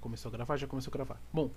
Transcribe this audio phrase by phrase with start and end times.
[0.00, 0.56] começou a gravar?
[0.56, 1.20] Já começou a gravar.
[1.32, 1.50] Bom.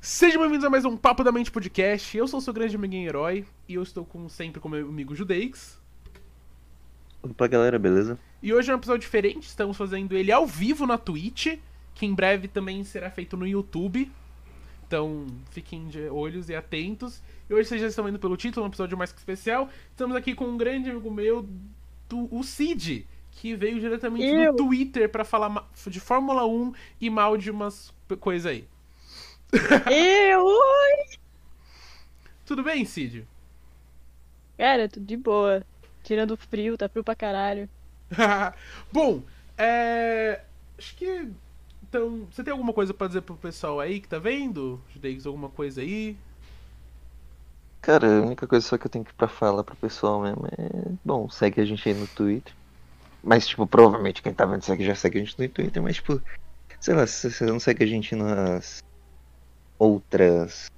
[0.00, 2.16] Sejam bem-vindos a mais um Papo da Mente Podcast.
[2.16, 5.14] Eu sou o seu grande amiguinho herói e eu estou como sempre com meu amigo
[5.14, 5.80] Judeix.
[7.22, 8.18] Opa, galera, beleza?
[8.42, 11.58] E hoje é um episódio diferente, estamos fazendo ele ao vivo na Twitch,
[11.94, 14.10] que em breve também será feito no YouTube.
[14.86, 17.22] Então, fiquem de olhos e atentos.
[17.48, 19.70] E hoje vocês já estão vendo pelo título, um episódio mais que especial.
[19.90, 21.48] Estamos aqui com um grande amigo meu,
[22.06, 24.52] do, o Cid, que veio diretamente Eu.
[24.52, 28.66] do Twitter pra falar de Fórmula 1 e mal de umas coisas aí.
[29.90, 30.44] Eu!
[30.44, 31.18] Oi!
[32.46, 33.26] Tudo bem, Cid?
[34.56, 35.64] Cara, tudo de boa.
[36.02, 37.68] Tirando o frio, tá frio pra caralho.
[38.92, 39.22] Bom,
[39.56, 40.40] é.
[40.78, 41.28] Acho que.
[41.82, 44.80] Então, você tem alguma coisa pra dizer pro pessoal aí que tá vendo?
[44.92, 46.16] Judeix, alguma coisa aí?
[47.80, 50.92] Cara, a única coisa só que eu tenho que pra falar pro pessoal mesmo é.
[51.04, 52.52] Bom, segue a gente aí no Twitter.
[53.24, 55.96] Mas, tipo, provavelmente quem tá vendo isso aqui já segue a gente no Twitter, mas,
[55.96, 56.20] tipo,
[56.78, 58.84] sei lá, se você não segue a gente nas
[59.78, 60.70] outras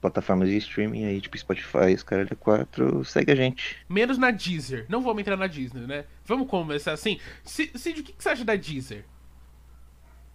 [0.00, 3.76] plataformas de streaming aí, tipo Spotify, os caras de 4, segue a gente.
[3.88, 4.86] Menos na Deezer.
[4.88, 6.04] Não vamos entrar na Disney, né?
[6.26, 7.18] Vamos começar assim.
[7.42, 9.04] Cid, o que que você acha da Deezer?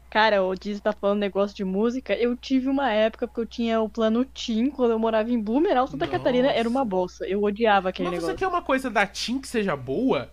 [0.09, 2.15] Cara, o Diz tá falando negócio de música.
[2.15, 5.85] Eu tive uma época porque eu tinha o plano TIM quando eu morava em Blumenau,
[5.85, 6.17] Santa Nossa.
[6.17, 6.49] Catarina.
[6.51, 7.27] Era uma bolsa.
[7.27, 8.39] Eu odiava aquele Mas você negócio.
[8.39, 10.31] quer uma coisa da TIM que seja boa?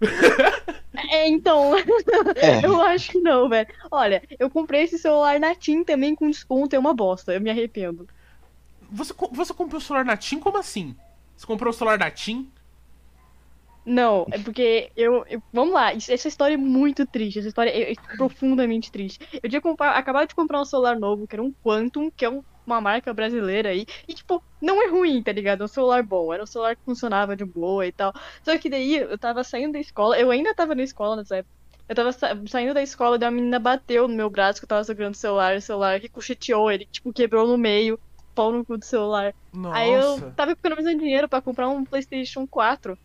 [1.10, 1.72] É, então,
[2.36, 3.68] É, eu acho que não, velho.
[3.90, 6.74] Olha, eu comprei esse celular na TIM também com desconto.
[6.74, 7.32] É uma bosta.
[7.34, 8.08] Eu me arrependo.
[8.90, 10.38] Você, você comprou o celular na TIM?
[10.40, 10.94] Como assim?
[11.36, 12.50] Você comprou o celular da TIM?
[13.84, 17.38] Não, é porque eu, eu- Vamos lá, essa história é muito triste.
[17.38, 19.18] Essa história é, é profundamente triste.
[19.42, 22.42] Eu tinha acabado de comprar um celular novo, que era um Quantum, que é um-
[22.66, 23.84] uma marca brasileira aí.
[24.08, 25.62] E, tipo, não é ruim, tá ligado?
[25.62, 26.32] É um celular bom.
[26.32, 28.12] Era um celular que funcionava de boa e tal.
[28.44, 30.18] Só que daí eu tava saindo da escola.
[30.18, 31.52] Eu ainda tava na escola nessa época.
[31.88, 34.68] Eu tava sa- saindo da escola, daí uma menina bateu no meu braço que eu
[34.68, 35.56] tava segurando o celular.
[35.56, 37.98] O celular ricocheteou, ele, tipo, quebrou no meio.
[38.34, 39.32] Pau no cu do celular.
[39.52, 39.76] Nossa.
[39.78, 42.98] Aí eu tava economizando dinheiro pra comprar um PlayStation 4.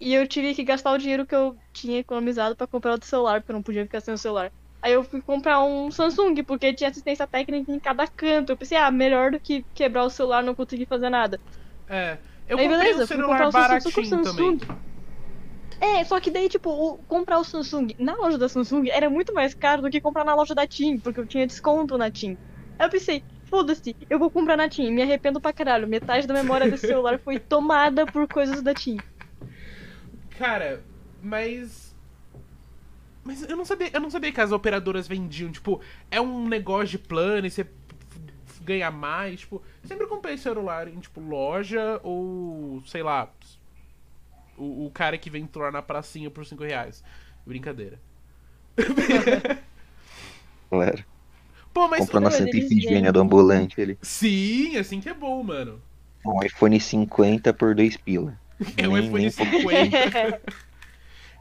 [0.00, 3.40] E eu tive que gastar o dinheiro que eu tinha economizado pra comprar outro celular,
[3.40, 4.52] porque eu não podia ficar sem o celular.
[4.80, 8.52] Aí eu fui comprar um Samsung, porque tinha assistência técnica em cada canto.
[8.52, 11.40] Eu pensei, ah, melhor do que quebrar o celular e não conseguir fazer nada.
[11.88, 12.16] É.
[12.48, 14.58] Eu Aí comprei beleza, um celular Samsung baratinho com Samsung.
[14.58, 14.78] também.
[15.80, 19.32] É, só que daí, tipo, o- comprar o Samsung na loja da Samsung era muito
[19.34, 22.36] mais caro do que comprar na loja da TIM, porque eu tinha desconto na TIM.
[22.78, 25.86] Aí eu pensei, foda-se, eu vou comprar na TIM, me arrependo pra caralho.
[25.86, 28.98] Metade da memória desse celular foi tomada por coisas da TIM.
[30.38, 30.82] Cara,
[31.22, 31.87] mas.
[33.28, 36.86] Mas eu não sabia, eu não sabia que as operadoras vendiam, tipo, é um negócio
[36.88, 37.66] de plano e você
[38.62, 43.30] ganha mais, tipo, sempre comprei celular em, tipo, loja ou, sei lá,
[44.56, 47.04] o, o cara que vem lá na pracinha por 5 reais.
[47.44, 48.00] Brincadeira.
[50.72, 51.04] galera.
[51.74, 52.00] Pô, mas.
[52.00, 53.98] Comprou na Santa do ambulante ali.
[54.00, 55.82] Sim, assim que é bom, mano.
[56.24, 58.40] Um iPhone 50 por 2 pila.
[58.78, 60.40] É um Nem- iPhone nem- 50.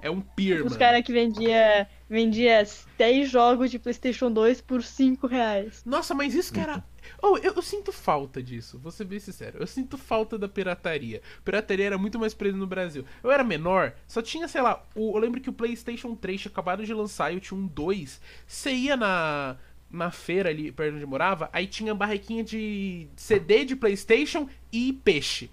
[0.01, 2.63] é um peer, Os caras que vendia, vendia
[2.97, 5.81] 10 jogos de Playstation 2 por 5 reais.
[5.85, 6.83] Nossa, mas isso que era.
[7.21, 9.57] Oh, eu, eu sinto falta disso, vou ser bem sincero.
[9.59, 11.21] Eu sinto falta da pirataria.
[11.43, 13.05] Pirataria era muito mais presa no Brasil.
[13.23, 16.51] Eu era menor, só tinha, sei lá, o- eu lembro que o PlayStation 3 tinha
[16.51, 18.21] acabado de lançar e eu tinha um 2.
[18.45, 19.55] Você ia na,
[19.89, 24.47] na feira ali perto de onde eu morava, aí tinha barraquinha de CD de PlayStation
[24.71, 25.49] e peixe.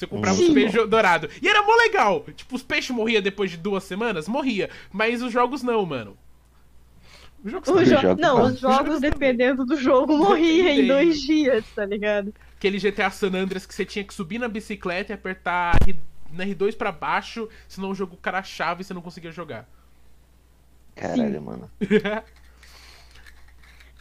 [0.00, 0.54] Você comprava os Sim.
[0.54, 1.30] peixes dourados.
[1.42, 2.24] E era mó legal.
[2.34, 4.26] Tipo, os peixes morriam depois de duas semanas?
[4.26, 4.70] Morria.
[4.90, 6.16] Mas os jogos não, mano.
[7.44, 8.44] Os jogos Os Os jo- jogos não, não.
[8.46, 12.32] os jogos, dependendo do jogo, morriam em dois dias, tá ligado?
[12.56, 15.94] Aquele GTA San Andreas que você tinha que subir na bicicleta e apertar R,
[16.32, 19.68] na R2 pra baixo, senão o jogo crashava e você não conseguia jogar.
[20.96, 21.70] Caralho, mano.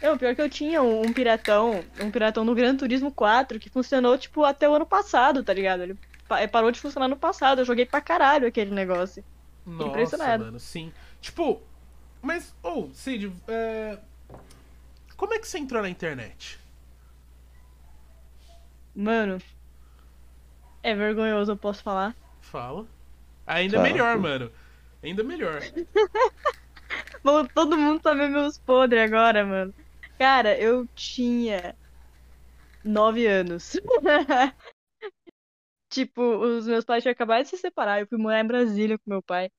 [0.02, 3.70] Não, pior que eu tinha um, um piratão, um piratão no Gran Turismo 4 que
[3.70, 5.84] funcionou, tipo, até o ano passado, tá ligado?
[5.84, 9.24] Ele pa- parou de funcionar no passado, eu joguei pra caralho aquele negócio.
[9.66, 10.44] Nossa, Impressionado.
[10.46, 10.92] mano, sim.
[11.22, 11.62] Tipo,
[12.22, 14.00] mas, ô, Cid, é...
[15.18, 16.60] como é que você entrou na internet?
[18.96, 19.40] Mano,
[20.84, 22.16] é vergonhoso, eu posso falar?
[22.42, 22.86] Fala.
[23.46, 23.90] Ainda Fala.
[23.90, 24.52] melhor, mano.
[25.04, 25.62] Ainda melhor.
[27.24, 29.74] Vou todo mundo saber meus podres agora, mano.
[30.20, 31.74] Cara, eu tinha
[32.84, 33.78] nove anos.
[35.90, 38.02] tipo, os meus pais tinham acabado de se separar.
[38.02, 39.50] Eu fui morar em Brasília com meu pai.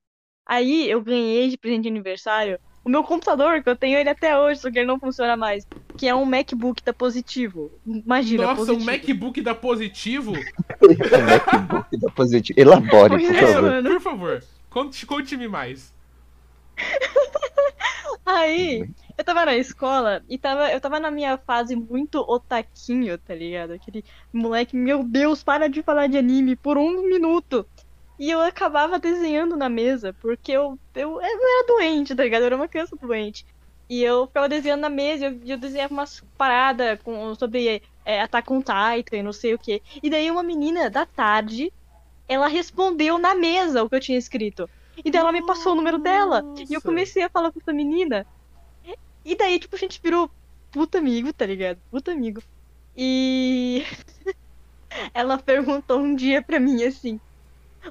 [0.46, 4.38] Aí eu ganhei de presente de aniversário o meu computador, que eu tenho ele até
[4.38, 5.66] hoje, só que ele não funciona mais.
[5.98, 7.70] Que é um MacBook da Positivo.
[7.86, 8.82] Imagina, Nossa, positivo.
[8.82, 10.32] um MacBook da Positivo?
[10.80, 12.58] MacBook da positivo.
[12.58, 13.62] Elabore, Pois por é, favor.
[13.62, 13.90] mano.
[13.90, 15.94] Por favor, conte- conte-me mais.
[18.24, 18.88] Aí,
[19.20, 23.72] eu tava na escola e tava, eu tava na minha fase muito otaquinho, tá ligado?
[23.72, 24.02] Aquele
[24.32, 27.66] moleque, meu Deus, para de falar de anime por um minuto.
[28.18, 32.42] E eu acabava desenhando na mesa, porque eu, eu, eu era doente, tá ligado?
[32.42, 33.44] Eu era uma criança doente.
[33.90, 38.50] E eu ficava desenhando na mesa, eu, eu desenhava umas paradas com, sobre é, Attack
[38.50, 39.82] on Titan e não sei o que.
[40.02, 41.70] E daí uma menina da tarde,
[42.26, 44.68] ela respondeu na mesa o que eu tinha escrito.
[45.04, 46.42] E daí ela me passou o número dela.
[46.56, 46.86] E eu Nossa.
[46.86, 48.26] comecei a falar com essa menina.
[49.24, 50.30] E daí, tipo, a gente virou
[50.70, 51.78] puta amigo, tá ligado?
[51.90, 52.42] Puta amigo.
[52.96, 53.84] E
[55.14, 57.20] ela perguntou um dia pra mim assim: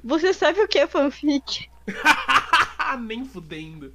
[0.02, 1.68] Você sabe o que é fanfic?
[3.00, 3.94] Nem fudendo.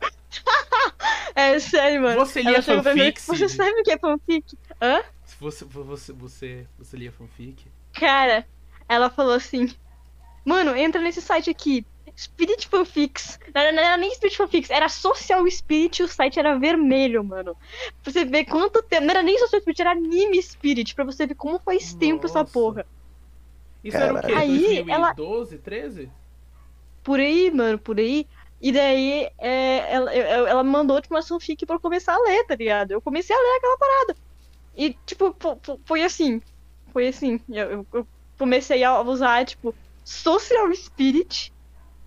[1.34, 2.16] É sério, mano.
[2.16, 4.58] Você lia pra mim, fanfic, Você sabe o que é fanfic?
[4.82, 5.02] Hã?
[5.38, 7.64] Você, você, você, você lia fanfic?
[7.92, 8.44] Cara,
[8.88, 9.72] ela falou assim:
[10.44, 11.86] Mano, entra nesse site aqui.
[12.18, 13.38] Spirit Fanfics.
[13.54, 17.22] Não era, não era nem Spirit Fanfics, era Social Spirit e o site era vermelho,
[17.22, 17.56] mano.
[18.02, 19.04] Pra você ver quanto tempo.
[19.04, 20.94] Não era nem Social Spirit, era Anime Spirit.
[20.96, 22.52] Pra você ver como faz tempo essa Nossa.
[22.52, 22.86] porra.
[23.84, 24.32] Isso era o quê?
[24.32, 26.10] Aí, ela- 2012, 13?
[27.04, 28.26] Por aí, mano, por aí.
[28.60, 32.56] E daí, é, ela, ela mandou tipo, uma fanfic pra eu começar a ler, tá
[32.56, 32.90] ligado?
[32.90, 34.16] Eu comecei a ler aquela parada.
[34.76, 36.42] E, tipo, fo- fo- foi assim.
[36.92, 37.40] Foi assim.
[37.48, 39.72] Eu- eu comecei a usar, tipo,
[40.04, 41.52] Social Spirit.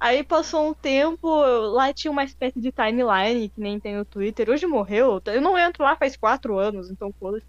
[0.02, 1.30] Aí passou um tempo,
[1.74, 4.50] lá tinha uma espécie de timeline, que nem tem no Twitter.
[4.50, 5.22] Hoje morreu.
[5.28, 7.46] Eu não entro lá faz quatro anos, então foda-se.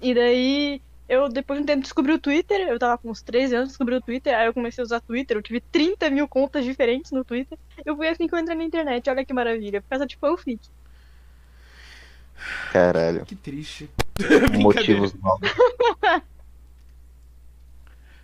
[0.00, 2.66] E daí, eu depois de um tempo descobri o Twitter.
[2.66, 4.34] Eu tava com uns 13 anos, descobri o Twitter.
[4.34, 5.36] Aí eu comecei a usar Twitter.
[5.36, 7.58] Eu tive 30 mil contas diferentes no Twitter.
[7.84, 9.10] Eu fui assim que eu entrei na internet.
[9.10, 9.82] Olha que maravilha.
[9.82, 10.70] Por causa de fanfic.
[12.72, 13.26] Caralho.
[13.26, 13.90] Que triste.
[14.58, 15.50] Motivos novos.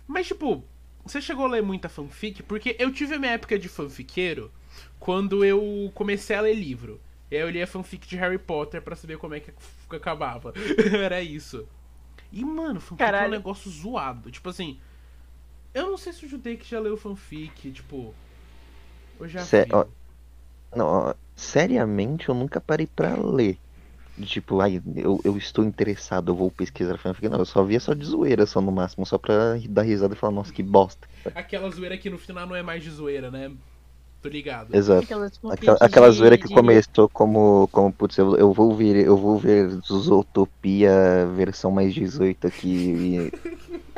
[0.07, 0.63] Mas, tipo,
[1.05, 2.43] você chegou a ler muita fanfic?
[2.43, 4.51] Porque eu tive a minha época de fanfiqueiro
[4.99, 6.99] quando eu comecei a ler livro.
[7.29, 9.51] E aí eu lia fanfic de Harry Potter pra saber como é que
[9.89, 10.53] acabava.
[10.93, 11.67] Era isso.
[12.31, 13.31] E, mano, fanfic é um Caralho.
[13.31, 14.31] negócio zoado.
[14.31, 14.79] Tipo assim,
[15.73, 18.13] eu não sei se o Judei que já leu fanfic, tipo.
[19.19, 19.41] Eu já
[19.71, 19.85] ó,
[20.75, 23.57] Não, ó, seriamente eu nunca parei pra ler.
[24.21, 27.27] Tipo, ai, eu, eu estou interessado, eu vou pesquisar fanfic.
[27.27, 30.17] Não, eu só via só de zoeira, só no máximo, só pra dar risada e
[30.17, 31.07] falar, nossa, que bosta.
[31.33, 33.51] Aquela zoeira que no final não é mais de zoeira, né?
[34.21, 34.73] Tô ligado.
[34.75, 35.03] Exato.
[35.49, 39.17] Aquela, aquela de- zoeira que de- começou como, como putz, eu, eu vou ver, eu
[39.17, 43.31] vou ver Zootopia versão mais 18 aqui e,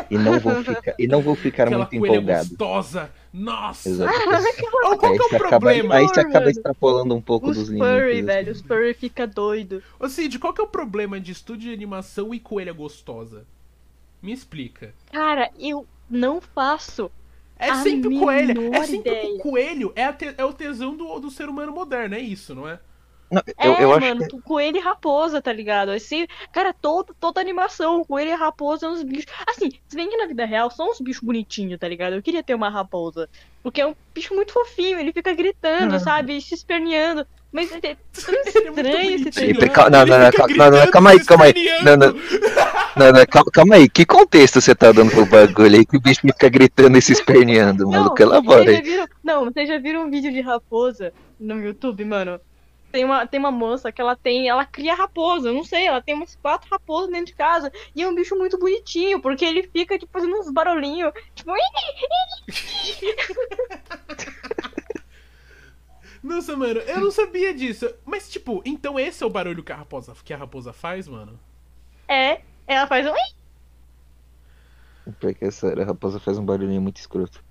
[0.09, 2.49] e não vou ficar, e não vou ficar Aquela muito empolgado.
[2.49, 3.09] gostosa.
[3.37, 3.89] Nossa!
[3.89, 4.13] Exato.
[4.85, 5.95] Oh, qual Aí que é o problema?
[5.95, 8.11] aí você acaba extrapolando um pouco Os dos furry, limites.
[8.13, 8.25] assim.
[8.25, 8.51] velho.
[8.53, 9.83] Os furry fica doido.
[9.99, 13.45] Ô Cid, qual que é o problema de estúdio de animação e coelha gostosa?
[14.21, 14.93] Me explica.
[15.11, 17.11] Cara, eu não faço.
[17.57, 18.53] É A sempre coelha.
[18.73, 19.39] É sempre o ideia.
[19.39, 19.91] coelho.
[19.95, 22.79] É, a te- é o tesão do, do ser humano moderno, é isso, não é?
[23.31, 25.89] Não, eu, é, eu acho mano, que coelho e raposa, tá ligado?
[25.89, 29.25] Assim, cara, toda, toda animação, coelho e raposa é uns bichos.
[29.47, 32.13] Assim, se bem que na vida real são uns bichos bonitinhos, tá ligado?
[32.13, 33.27] Eu queria ter uma raposa.
[33.63, 35.99] Porque é um bicho muito fofinho, ele fica gritando, Ah.
[35.99, 36.39] sabe?
[36.39, 37.25] Se esperneando.
[37.51, 37.79] Mas é
[38.13, 39.69] tão é estranho esse.
[39.69, 40.25] Calma, não, não, não,
[40.71, 41.51] não, não, calma aí, calma aí.
[41.55, 42.13] esperneando.
[42.13, 45.97] Não, Não, não, calma, calma aí, que contexto você tá dando pro bagulho aí que
[45.97, 48.21] o bicho fica gritando e se esperneando, maluco?
[48.21, 48.89] Elabora vocês já aí.
[48.89, 52.39] viram, não, vocês já viram um vídeo de raposa no YouTube, mano?
[52.95, 56.01] Tem uma, tem uma moça que ela tem, ela cria raposa, eu não sei, ela
[56.01, 57.69] tem umas quatro raposas dentro de casa.
[57.93, 61.51] E é um bicho muito bonitinho, porque ele fica, tipo, fazendo uns barulhinhos, tipo,
[66.23, 67.93] Nossa, mano, eu não sabia disso.
[68.05, 71.37] Mas, tipo, então esse é o barulho que a raposa, que a raposa faz, mano?
[72.07, 73.13] é, ela faz um.
[75.19, 77.43] Porque sério, a raposa faz um barulhinho muito escroto.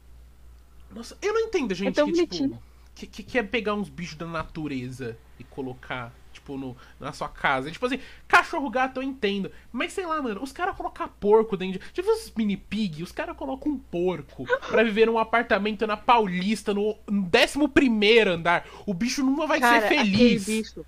[0.90, 2.58] Nossa, eu não entendo, gente, tão que, bonitinho.
[2.94, 7.28] Tipo, que, que quer pegar uns bichos da natureza e colocar, tipo, no, na sua
[7.28, 7.70] casa.
[7.70, 7.98] Tipo assim,
[8.28, 9.50] cachorro gato eu entendo.
[9.72, 11.92] Mas sei lá, mano, os caras colocam porco dentro de.
[11.92, 16.72] Tipo esses mini pig, os caras colocam um porco pra viver num apartamento na Paulista,
[16.72, 18.66] no, no 11 andar.
[18.86, 20.44] O bicho nunca vai Cara, ser feliz.
[20.46, 20.86] bicho.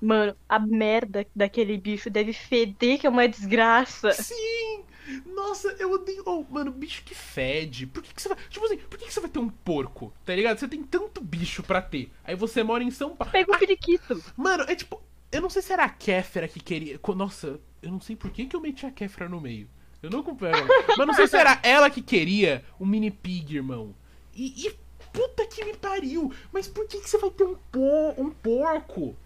[0.00, 4.10] Mano, a merda daquele bicho deve feder, que é uma desgraça.
[4.12, 4.84] Sim!
[5.26, 6.22] Nossa, eu odeio.
[6.26, 7.86] Oh, mano, bicho que fede.
[7.86, 8.38] Por que, que você vai.
[8.48, 10.12] Tipo assim, por que, que você vai ter um porco?
[10.24, 10.58] Tá ligado?
[10.58, 12.10] Você tem tanto bicho pra ter.
[12.24, 13.32] Aí você mora em São Paulo.
[13.32, 14.22] Pega o periquito.
[14.36, 15.02] Mano, é tipo.
[15.30, 17.00] Eu não sei se era a Kéfera que queria.
[17.16, 19.68] Nossa, eu não sei por que, que eu meti a Kéfera no meio.
[20.02, 20.68] Eu não acompanho ela.
[20.98, 23.94] Mas não sei se era ela que queria um mini pig, irmão.
[24.34, 24.76] E, e
[25.12, 26.32] puta que me pariu.
[26.52, 29.16] Mas por que, que você vai ter um, po um porco?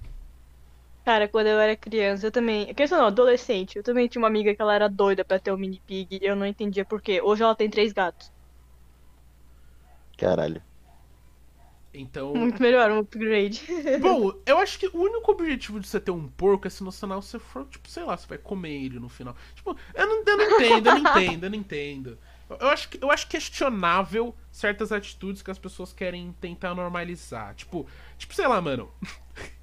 [1.07, 2.75] Cara, quando eu era criança, eu também.
[2.75, 3.77] Criança não, adolescente.
[3.77, 6.27] Eu também tinha uma amiga que ela era doida pra ter um mini pig e
[6.27, 7.23] eu não entendia por quê.
[7.23, 8.33] Hoje ela tem três gatos.
[10.19, 10.61] Caralho.
[11.95, 12.35] Então.
[12.35, 13.63] Muito melhor, um upgrade.
[14.03, 16.91] Bom, eu acho que o único objetivo de você ter um porco é se no
[16.91, 19.37] final você for, tipo, sei lá, você vai comer ele no final.
[19.55, 22.19] Tipo, eu não, eu não entendo, eu não entendo, eu não entendo.
[22.51, 27.55] Eu, acho, eu acho questionável certas atitudes que as pessoas querem tentar normalizar.
[27.55, 27.87] Tipo,
[28.19, 28.91] tipo, sei lá, mano.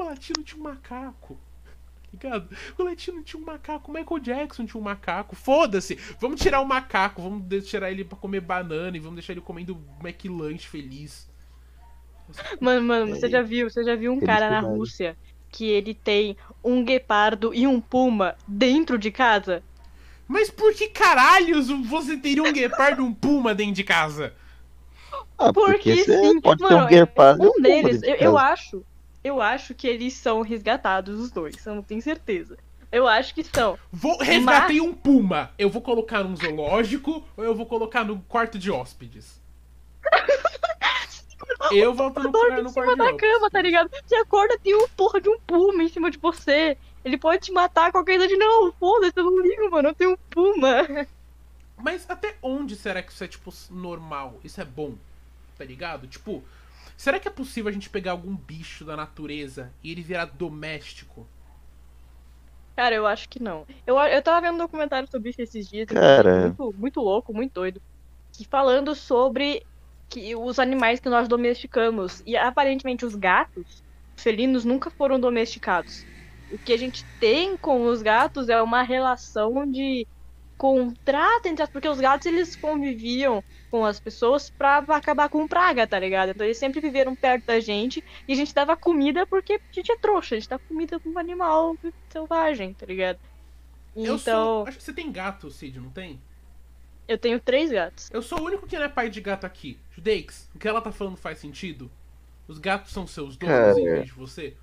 [0.00, 1.38] o latino tinha um macaco.
[2.12, 2.48] Ligado?
[2.76, 5.36] O latino tinha um macaco, o Michael Jackson tinha um macaco.
[5.36, 5.94] Foda-se!
[6.18, 9.80] Vamos tirar o macaco, vamos tirar ele pra comer banana e vamos deixar ele comendo
[10.02, 11.28] McLanche feliz.
[12.60, 13.30] Mano, mano, você É.
[13.30, 14.60] já viu, você já viu um cara na.
[14.60, 15.16] Rússia
[15.50, 19.62] que ele tem um guepardo e um puma dentro de casa?
[20.28, 24.32] Mas por que caralhos você teria um guepardo e um puma dentro de casa?
[25.36, 28.14] Ah, porque, Porque você sim, pode ter mano, um guepardo e um puma deles, eu,
[28.14, 28.84] eu acho,
[29.22, 32.56] eu acho que eles são resgatados os dois, eu não tenho certeza.
[32.92, 33.78] Eu acho que são.
[33.92, 35.52] Vou resgatei um puma.
[35.56, 39.40] Eu vou colocar num zoológico ou eu vou colocar no quarto de hóspedes?
[41.72, 43.20] Eu vou no, no quarto cima de da hóspedes.
[43.20, 43.90] cama, tá ligado?
[43.90, 46.76] Você acorda, tem um porra de um puma em cima de você.
[47.04, 48.36] Ele pode te matar a qualquer idade.
[48.36, 49.88] Não, foda-se, eu não ligo, mano.
[49.90, 51.06] Eu tenho um puma.
[51.76, 54.40] Mas até onde será que isso é, tipo, normal?
[54.42, 54.94] Isso é bom?
[55.56, 56.06] Tá ligado?
[56.06, 56.42] Tipo,
[57.00, 61.26] será que é possível a gente pegar algum bicho da natureza e ele virar doméstico?
[62.76, 63.66] Cara, eu acho que não.
[63.86, 65.88] Eu, eu tava vendo um documentário sobre isso esses dias.
[65.88, 66.48] Cara.
[66.58, 67.80] Muito, muito louco, muito doido.
[68.30, 69.64] Que falando sobre
[70.10, 72.22] que os animais que nós domesticamos.
[72.26, 73.82] E aparentemente os gatos,
[74.14, 76.04] os felinos, nunca foram domesticados.
[76.52, 80.06] O que a gente tem com os gatos é uma relação de
[80.58, 81.70] contrato entre as.
[81.70, 86.30] Porque os gatos eles conviviam com as pessoas pra acabar com praga, tá ligado?
[86.30, 89.92] Então eles sempre viveram perto da gente e a gente dava comida porque a gente
[89.92, 91.76] é trouxa, a gente dá comida pra um animal
[92.10, 93.18] selvagem, tá ligado?
[93.96, 94.66] Eu Então, sou.
[94.66, 96.20] Acho que você tem gato, Cid, não tem?
[97.08, 98.08] eu tenho três gatos.
[98.12, 99.76] Eu sou o único que não é pai de gato aqui.
[99.90, 101.90] Judeix, o que ela tá falando faz sentido?
[102.46, 103.80] Os gatos são seus donos Cara.
[103.80, 104.54] em vez de você?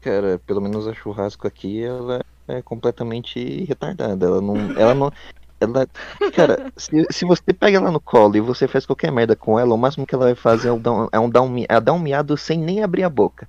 [0.00, 4.26] Cara, pelo menos a churrasco aqui, ela é completamente retardada.
[4.26, 4.56] Ela não.
[4.78, 5.12] Ela não.
[5.60, 5.86] Ela.
[6.34, 9.74] Cara, se, se você pega ela no colo e você faz qualquer merda com ela,
[9.74, 11.80] o máximo que ela vai fazer é um dar um, é um, dar um, é
[11.80, 13.48] dar um miado sem nem abrir a boca.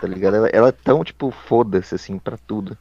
[0.00, 0.36] Tá ligado?
[0.36, 2.76] Ela, ela é tão, tipo, foda-se, assim, pra tudo.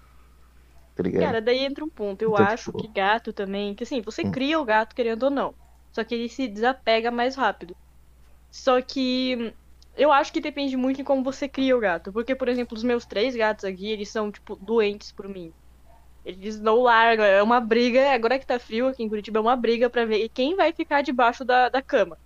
[0.95, 1.23] Tá ligado?
[1.23, 2.21] Cara, daí entra um ponto.
[2.21, 4.31] Eu Então, acho tipo- que gato também, que assim, você Hum.
[4.31, 5.53] cria o gato querendo ou não.
[5.93, 7.75] Só que ele se desapega mais rápido.
[8.51, 9.53] Só que
[9.95, 12.11] eu acho que depende muito de como você cria o gato.
[12.11, 15.53] Porque, por exemplo, os meus três gatos aqui, eles são, tipo, doentes por mim.
[16.23, 17.25] Eles não largam.
[17.25, 18.11] É uma briga.
[18.13, 21.01] Agora que tá frio aqui em Curitiba, é uma briga pra ver quem vai ficar
[21.01, 22.17] debaixo da, da cama.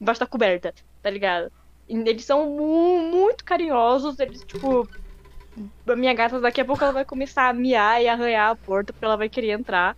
[0.00, 1.50] Debaixo da coberta, tá ligado?
[1.88, 4.18] E Eles são mu- muito carinhosos.
[4.18, 4.88] Eles, tipo.
[5.88, 8.92] A minha gata daqui a pouco ela vai começar a miar e arranhar a porta
[8.92, 9.96] porque ela vai querer entrar.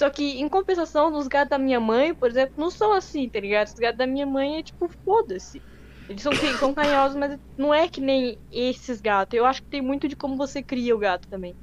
[0.00, 3.40] Só que, em compensação, os gatos da minha mãe, por exemplo, não são assim, tá
[3.40, 3.66] ligado?
[3.68, 5.62] Os gatos da minha mãe é tipo, foda-se.
[6.08, 9.36] Eles são, são carinhosos, mas não é que nem esses gatos.
[9.36, 11.56] Eu acho que tem muito de como você cria o gato também.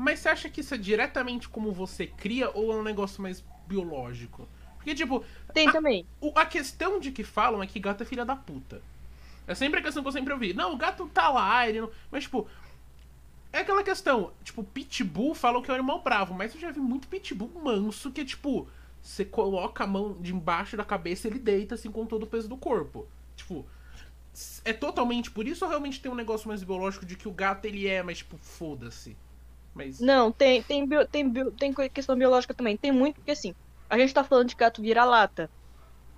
[0.00, 3.44] Mas você acha que isso é diretamente como você cria ou é um negócio mais
[3.66, 4.48] biológico?
[4.76, 6.06] Porque, tipo, Tem também.
[6.22, 8.80] o- a questão de que falam é que gato é filha da puta.
[9.46, 10.54] É sempre a questão que eu sempre ouvi.
[10.54, 11.90] Não, o gato tá lá, ele não.
[12.10, 12.48] Mas, tipo.
[13.52, 14.32] É aquela questão.
[14.42, 18.10] Tipo, pitbull falam que é um animal bravo, mas eu já vi muito pitbull manso
[18.10, 18.66] que é tipo.
[19.02, 22.26] Você coloca a mão de embaixo da cabeça e ele deita assim com todo o
[22.26, 23.06] peso do corpo.
[23.36, 23.66] Tipo.
[24.64, 27.66] É totalmente por isso ou realmente tem um negócio mais biológico de que o gato
[27.66, 29.14] ele é, mas tipo, foda-se.
[29.74, 30.00] Mas.
[30.00, 32.76] Não, tem, tem, bio- tem, bio- tem questão biológica também.
[32.76, 33.54] Tem muito, porque assim,
[33.88, 35.50] a gente tá falando de gato vira-lata.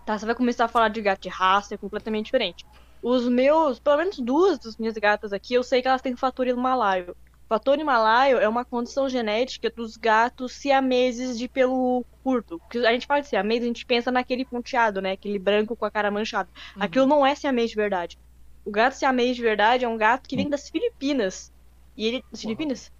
[0.05, 2.65] Tá, você vai começar a falar de gato de raça, é completamente diferente.
[3.01, 6.47] Os meus, pelo menos duas das minhas gatas aqui, eu sei que elas têm fator
[6.47, 7.15] himalaio.
[7.49, 12.59] Fator himalaio é uma condição genética dos gatos siameses de pelo curto.
[12.61, 15.13] Porque a gente fala de siamês, a gente pensa naquele ponteado, né?
[15.13, 16.49] Aquele branco com a cara manchada.
[16.79, 18.17] Aquilo não é siamês de verdade.
[18.65, 21.53] O gato siamês de verdade é um gato que vem das Filipinas.
[21.97, 22.25] E ele.
[22.31, 22.91] Das Filipinas?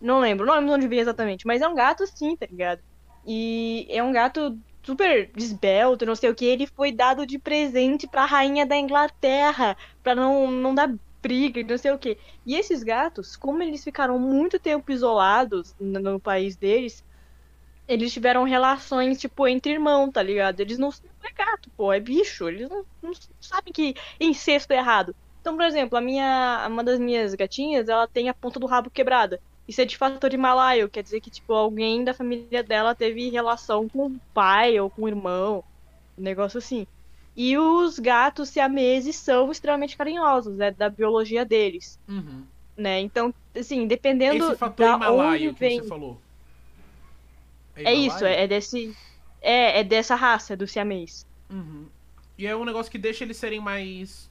[0.00, 2.82] Não lembro, não lembro de onde veio exatamente, mas é um gato sim, tá ligado?
[3.24, 6.44] E é um gato super esbelto, não sei o que.
[6.44, 11.78] Ele foi dado de presente pra rainha da Inglaterra, pra não, não dar briga, não
[11.78, 12.18] sei o que.
[12.46, 17.04] E esses gatos, como eles ficaram muito tempo isolados no, no país deles,
[17.86, 20.60] eles tiveram relações, tipo, entre irmãos, tá ligado?
[20.60, 22.48] Eles não não é gato, pô, é bicho.
[22.48, 25.14] Eles não, não sabem que incesto é errado.
[25.40, 28.90] Então, por exemplo, a minha, uma das minhas gatinhas, ela tem a ponta do rabo
[28.90, 29.40] quebrada.
[29.68, 33.86] Isso é de fator himalaio, quer dizer que, tipo, alguém da família dela teve relação
[33.86, 35.62] com o pai ou com o irmão,
[36.16, 36.86] um negócio assim.
[37.36, 42.44] E os gatos siameses são extremamente carinhosos, é da biologia deles, Uhum.
[42.76, 42.98] né?
[43.00, 45.80] Então, assim, dependendo Esse fator da himalaio onde que vem...
[45.80, 46.18] você falou.
[47.76, 48.96] É isso, é, é desse...
[49.40, 51.24] É, é dessa raça, do siamês.
[51.48, 51.86] Uhum.
[52.36, 54.28] E é um negócio que deixa eles serem mais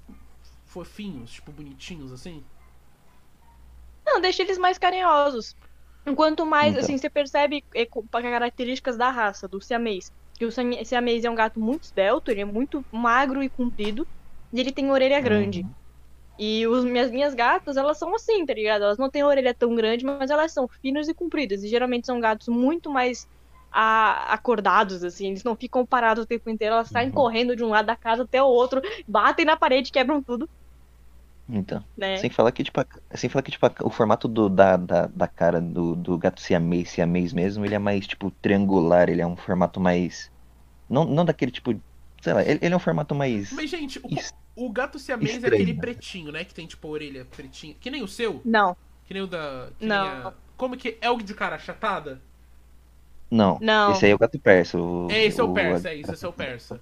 [0.66, 2.44] fofinhos, tipo, bonitinhos, assim.
[4.08, 5.56] Não, deixa eles mais carinhosos.
[6.06, 6.84] Enquanto mais, Então.
[6.86, 10.12] assim, você percebe é, características da raça, do siamês.
[10.36, 14.08] Que o siamês é um gato muito esbelto, ele é muito magro e comprido,
[14.54, 15.66] e ele tem orelha grande.
[15.66, 15.74] Uhum.
[16.40, 18.84] E os, minhas, minhas gatas, elas são assim, tá ligado?
[18.84, 21.64] Elas não têm orelha tão grande, mas elas são finas e compridas.
[21.64, 23.28] E geralmente são gatos muito mais
[23.72, 25.28] a- acordados, assim.
[25.30, 27.14] Eles não ficam parados o tempo inteiro, elas saem Uhum.
[27.14, 30.50] correndo de um lado da casa até o outro, batem na parede, quebram tudo,
[31.50, 31.84] Então.
[31.98, 32.18] né?
[32.18, 32.80] Sem falar que, tipo,
[33.16, 36.90] sem falar que, tipo, o formato do, da, da, da cara do, do gato siamês,
[36.90, 40.30] siamês mesmo, ele é mais, tipo, triangular, ele é um formato mais...
[40.90, 41.74] Não, não daquele, tipo,
[42.22, 43.52] sei lá, ele, ele é um formato mais...
[43.54, 45.54] Mas, gente, o, es- o gato siamês é estranho.
[45.56, 46.44] aquele pretinho, né?
[46.44, 47.76] Que tem, tipo, a orelha pretinha.
[47.80, 48.42] Que nem o seu?
[48.44, 48.76] Não,
[49.06, 49.70] Que nem o da.
[49.80, 50.04] que Não.
[50.04, 52.20] nem a- Como que é o de cara achatada?
[53.32, 53.92] Não, Não.
[53.92, 54.78] esse aí é o gato persa.
[54.80, 56.80] O, É, esse é o persa, é isso, esse é o persa.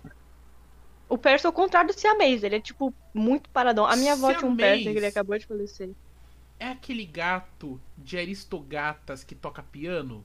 [1.09, 3.85] O persa é o contrário do siamês, ele é, tipo, muito paradão.
[3.85, 5.89] A minha avó tinha um persa que ele acabou de falecer.
[6.59, 10.23] É aquele gato de Aristogatas que toca piano?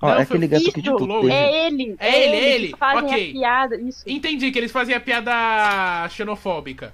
[0.00, 1.28] Ó, Não, é aquele gato isso, que, tipo, longe.
[1.28, 1.96] teve- É ele!
[1.98, 3.30] É ele, é ele, fazem ok.
[3.30, 4.02] a piada, isso.
[4.08, 6.92] Entendi que eles fazem a piada xenofóbica.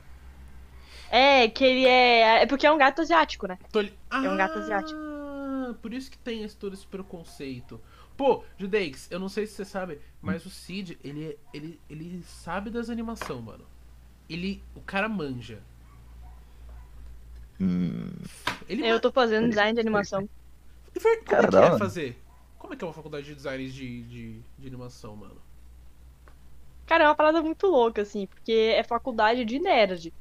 [1.11, 2.43] É, que ele é.
[2.43, 3.59] É porque é um gato asiático, né?
[3.73, 4.99] Tô li- É um gato asiático.
[5.01, 7.81] Ah, por isso que tem esse, todo esse preconceito.
[8.19, 12.21] Pô, Judeix, eu não sei se você sabe, mas o Cid, ele, é- ele, ele
[12.25, 13.65] sabe das animação, mano.
[14.29, 14.61] Ele.
[14.75, 15.63] O cara manja.
[17.61, 18.11] Hum,
[18.69, 20.29] Ele Eu tô fazendo design de animação.
[20.93, 22.19] Como Cara, é que é fazer?
[22.59, 25.41] Como é que é uma faculdade de design de, de, de animação, mano?
[26.87, 30.13] Cara, é uma parada muito louca, assim, porque é faculdade de nerd.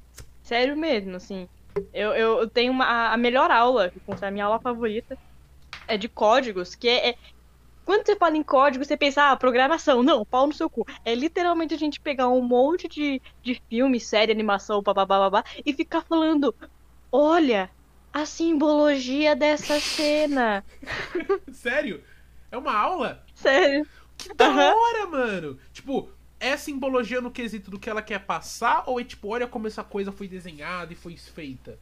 [0.44, 1.48] Sério mesmo, assim.
[1.92, 5.18] Eu, eu, eu tenho uma, a- melhor aula, que considero a minha aula favorita,
[5.88, 7.16] é de códigos, que é, é-
[7.88, 10.03] Quando você fala em código, você pensa, ah, programação.
[10.03, 10.84] Não, pau no seu cu.
[11.06, 16.01] É literalmente a gente pegar um monte de, de filme, série, animação, babá, e ficar
[16.03, 16.55] falando:
[17.12, 17.72] olha,
[18.14, 20.66] a simbologia dessa cena.
[21.51, 22.03] Sério?
[22.51, 23.25] É uma aula?
[23.35, 23.85] Sério.
[24.18, 24.74] Que da Aham.
[24.74, 25.59] hora, mano!
[25.74, 28.83] Tipo, é simbologia no quesito do que ela quer passar?
[28.88, 31.79] Ou é tipo, olha como essa coisa foi desenhada e foi feita?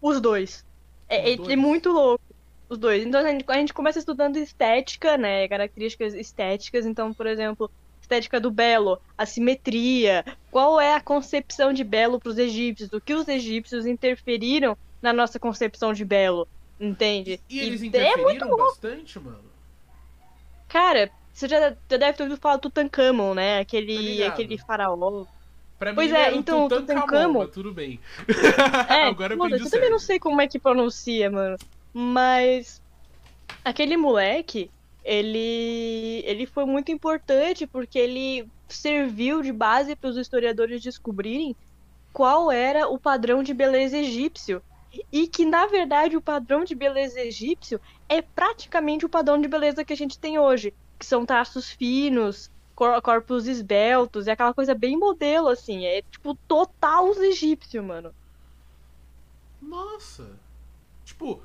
[0.00, 0.64] Os dois.
[1.08, 1.54] É, Os é- dois?
[1.54, 2.22] é muito louco.
[2.70, 3.04] Os dois.
[3.04, 5.48] Então a gente, a gente começa estudando estética, né?
[5.48, 6.86] Características estéticas.
[6.86, 7.68] Então, por exemplo,
[8.00, 10.24] estética do belo, a simetria.
[10.52, 12.92] Qual é a concepção de belo para os egípcios?
[12.92, 16.46] O que os egípcios interferiram na nossa concepção de belo?
[16.78, 17.40] Entende?
[17.50, 19.50] E eles é interferiram bastante, mano?
[20.68, 23.58] Cara, você já, já deve ter ouvido falar do Tutankhamon, né?
[23.58, 24.28] Aquele, ligado.
[24.32, 25.24] aquele faraó.
[25.76, 27.98] Pra Pois mim é, então, o Tutankhamon, Tutankhamon- tudo bem.
[28.88, 31.56] É, Agora eu aprendi eu também não sei como é que pronuncia, mano.
[31.92, 32.80] Mas
[33.64, 34.70] aquele moleque,
[35.04, 41.56] ele ele foi muito importante porque ele serviu de base para os historiadores descobrirem
[42.12, 44.62] qual era o padrão de beleza egípcio.
[45.12, 49.84] E que, na verdade, o padrão de beleza egípcio é praticamente o padrão de beleza
[49.84, 50.74] que a gente tem hoje.
[50.98, 55.86] Que são traços finos, cor- corpos esbeltos, é aquela coisa bem modelo, assim.
[55.86, 58.12] É, tipo, total os egípcios, mano.
[59.60, 60.38] Nossa.
[61.04, 61.42] Tipo.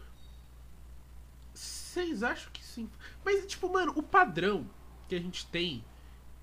[1.95, 2.89] Vocês acham que sim?
[3.23, 4.69] Mas, tipo, mano, o padrão
[5.07, 5.81] que a gente tem,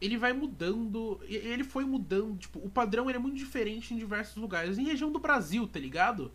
[0.00, 1.20] ele vai mudando.
[1.28, 2.38] Ele foi mudando.
[2.38, 4.78] Tipo, o padrão é muito diferente em diversos lugares.
[4.78, 6.32] Em região do Brasil, tá ligado?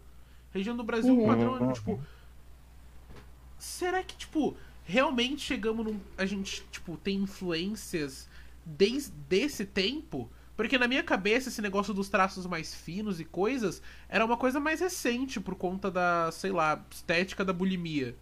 [0.53, 1.25] Região do Brasil, o Uhum.
[1.27, 1.99] padrão é, tipo.
[3.57, 5.99] Será que, tipo, realmente chegamos num.
[6.15, 8.29] A gente, tipo, tem influências
[8.63, 10.29] desde esse tempo?
[10.55, 14.59] Porque na minha cabeça, esse negócio dos traços mais finos e coisas era uma coisa
[14.59, 18.15] mais recente por conta da, sei lá, estética da bulimia.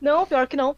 [0.00, 0.76] Não, pior que não.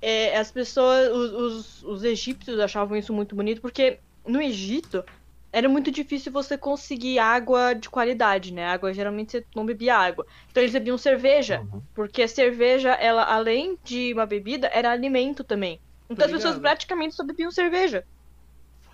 [0.00, 5.04] É, as pessoas, os, os, os egípcios achavam isso muito bonito, porque no Egito
[5.52, 8.66] era muito difícil você conseguir água de qualidade, né?
[8.66, 10.24] Água, geralmente você não bebia água.
[10.50, 11.82] Então eles bebiam cerveja, Uhum.
[11.94, 15.80] porque a cerveja, ela, além de uma bebida, era alimento também.
[16.08, 18.04] Então as pessoas praticamente só bebiam cerveja.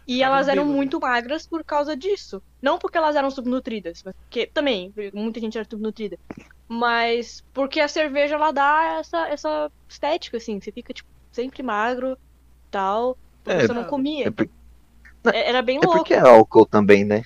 [0.07, 2.41] E elas eram muito magras por causa disso.
[2.63, 6.17] Não porque elas eram subnutridas, mas porque também, muita gente era subnutrida.
[6.69, 10.61] Mas porque a cerveja ela dá essa, essa estética, assim.
[10.61, 12.17] Você fica, tipo, sempre magro,
[12.71, 13.17] tal.
[13.45, 14.27] Porque É, você não comia.
[14.27, 14.49] É, por-
[15.33, 15.99] É- Era bem é louco.
[15.99, 17.23] porque é álcool também, né?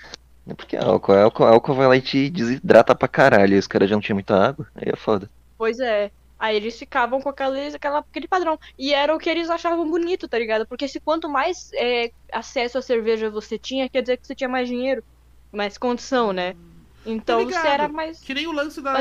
[0.46, 1.12] É porque é álcool.
[1.12, 3.55] Álcool, álcool vai lá e te desidrata pra caralho.
[3.55, 4.66] E os caras já não tinham muita água.
[4.74, 5.31] Aí é foda.
[5.57, 6.11] Pois é.
[6.38, 7.59] Aí eles ficavam com aquela,
[7.98, 8.59] aquele padrão.
[8.79, 10.66] E era o que eles achavam bonito, tá ligado?
[10.66, 14.48] Porque se quanto mais é, acesso à cerveja você tinha, quer dizer que você tinha
[14.48, 15.05] mais dinheiro,
[15.53, 16.55] mais condição, né?
[17.04, 17.66] Então você ligado.
[17.66, 18.92] era mais, Que nem o lance da.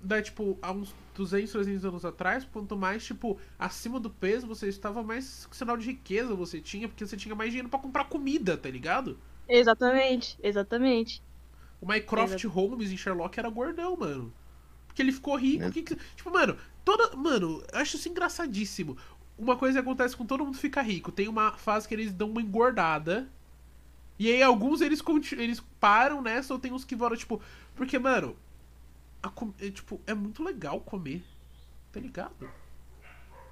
[0.00, 4.68] da tipo, há uns, 200, 300 anos atrás, quanto mais, tipo, acima do peso você
[4.68, 8.56] estava, mais sinal de riqueza você tinha, porque você tinha mais dinheiro pra comprar comida,
[8.56, 9.18] tá ligado?
[9.48, 11.22] Exatamente, exatamente.
[11.80, 14.32] O Mycroft Holmes em Sherlock era gordão, mano.
[14.86, 15.70] Porque ele ficou rico.
[15.70, 15.96] Que que...
[16.16, 17.14] Tipo, mano, toda.
[17.16, 18.96] Mano, eu acho isso engraçadíssimo.
[19.36, 21.10] Uma coisa que acontece com todo mundo fica rico.
[21.12, 23.28] Tem uma fase que eles dão uma engordada.
[24.18, 27.40] E aí alguns eles, eles param nessa, ou tem uns que voltam, tipo.
[27.74, 28.36] Porque, mano.
[29.60, 31.24] É, tipo, é muito legal comer.
[31.90, 32.48] Tá ligado?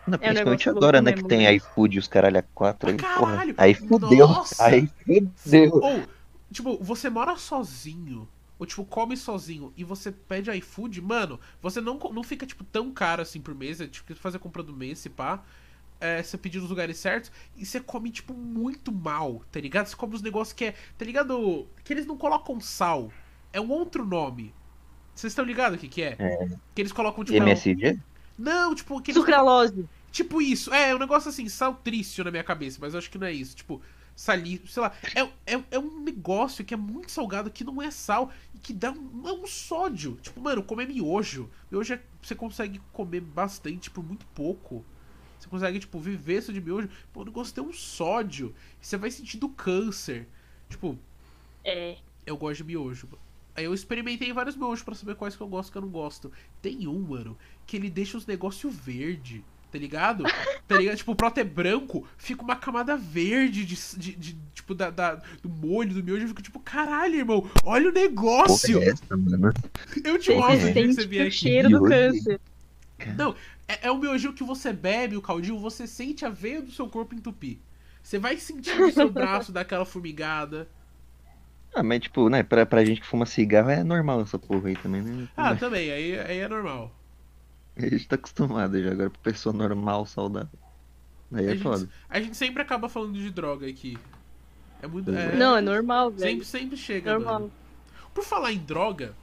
[0.07, 1.55] Não, principalmente é um agora, né, que tem né?
[1.55, 3.65] iFood e os caralho a quatro aí, caralho, porra.
[3.65, 4.29] Aí fudeu.
[4.29, 4.65] Nossa.
[4.65, 4.89] Aí
[5.37, 5.73] fudeu.
[5.75, 6.03] Ou,
[6.51, 8.29] tipo, você mora sozinho
[8.63, 12.93] ou tipo, come sozinho e você pede iFood, mano, você não, não fica, tipo, tão
[12.93, 15.43] caro assim por mês, é tipo fazer compra do mês, se pá.
[16.03, 19.87] É, você pedir nos lugares certos e você come, tipo, muito mal, tá ligado?
[19.87, 21.69] Você come os negócios que é, tá ligado?
[21.85, 23.13] Que eles não colocam sal.
[23.53, 24.53] É um outro nome.
[25.15, 26.17] Vocês estão ligados o que, que é?
[26.19, 26.49] é?
[26.75, 27.37] Que eles colocam, tipo.
[27.37, 28.01] MSG?
[28.37, 29.01] Não, tipo.
[29.01, 29.89] Que Sucralose.
[30.11, 30.73] Tipo isso.
[30.73, 33.33] É, é um negócio assim, saltrício na minha cabeça, mas eu acho que não é
[33.33, 33.57] isso.
[33.57, 33.81] Tipo,
[34.15, 34.93] sali, sei lá.
[35.15, 38.73] É, é, é um negócio que é muito salgado, que não é sal e que
[38.73, 40.19] dá um, é um sódio.
[40.23, 41.51] Tipo, mano, comer miojo.
[41.71, 44.85] Miojo é, você consegue comer bastante por muito pouco.
[45.43, 46.89] Você consegue, tipo, viver isso de miojo.
[47.13, 48.55] Pô, o negócio tem um sódio.
[48.81, 50.29] Você vai sentindo câncer.
[50.71, 50.97] Tipo.
[51.65, 51.97] É.
[52.25, 53.09] Eu gosto de miojo.
[53.57, 55.89] Aí eu experimentei vários miojos para saber quais que eu gosto e que eu não
[55.89, 56.31] gosto.
[56.63, 60.25] Tem um, mano, que ele deixa os negócios verde tá ligado?
[60.69, 60.97] Tá ligado?
[60.97, 65.17] Tipo, o prato é branco, fica uma camada verde de, de, de tipo, da, da,
[65.43, 66.23] do molho, do miojo.
[66.23, 68.81] Eu fico tipo, caralho, irmão, olha o negócio!
[68.81, 69.53] É essa, mano?
[70.03, 70.73] Eu te mostro é.
[70.73, 71.37] que você vier aqui.
[71.37, 72.41] cheiro do câncer.
[73.19, 73.35] Não,
[73.73, 76.89] é, é um miojo que você bebe, o caldinho, você sente a veia do seu
[76.89, 77.59] corpo entupir.
[78.03, 80.69] Você vai sentir o seu braço daquela formigada.
[81.75, 84.77] Ah, mas tipo, né, pra, pra gente que fuma cigarro é normal essa porra aí
[84.77, 85.29] também, né?
[85.37, 86.95] Ah, também, aí, aí é normal.
[87.77, 90.59] A gente tá acostumado já agora pra pessoa normal, saudável.
[91.33, 91.79] Aí é a foda.
[91.79, 93.97] Gente, a gente sempre acaba falando de droga aqui.
[94.83, 95.11] É muito.
[95.11, 95.35] É...
[95.35, 96.23] Não, é normal, velho.
[96.23, 97.35] Sempre, sempre chega, normal.
[97.35, 97.53] Mano.
[98.13, 99.15] Por falar em droga,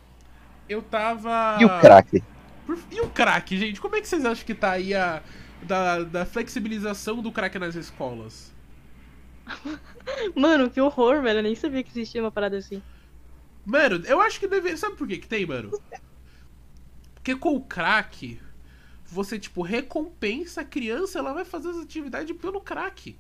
[0.68, 1.58] eu tava.
[1.60, 2.24] E o crack?
[2.92, 3.80] E o crack, gente?
[3.80, 5.22] Como é que vocês acham que tá aí a.
[5.62, 8.54] Da, da flexibilização do crack nas escolas?
[10.34, 11.40] Mano, que horror, velho.
[11.40, 12.82] Eu nem sabia que existia uma parada assim.
[13.66, 14.76] Mano, eu acho que deve.
[14.78, 15.72] Sabe por que que tem, mano?
[17.14, 18.40] Porque com o crack,
[19.06, 23.18] você, tipo, recompensa a criança, ela vai fazer as atividades pelo crack.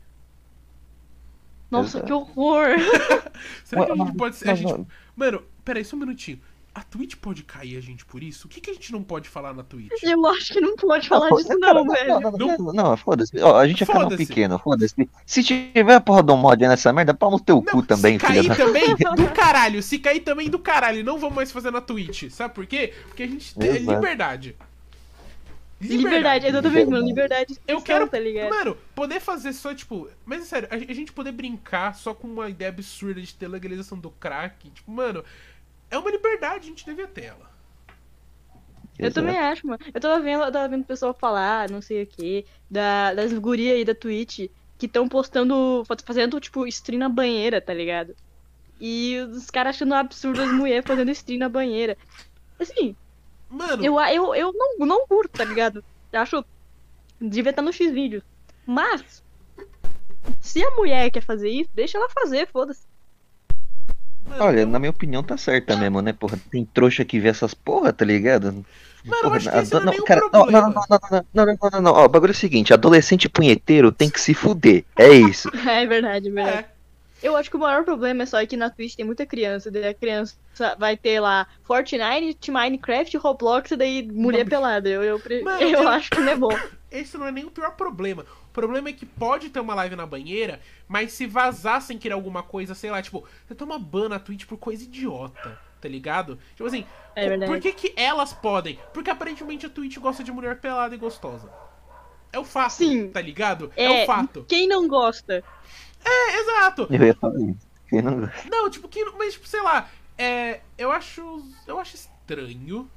[1.70, 2.06] Nossa, Exato.
[2.06, 2.70] que horror!
[3.64, 4.50] Será que a gente pode ser.
[4.50, 4.88] A gente...
[5.16, 6.40] Mano, peraí, só um minutinho.
[6.74, 8.48] A Twitch pode cair a gente por isso?
[8.48, 9.92] O que, que a gente não pode falar na Twitch?
[10.04, 12.20] Eu acho que não pode falar disso, não, não, velho.
[12.20, 13.40] Não, não, não, não foda-se.
[13.40, 15.10] a gente é canal pequeno, foda-se.
[15.26, 18.56] Se tiver a porra do mod nessa merda, pau no teu cu também, se cair
[18.56, 19.82] também, do caralho.
[19.82, 21.04] Se cair também, do caralho.
[21.04, 22.30] Não vamos mais fazer na Twitch.
[22.30, 22.94] Sabe por quê?
[23.08, 24.56] Porque a gente tem liberdade.
[25.82, 27.08] Liberdade, liberdade exatamente, mano.
[27.08, 28.50] Liberdade Eu quero, tá ligado?
[28.50, 30.10] Mano, poder fazer só, tipo.
[30.26, 33.98] Mas é sério, a gente poder brincar só com uma ideia absurda de ter legalização
[33.98, 34.70] do crack.
[34.72, 35.24] Tipo, mano,
[35.90, 37.50] é uma liberdade, a gente devia ter ela.
[38.98, 39.80] Eu também acho, mano.
[39.94, 43.32] Eu tava vendo, eu tava vendo o pessoal falar, não sei o que, da, das
[43.34, 48.16] gurias aí da Twitch que estão postando, fazendo, tipo, stream na banheira, tá ligado?
[48.80, 51.98] E os caras achando absurdo as mulheres fazendo stream na banheira.
[52.58, 52.96] Assim,
[53.50, 53.84] Mano.
[53.84, 55.84] Eu, eu, eu não, não curto, tá ligado?
[56.12, 56.46] Eu acho.
[57.20, 58.24] Devia estar no X-Vídeos.
[58.66, 59.24] Mas.
[60.40, 62.88] Se a mulher quer fazer isso, deixa ela fazer, foda-se.
[64.38, 66.40] Olha, na minha opinião tá certa mesmo, né, porra?
[66.52, 68.66] Tem trouxa que vê essas porra, tá ligado?
[69.06, 71.70] Mano, porra, acho que esse não, não, cara, não, não, não, não, não, não, não,
[71.72, 74.84] não, não, Ó, o bagulho é o seguinte, adolescente punheteiro tem que se fuder.
[74.98, 75.50] É isso.
[75.68, 76.58] é verdade, é verdade.
[76.58, 76.80] É.
[77.22, 79.88] Eu acho que o maior problema é só que na Twitch tem muita criança, daí
[79.88, 80.36] a criança
[80.78, 84.88] vai ter lá Fortnite, Minecraft, Roblox, e daí mulher pelada.
[84.88, 86.58] Eu, eu, Mano, eu, eu acho que não é bom.
[86.90, 88.26] Esse não é nem o pior problema.
[88.50, 92.16] O problema é que pode ter uma live na banheira, mas se vazar sem querer
[92.16, 96.38] alguma coisa, sei lá, tipo, você toma ban na Twitch por coisa idiota, tá ligado?
[96.56, 96.84] Tipo assim,
[97.16, 98.80] é por que, que elas podem?
[98.92, 101.50] Porque aparentemente a Twitch gosta de mulher pelada e gostosa.
[102.34, 103.10] É o fato, Sim.
[103.10, 103.72] tá ligado?
[103.76, 104.46] É, é o fato.
[104.48, 105.44] Quem não gosta?
[106.04, 106.88] É, exato.
[106.90, 107.68] Eu ia falar isso.
[107.88, 108.50] Quem não gosta?
[108.50, 111.44] Não, tipo, que, mas, tipo, sei lá, é, eu acho.
[111.66, 112.90] Eu acho estranho.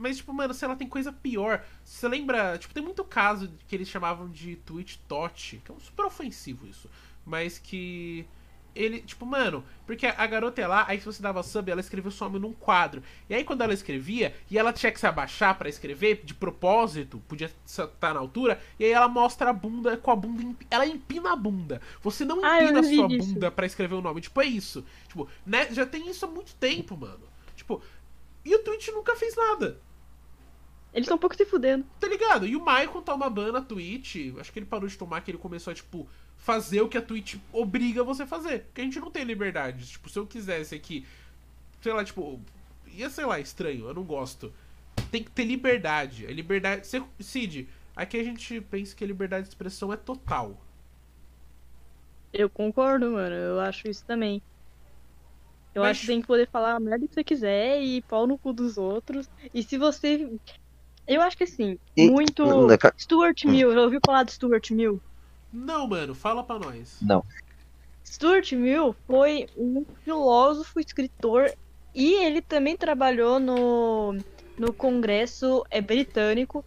[0.00, 1.62] Mas, tipo, mano, sei lá, tem coisa pior.
[1.84, 2.56] Você lembra?
[2.56, 6.66] Tipo, tem muito caso que eles chamavam de Twitch Tot, que é um super ofensivo
[6.66, 6.88] isso.
[7.24, 8.26] Mas que
[8.74, 12.08] ele, tipo, mano, porque a garota é lá, aí se você dava sub, ela escrevia
[12.08, 13.02] o seu nome num quadro.
[13.28, 17.20] E aí quando ela escrevia, e ela tinha que se abaixar para escrever, de propósito,
[17.28, 21.32] podia estar na altura, e aí ela mostra a bunda com a bunda, ela empina
[21.32, 21.80] a bunda.
[22.00, 24.20] Você não ah, empina a sua bunda para escrever o nome.
[24.20, 24.84] Tipo, é isso.
[25.08, 27.28] Tipo, né, já tem isso há muito tempo, mano.
[27.56, 27.82] Tipo,
[28.44, 29.78] e o Twitch nunca fez nada.
[30.92, 31.84] Eles estão um pouco se fudendo.
[32.00, 32.46] Tá ligado?
[32.46, 34.16] E o Michael toma ban na Twitch.
[34.38, 37.02] Acho que ele parou de tomar, que ele começou a, tipo, fazer o que a
[37.02, 38.64] Twitch obriga você a fazer.
[38.64, 39.86] Porque a gente não tem liberdade.
[39.86, 41.06] Tipo, se eu quisesse aqui,
[41.80, 42.40] sei lá, tipo,
[42.92, 44.52] ia, sei lá, estranho, eu não gosto.
[45.12, 46.26] Tem que ter liberdade.
[46.26, 46.86] A liberdade.
[46.88, 50.60] Cê, Cid, aqui a gente pensa que a liberdade de expressão é total.
[52.32, 53.34] Eu concordo, mano.
[53.34, 54.42] Eu acho isso também.
[55.74, 58.26] Eu Mas- acho que tem que poder falar a merda que você quiser e pau
[58.26, 59.28] no cu dos outros.
[59.54, 60.28] E se você.
[61.10, 62.44] Eu acho que assim, E- muito.
[62.96, 65.02] Stuart Mill, já ouviu falar de Stuart Mill?
[65.52, 67.00] Não, mano, fala pra nós.
[67.02, 67.24] Não.
[68.06, 71.52] Stuart Mill foi um filósofo, escritor
[71.92, 74.12] e ele também trabalhou no,
[74.56, 76.64] no Congresso é, britânico.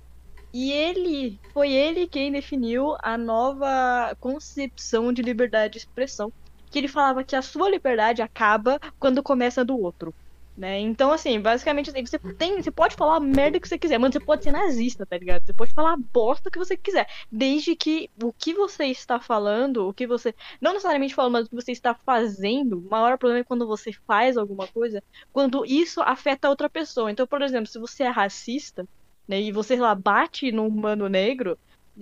[0.53, 6.33] E ele foi ele quem definiu a nova concepção de liberdade de expressão,
[6.69, 10.13] que ele falava que a sua liberdade acaba quando começa a do outro.
[10.55, 10.79] Né?
[10.79, 14.13] Então, assim, basicamente, assim, você tem, você pode falar a merda que você quiser, mano,
[14.13, 15.43] você pode ser nazista, tá ligado?
[15.43, 19.87] Você pode falar a bosta que você quiser, desde que o que você está falando,
[19.87, 23.41] o que você não necessariamente falando, mas o que você está fazendo, o maior problema
[23.41, 27.11] é quando você faz alguma coisa, quando isso afeta outra pessoa.
[27.11, 28.87] Então, por exemplo, se você é racista,
[29.27, 31.57] né, e você, lá, bate num humano negro,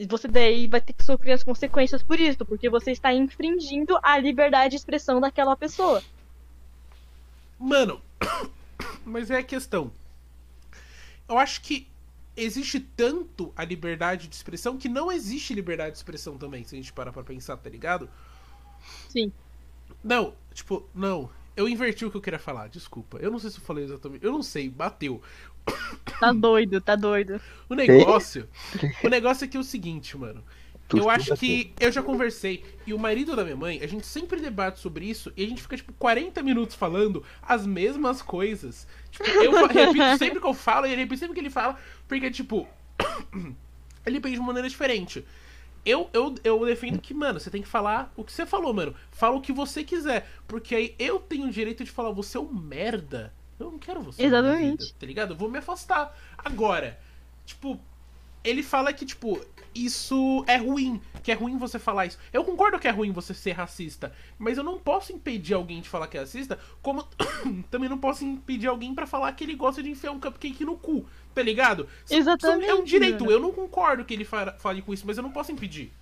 [0.10, 4.18] você daí vai ter que sofrer as consequências por isso, porque você está infringindo a
[4.18, 6.02] liberdade de expressão daquela pessoa.
[7.62, 8.02] Mano,
[9.06, 9.92] mas é a questão.
[11.30, 11.88] Eu acho que
[12.36, 16.78] existe tanto a liberdade de expressão que não existe liberdade de expressão também, se a
[16.78, 18.10] gente parar pra pensar, tá ligado?
[19.10, 19.32] Sim.
[20.04, 21.30] Não, tipo, não.
[21.56, 23.20] Eu inverti o que eu queria falar, desculpa.
[23.20, 24.26] Eu não sei se eu falei exatamente.
[24.26, 25.22] Eu não sei, bateu.
[26.20, 27.40] Tá doido, tá doido.
[27.70, 28.50] O negócio.
[29.04, 30.44] o negócio é que é o seguinte, mano.
[30.92, 32.66] Tu eu acho que eu já conversei.
[32.86, 35.62] E o marido da minha mãe, a gente sempre debate sobre isso e a gente
[35.62, 38.86] fica, tipo, 40 minutos falando as mesmas coisas.
[39.10, 42.30] Tipo, eu repito sempre que eu falo e ele repete sempre que ele fala, porque,
[42.30, 42.68] tipo,
[44.06, 45.26] ele pensa de maneira diferente.
[45.86, 48.94] Eu, eu, eu defendo que, mano, você tem que falar o que você falou, mano.
[49.12, 50.30] Fala o que você quiser.
[50.46, 53.34] Porque aí eu tenho o direito de falar, você é um merda.
[53.58, 54.24] Eu não quero você.
[54.24, 54.84] Exatamente.
[54.84, 55.34] vida, tá ligado?
[55.34, 56.16] Eu vou me afastar.
[56.38, 57.00] Agora,
[57.46, 57.80] tipo,
[58.44, 59.40] ele fala que, tipo,
[59.74, 61.02] isso é ruim.
[61.24, 62.18] Que é ruim você falar isso.
[62.34, 64.12] Eu concordo que é ruim você ser racista.
[64.38, 66.58] Mas eu não posso impedir alguém de falar que é racista.
[66.82, 67.04] Como
[67.70, 70.76] também não posso impedir alguém pra falar que ele gosta de enfiar um cupcake no
[70.78, 71.06] cu.
[71.34, 71.88] Tá ligado?
[72.10, 73.24] Exatamente, É um direito.
[73.24, 73.32] mano.
[73.32, 75.94] Eu não concordo que ele fa- fale com isso, mas eu não posso impedir.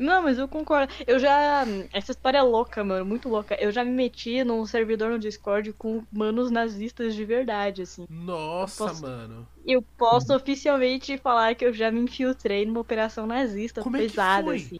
[0.00, 0.92] Não, mas eu concordo.
[1.06, 1.64] Eu já.
[1.92, 3.54] Essa história é louca, mano, muito louca.
[3.60, 8.06] Eu já me meti num servidor no Discord com manos nazistas de verdade, assim.
[8.08, 9.48] Nossa, Eu posso- mano.
[9.66, 14.44] Eu posso oficialmente falar que eu já me infiltrei numa operação nazista Como é pesada,
[14.44, 14.56] foi?
[14.56, 14.78] assim.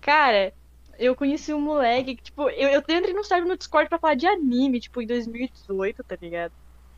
[0.00, 0.52] Cara,
[0.98, 4.14] eu conheci um moleque que, tipo, eu, eu entrei num server no Discord pra falar
[4.14, 6.52] de anime, tipo, em 2018, tá ligado?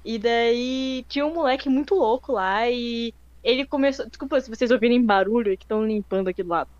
[0.04, 3.12] E daí tinha um moleque muito louco lá e
[3.44, 4.06] ele começou.
[4.08, 6.70] Desculpa se vocês ouvirem barulho, é que estão limpando aqui do lado.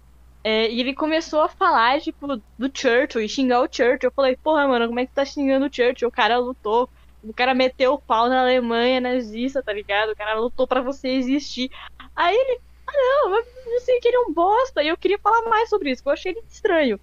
[0.45, 4.09] É, e ele começou a falar, tipo, do Churchill e xingar o Churchill.
[4.09, 6.09] Eu falei, porra, mano, como é que tá xingando o Churchill?
[6.09, 6.89] O cara lutou,
[7.23, 10.11] o cara meteu o pau na Alemanha nazista, tá ligado?
[10.11, 11.71] O cara lutou pra você existir.
[12.17, 14.83] Aí ele, ah não, mas você que ele é um bosta.
[14.83, 16.99] E eu queria falar mais sobre isso, eu achei ele estranho.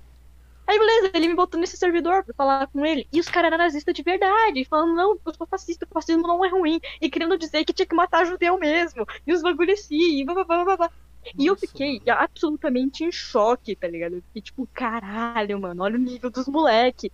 [0.67, 3.07] Aí beleza, ele me botou nesse servidor pra falar com ele.
[3.11, 6.45] E os caras eram nazistas de verdade, falando, não, eu sou fascista, o fascismo não
[6.45, 6.79] é ruim.
[7.01, 9.03] E querendo dizer que tinha que matar judeu mesmo.
[9.25, 10.91] E os bagulho assim, e blá blá blá blá.
[11.37, 14.15] E eu fiquei absolutamente em choque, tá ligado?
[14.15, 17.11] Eu fiquei tipo, caralho, mano, olha o nível dos moleque.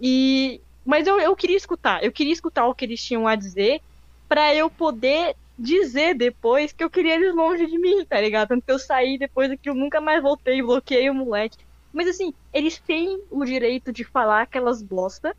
[0.00, 0.62] E.
[0.84, 3.80] Mas eu, eu queria escutar, eu queria escutar o que eles tinham a dizer
[4.28, 8.48] pra eu poder dizer depois que eu queria eles longe de mim, tá ligado?
[8.48, 11.56] Tanto que eu saí depois que eu nunca mais voltei bloqueei o moleque.
[11.92, 15.36] Mas assim, eles têm o direito de falar aquelas bosta.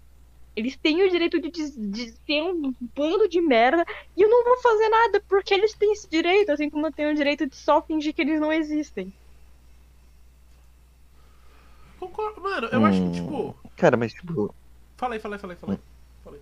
[0.56, 3.84] Eles têm o direito de, de ser um bando de merda
[4.16, 7.12] e eu não vou fazer nada, porque eles têm esse direito, assim como eu tenho
[7.12, 9.12] o direito de só fingir que eles não existem.
[12.00, 12.42] Concordo.
[12.42, 13.12] Mano, eu acho que, Hum.
[13.12, 13.56] tipo.
[13.76, 14.54] Cara, mas tipo.
[14.98, 15.80] Fala aí, fala aí, fala aí, fala aí.
[16.24, 16.42] Fala aí.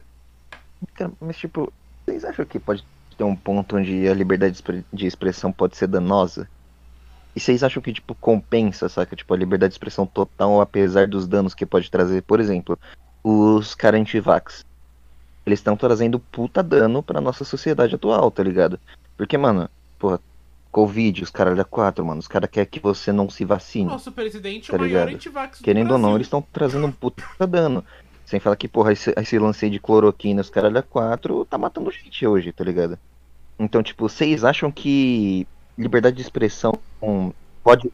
[0.93, 1.71] Cara, mas tipo,
[2.05, 2.83] vocês acham que pode
[3.17, 6.49] ter um ponto onde a liberdade de expressão pode ser danosa?
[7.33, 9.15] E vocês acham que, tipo, compensa, saca?
[9.15, 12.23] Tipo, a liberdade de expressão total, apesar dos danos que pode trazer?
[12.23, 12.77] Por exemplo,
[13.23, 14.65] os caras anti-vax.
[15.45, 18.79] Eles estão trazendo puta dano pra nossa sociedade atual, tá ligado?
[19.17, 20.19] Porque, mano, porra,
[20.71, 23.85] Covid, os caras da 4, mano, os caras querem que você não se vacine.
[23.89, 25.15] Nosso presidente é Tá o maior ligado?
[25.15, 27.83] antivax do Querendo ou não, eles estão trazendo um puta dano.
[28.25, 31.91] Sem falar que, porra, esse, esse lance de cloroquina, os caras da 4, tá matando
[31.91, 32.97] gente hoje, tá ligado?
[33.59, 35.45] Então, tipo, vocês acham que
[35.77, 36.71] liberdade de expressão
[37.63, 37.91] pode.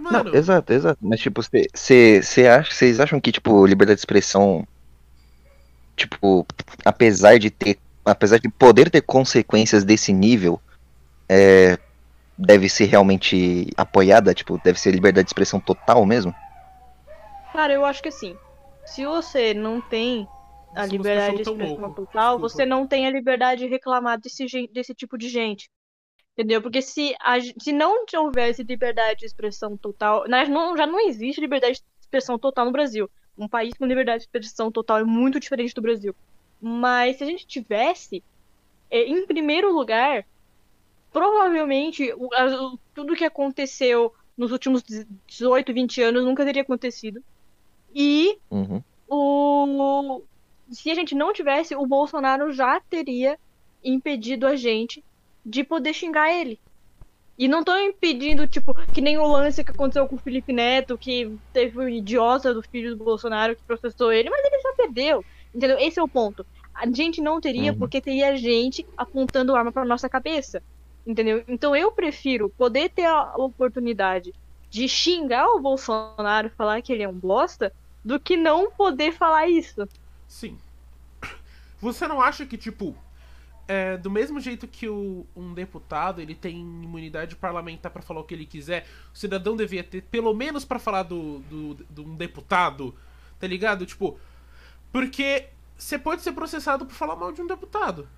[0.00, 0.98] Mano, Não, exato, exato.
[1.00, 4.66] Mas, tipo, vocês acham que, tipo, liberdade de expressão,
[5.96, 6.46] tipo,
[6.84, 10.60] apesar de ter apesar de poder ter consequências desse nível,
[11.28, 11.78] é,
[12.36, 14.34] deve ser realmente apoiada?
[14.34, 16.34] Tipo, deve ser liberdade de expressão total mesmo?
[17.52, 18.34] Cara, eu acho que assim,
[18.86, 20.26] se você não tem
[20.74, 22.48] a Essa liberdade de expressão total, Desculpa.
[22.48, 25.68] você não tem a liberdade de reclamar desse, desse tipo de gente.
[26.40, 26.62] Entendeu?
[26.62, 31.38] Porque se, a se não houvesse liberdade de expressão total, nós não, já não existe
[31.38, 33.10] liberdade de expressão total no Brasil.
[33.36, 36.16] Um país com liberdade de expressão total é muito diferente do Brasil.
[36.58, 38.24] Mas se a gente tivesse,
[38.90, 40.24] eh, em primeiro lugar,
[41.12, 42.10] provavelmente
[42.94, 44.82] tudo que aconteceu nos últimos
[45.26, 47.22] 18, 20 anos nunca teria acontecido.
[47.94, 48.82] E Uhum.
[49.06, 50.22] o
[50.70, 53.38] se a gente não tivesse, o Bolsonaro já teria
[53.84, 55.04] impedido a gente
[55.44, 56.58] de poder xingar ele.
[57.38, 60.98] E não tô impedindo, tipo, que nem o lance que aconteceu com o Felipe Neto,
[60.98, 65.24] que teve o idiota do filho do Bolsonaro que processou ele, mas ele já perdeu.
[65.54, 65.78] Entendeu?
[65.78, 66.44] Esse é o ponto.
[66.74, 67.78] A gente não teria, Uhum.
[67.78, 70.62] porque teria gente apontando arma pra nossa cabeça.
[71.06, 71.42] Entendeu?
[71.48, 74.34] Então eu prefiro poder ter a oportunidade
[74.68, 77.72] de xingar o Bolsonaro, falar que ele é um bosta,
[78.04, 79.88] do que não poder falar isso.
[80.28, 80.58] Sim.
[81.80, 82.94] Você não acha que, tipo,
[83.70, 88.24] é, do mesmo jeito que o- um deputado ele tem imunidade parlamentar pra falar o
[88.24, 92.16] que ele quiser, o cidadão devia ter, pelo menos pra falar do, do, de um
[92.16, 92.94] deputado,
[93.38, 93.86] tá ligado?
[93.86, 94.18] Tipo,
[94.92, 98.08] porque você pode ser processado por falar mal de um deputado.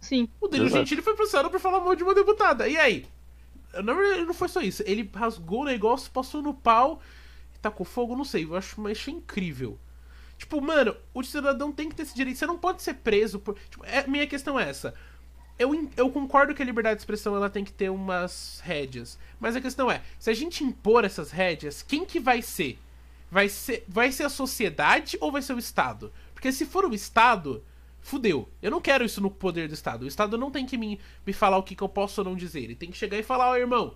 [0.00, 0.28] Sim.
[0.40, 0.68] O Danilo.
[0.70, 2.68] Gentili foi processado por falar mal de uma deputada.
[2.68, 3.06] E aí?
[3.84, 4.82] Na verdade, não foi só isso.
[4.86, 7.00] Ele rasgou o negócio, passou no pau,
[7.62, 8.44] tacou fogo, não sei.
[8.44, 9.78] Eu acho, mas achei incrível.
[10.40, 12.38] Tipo, mano, o cidadão tem que ter esse direito.
[12.38, 13.58] Você não pode ser preso por.
[13.68, 14.94] Tipo, é- minha questão é essa.
[15.58, 19.18] Eu, eu concordo que a liberdade de expressão ela tem que ter umas rédeas.
[19.38, 22.78] Mas a questão é, se a gente impor essas rédeas, quem que vai ser?
[23.30, 26.10] Vai ser, vai ser a sociedade ou vai ser o Estado?
[26.32, 27.62] Porque se for o Estado,
[28.00, 28.48] fudeu.
[28.62, 30.04] Eu não quero isso no poder do Estado.
[30.04, 32.34] O Estado não tem que me, me falar o que, que eu posso ou não
[32.34, 32.60] dizer.
[32.60, 33.94] Ele tem que chegar e falar, ó, irmão,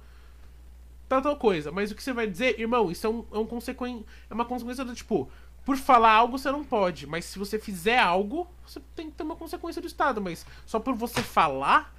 [1.08, 1.72] tal, tal coisa.
[1.72, 4.04] Mas o que você vai dizer, irmão, isso é, um, é, um consequen...
[4.28, 5.30] é uma consequência do tipo,
[5.64, 9.22] por falar algo você não pode, mas se você fizer algo, você tem que ter
[9.22, 10.20] uma consequência do Estado.
[10.20, 11.94] Mas só por você falar,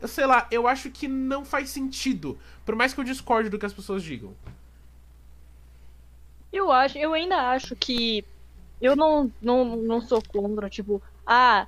[0.00, 2.38] eu sei lá, eu acho que não faz sentido.
[2.64, 4.34] Por mais que eu discorde do que as pessoas digam.
[6.52, 8.24] Eu acho, eu ainda acho que
[8.80, 11.66] eu não, não, não sou contra, tipo, ah,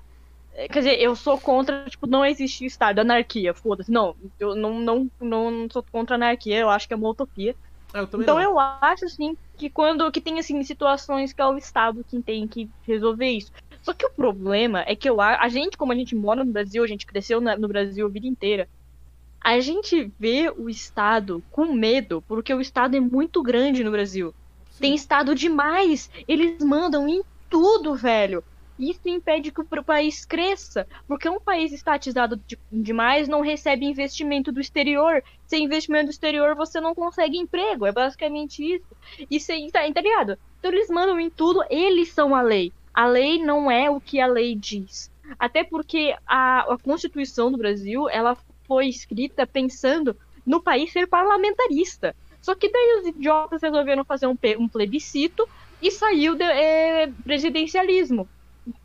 [0.55, 3.91] quer dizer, eu sou contra, tipo, não existir Estado, anarquia, foda-se.
[3.91, 7.09] Não, eu não, não, não, não sou contra a anarquia, eu acho que é uma
[7.09, 7.57] utopia.
[8.03, 8.41] Eu Então não.
[8.41, 12.49] eu acho, assim, que quando que tem, assim, situações que é o Estado quem tem
[12.49, 13.51] que resolver isso.
[13.83, 16.53] Só que o problema é que eu, a a gente, como a gente mora no
[16.53, 18.69] Brasil, a gente cresceu na- no Brasil a vida inteira,
[19.45, 24.35] a gente vê o Estado com medo, porque o Estado é muito grande no Brasil.
[24.71, 24.83] Sim.
[24.83, 26.09] Tem Estado demais.
[26.29, 28.45] Eles mandam em tudo, velho.
[28.79, 30.87] Isso impede que o país cresça.
[31.07, 35.23] Porque um país estatizado de- demais não recebe investimento do exterior.
[35.47, 37.87] Sem investimento do exterior, você não consegue emprego.
[37.87, 38.97] É basicamente isso.
[39.31, 40.39] E sem, tá, tá ligado?
[40.59, 42.73] Então eles mandam em tudo, eles são a lei.
[42.95, 45.11] A lei não é o que a lei diz.
[45.39, 48.37] Até porque a, a Constituição do Brasil, ela
[48.67, 52.15] foi escrita pensando no país ser parlamentarista.
[52.41, 55.47] Só que daí os idiotas resolveram fazer um, um plebiscito
[55.83, 58.29] e saiu de, é, presidencialismo.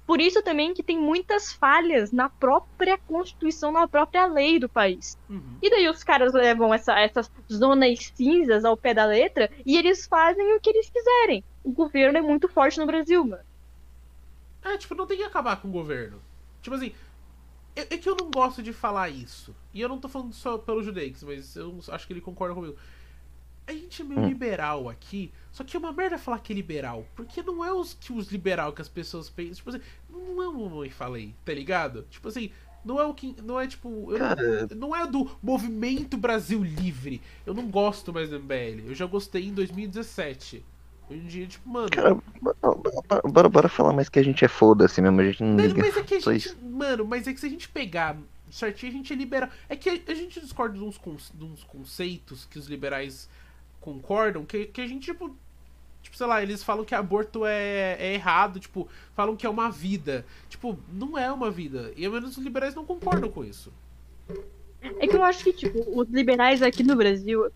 [0.06, 5.18] Por isso também que tem muitas falhas na própria Constituição, na própria lei do país.
[5.30, 5.58] Uhum.
[5.62, 10.06] E daí os caras levam essa- essas zonas cinzas ao pé da letra e eles
[10.08, 11.44] fazem o que eles quiserem.
[11.64, 13.44] O governo é muito forte no Brasil, mano.
[14.64, 16.22] É, tipo, não tem que acabar com o governo.
[16.62, 16.94] Tipo assim,
[17.76, 19.54] é, é que eu não gosto de falar isso.
[19.74, 22.78] E eu não tô falando só pelo Judeix, mas eu acho que ele concorda comigo.
[23.66, 24.28] A gente é meio Hum.
[24.28, 27.06] liberal aqui, só que é uma merda falar que é liberal.
[27.16, 29.54] Porque não é os que os liberal que as pessoas pensam.
[29.56, 32.06] Tipo assim, não é o mamãe falei, tá ligado?
[32.10, 32.52] Tipo assim,
[32.84, 33.36] não é o que.
[33.42, 33.90] Não é tipo.
[34.70, 37.22] não- não é do Movimento Brasil Livre.
[37.46, 38.88] Eu não gosto mais do MBL.
[38.88, 40.64] Eu já gostei em 2017.
[41.10, 41.90] Hoje em dia, tipo, mano.
[41.90, 45.58] cara, bora, bora, bora falar mais que a gente é foda-se mesmo, a gente não
[45.58, 45.82] liga.
[45.82, 46.48] mas é que a gente.
[46.48, 46.58] isso.
[46.62, 48.18] Mano, mas é que se a gente pegar
[48.50, 49.50] certinho, a gente é liberal.
[49.68, 51.00] É que a, gente discorda de uns,
[51.34, 53.30] de uns conceitos que os liberais
[53.84, 55.36] concordam, que, que a gente, tipo.
[56.02, 59.72] Tipo, sei lá, eles falam que aborto é, é errado, tipo, falam que é uma
[59.72, 60.26] vida.
[60.50, 61.94] Tipo, não é uma vida.
[61.96, 63.72] E ao menos os liberais não concordam com isso.
[65.00, 67.50] É que eu acho que, tipo, os liberais aqui no Brasil.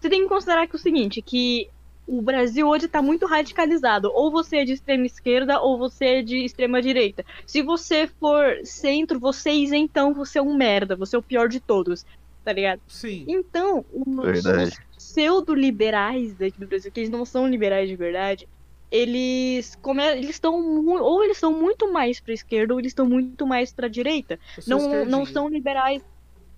[0.00, 1.70] Você tem que considerar que é o seguinte, que
[2.06, 4.10] o Brasil hoje tá muito radicalizado.
[4.12, 7.24] Ou você é de extrema esquerda, ou você é de extrema direita.
[7.46, 11.60] Se você for centro, vocês então você é um merda, você é o pior de
[11.60, 12.04] todos,
[12.44, 12.80] tá ligado?
[12.88, 13.24] Sim.
[13.28, 14.76] Então, os, Verdade.
[15.12, 18.48] Pseudo-liberais daqui do Brasil, que eles não são liberais de verdade,
[18.90, 20.02] eles come...
[20.04, 20.54] eles estão
[20.86, 24.38] ou eles estão muito mais pra esquerda ou eles estão muito mais pra direita.
[24.66, 26.02] Não, não são liberais.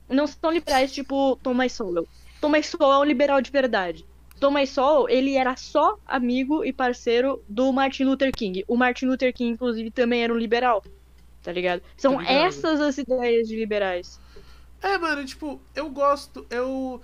[0.08, 2.06] Não são liberais tipo Thomas Sowell.
[2.40, 4.04] Thomas Sowell é um liberal de verdade.
[4.38, 8.64] Thomas Sowell, ele era só amigo e parceiro do Martin Luther King.
[8.68, 10.82] O Martin Luther King, inclusive, também era um liberal.
[11.42, 11.82] Tá ligado?
[11.96, 12.36] São Tô ligado.
[12.46, 14.20] essas as ideias de liberais.
[14.82, 17.00] É, mano, tipo, eu gosto, eu.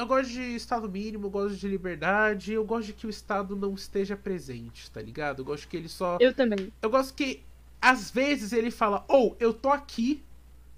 [0.00, 3.54] Eu gosto de Estado mínimo, eu gosto de liberdade, eu gosto de que o Estado
[3.54, 5.40] não esteja presente, tá ligado?
[5.40, 6.16] Eu gosto que ele só.
[6.18, 6.72] Eu também.
[6.80, 7.42] Eu gosto que,
[7.82, 10.22] às vezes, ele fala, ou, eu tô aqui,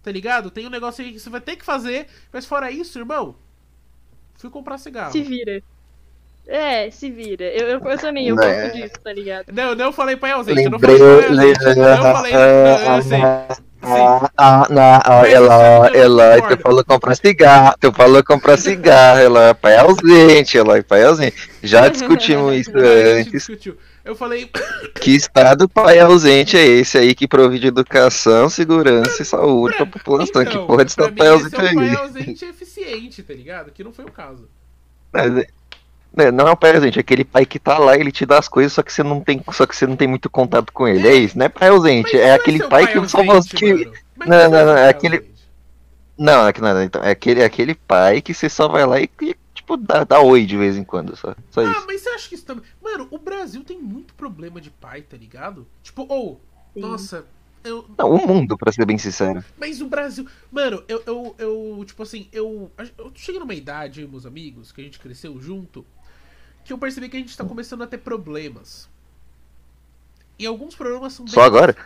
[0.03, 0.51] tá ligado?
[0.51, 3.37] Tem um negócio aí que você vai ter que fazer, mas fora isso, irmão,
[4.39, 5.13] fui comprar cigarro.
[5.13, 5.63] Se vira.
[6.45, 7.45] É, se vira.
[7.45, 8.63] Eu, eu, eu também, eu É.
[8.65, 9.53] gosto disso, tá ligado?
[9.53, 11.65] Não, não falei pra ausente, eu não falei pra ausente.
[11.69, 12.33] Eu falei.
[12.33, 13.21] Não, eu sei.
[13.85, 15.27] Ah, ah, não, não
[15.95, 16.57] Eloy, concorda?
[16.57, 21.51] tu falou comprar cigarro, tu falou comprar cigarro, Eloy, pai ausente, Eloy, pai ausente.
[21.63, 23.33] Já discutimos isso antes.
[23.33, 23.77] discutiu.
[24.05, 24.51] Eu falei,
[25.01, 30.45] Que estado pai ausente é esse aí que provide educação, segurança e saúde pra população?
[30.45, 33.71] que porra de estado pai esse ausente é um pai ausente eficiente, tá ligado?
[33.73, 34.49] Que não foi o caso.
[35.13, 35.47] Mas, é-
[36.33, 38.47] Não é o pai ausente, é aquele pai que tá lá, ele te dá as
[38.49, 41.09] coisas, só que você não tem, só que você não tem muito contato com ele.
[41.09, 43.91] É isso, não é pai ausente, Mas é não aquele pai que só você que.
[44.27, 45.33] Não, é não, não, é aquele-.
[46.19, 49.01] Não, é que não, então, é aquele, é aquele pai que você só vai lá
[49.01, 51.87] e, e, tipo, dá, dá oi de vez em quando, só, só Ah, isso.
[51.87, 52.65] mas você acha que isso também.
[52.83, 55.67] Mano, o Brasil tem muito problema de pai, tá ligado?
[55.83, 56.41] Tipo, ou,
[56.75, 56.81] Sim.
[56.81, 57.25] nossa,
[57.65, 57.87] eu.
[57.97, 59.43] Não, o mundo, pra ser bem sincero.
[59.59, 60.27] Mas o Brasil.
[60.51, 62.71] Mano, eu, eu, eu tipo assim, eu.
[62.99, 65.85] Eu cheguei numa idade, eu meus amigos, que a gente cresceu junto,
[66.65, 68.89] que eu percebi que a gente tá começando a ter problemas.
[70.39, 71.35] E alguns problemas são bem.
[71.35, 71.77] Só agora?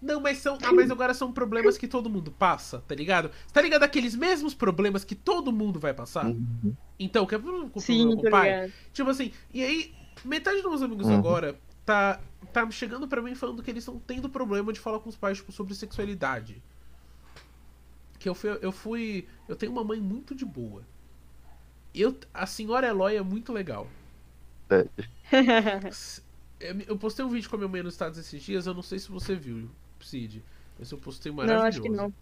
[0.00, 0.58] Não, mas são.
[0.64, 3.30] Ah, mas agora são problemas que todo mundo passa, tá ligado?
[3.52, 6.26] Tá ligado aqueles mesmos problemas que todo mundo vai passar?
[6.26, 6.74] Uhum.
[6.98, 8.50] Então, que é problema com Sim, com o pai?
[8.50, 8.72] ligado.
[8.92, 9.94] Tipo assim, e aí,
[10.24, 11.16] metade dos meus amigos Uhum.
[11.18, 11.56] agora
[11.86, 12.20] tá,
[12.52, 15.38] tá chegando pra mim falando que eles estão tendo problema de falar com os pais,
[15.38, 16.60] tipo, sobre sexualidade.
[18.18, 18.58] Que eu fui.
[18.60, 19.28] Eu fui.
[19.48, 20.82] Eu tenho uma mãe muito de boa.
[21.94, 23.86] Eu, a senhora Eloy é muito legal.
[26.60, 28.82] Eu eu postei um vídeo com a minha mãe nos Estados esses dias, eu não
[28.82, 29.68] sei se você viu,
[30.00, 30.44] Cid.
[30.78, 31.68] Mas eu postei um não, maravilhoso.
[31.68, 32.12] acho que não.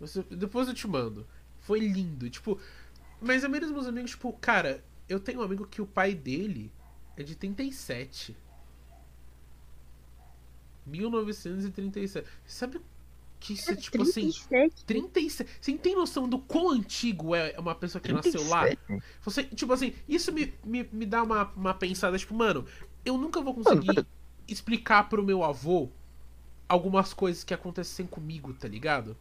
[0.00, 1.26] Você- depois eu te mando.
[1.60, 2.28] Foi lindo.
[2.30, 2.58] Tipo,
[3.20, 6.14] mas a maioria dos meus amigos, tipo, cara, eu tenho um amigo que o pai
[6.14, 6.72] dele
[7.16, 8.36] é de 37.
[10.86, 12.26] 1937.
[12.46, 12.80] Sabe
[13.40, 14.34] que isso é tipo assim.
[14.52, 14.86] 37?
[14.86, 15.50] 37.
[15.60, 18.70] Você tem noção do quão antigo é uma pessoa que nasceu lá?
[18.70, 19.02] 37?
[19.22, 22.66] Você, tipo assim, isso me, me, me dá uma, uma pensada, tipo, mano,
[23.04, 24.06] eu nunca vou conseguir Mano,
[24.48, 25.90] explicar pro meu avô
[26.68, 29.16] algumas coisas que acontecem comigo, tá ligado?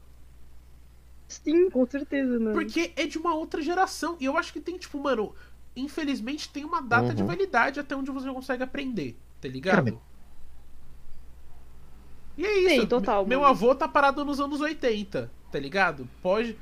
[1.29, 2.67] Sim, com certeza, mano.
[2.67, 4.17] Porque é de uma outra geração.
[4.19, 5.35] E eu acho que tem, tipo, mano,
[5.75, 7.23] infelizmente tem uma data de Uhum.
[7.23, 9.91] validade até onde você consegue aprender, tá ligado?
[9.91, 10.01] Cara,
[12.39, 12.81] E é isso.
[12.81, 13.51] Sim, total, Meu mano.
[13.51, 16.07] avô tá parado nos anos 80, tá ligado?
[16.21, 16.57] Pode.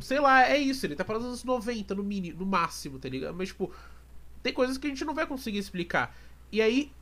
[0.00, 3.08] Sei lá, é isso, ele tá parado nos anos 90, no mínimo, no máximo, tá
[3.08, 3.34] ligado?
[3.34, 3.72] Mas, tipo,
[4.44, 6.16] tem coisas que a gente não vai conseguir explicar.
[6.52, 6.92] E aí.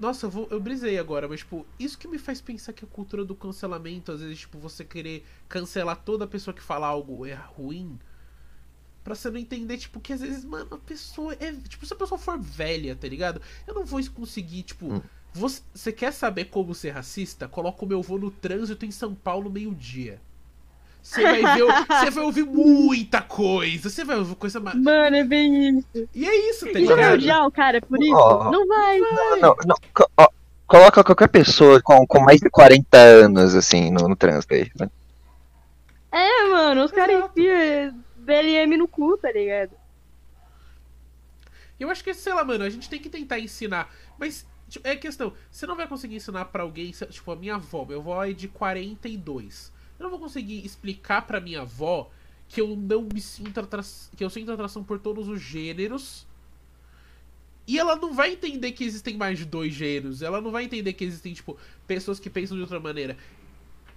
[0.00, 2.88] Nossa, eu, vou, eu brisei agora, mas, tipo, isso que me faz pensar que a
[2.88, 7.34] cultura do cancelamento, às vezes, tipo, você querer cancelar toda pessoa que fala algo é
[7.34, 7.98] ruim.
[9.04, 11.52] Pra você não entender, tipo, que às vezes, mano, a pessoa é.
[11.52, 13.40] Tipo, se a pessoa for velha, tá ligado?
[13.64, 14.88] Eu não vou conseguir, tipo.
[15.32, 17.46] Você, quer saber como ser racista?
[17.46, 20.20] Coloca o meu voo no trânsito em São Paulo meio-dia.
[21.02, 21.64] Você vai ver.
[21.88, 23.88] Você vai ouvir muita coisa.
[23.88, 24.76] Você vai ouvir coisa mais.
[24.76, 26.08] Mano, é bem isso.
[26.14, 27.46] E é isso, tá Você vai ligado?
[27.46, 28.12] o cara por isso?
[28.14, 28.50] Ó.
[28.50, 28.98] Não vai.
[29.40, 30.28] Não, não, co- ó,
[30.66, 34.70] coloca qualquer pessoa com, com mais de 40 anos, assim, no, no trânsito aí.
[34.78, 34.90] né?
[36.10, 39.70] É, mano, os caras enfiam BLM no cu, tá ligado?
[41.78, 43.88] Eu acho que, sei lá, mano, a gente tem que tentar ensinar.
[44.18, 47.56] Mas, tipo, é a questão, você não vai conseguir ensinar pra alguém, tipo, a minha
[47.56, 49.72] avó, minha avó é de 42.
[49.98, 52.10] Eu não vou conseguir explicar pra minha avó
[52.48, 53.82] que eu não me sinto atra...
[54.16, 56.26] que eu sinto atração por todos os gêneros.
[57.66, 60.22] E ela não vai entender que existem mais de dois gêneros.
[60.22, 63.16] Ela não vai entender que existem, tipo, pessoas que pensam de outra maneira.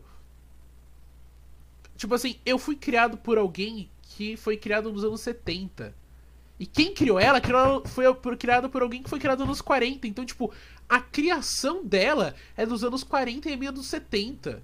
[1.98, 5.96] tipo assim, eu fui criado por alguém que foi criado nos anos 70.
[6.60, 8.06] E quem criou ela criou, foi
[8.38, 10.08] criado por alguém que foi criado nos anos 40.
[10.08, 10.54] Então, tipo,
[10.88, 14.62] a criação dela é dos anos 40 e a minha dos 70.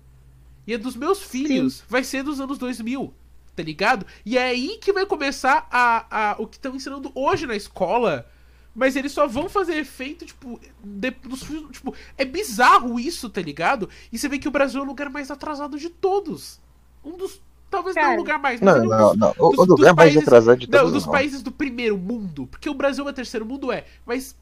[0.68, 3.12] E a dos meus filhos vai ser dos anos 2000.
[3.56, 4.06] Tá ligado?
[4.24, 8.30] E é aí que vai começar a, a, o que estão ensinando hoje na escola.
[8.78, 13.90] Mas eles só vão fazer efeito, tipo, de, nos, tipo, é bizarro isso, tá ligado?
[14.14, 16.62] E você vê que o Brasil é o lugar mais atrasado de todos.
[17.04, 17.42] Um dos.
[17.72, 18.14] Talvez não Cara.
[18.14, 19.30] o lugar mais, mas Não, é um não, dos, não.
[19.40, 21.12] O, dos- o lugar mais países- atrasado de não, todos dos não.
[21.12, 22.46] países do primeiro mundo.
[22.46, 23.84] Porque o Brasil é terceiro mundo, é.
[24.06, 24.36] Mas,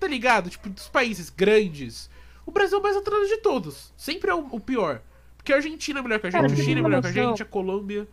[0.00, 0.50] tá ligado?
[0.50, 2.10] Tipo, dos países grandes.
[2.44, 3.92] O Brasil é o mais atrasado de todos.
[3.96, 5.00] Sempre é o, o pior.
[5.36, 7.40] Porque a Argentina é melhor que a gente, o Chile é melhor que a gente,
[7.42, 8.08] a Colômbia.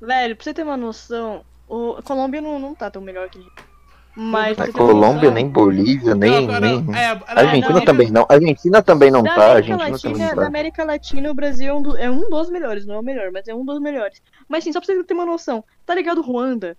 [0.00, 3.38] Velho, pra você ter uma noção, o a Colômbia não, não tá tão melhor que
[3.38, 3.71] a gente.
[4.14, 6.46] Mas A uma Colômbia, nem Bolívia, nem.
[6.46, 6.96] Não, nem...
[6.96, 8.22] é, A Argentina não, também não.
[8.28, 9.40] A Argentina também não da tá.
[9.40, 10.46] A América Argentina também Latina, não da tá.
[10.46, 13.30] América Latina, o Brasil é um, do- é um dos melhores, não é o melhor,
[13.32, 14.20] mas é um dos melhores.
[14.48, 16.76] Mas sim, só pra você ter uma noção, tá ligado Ruanda?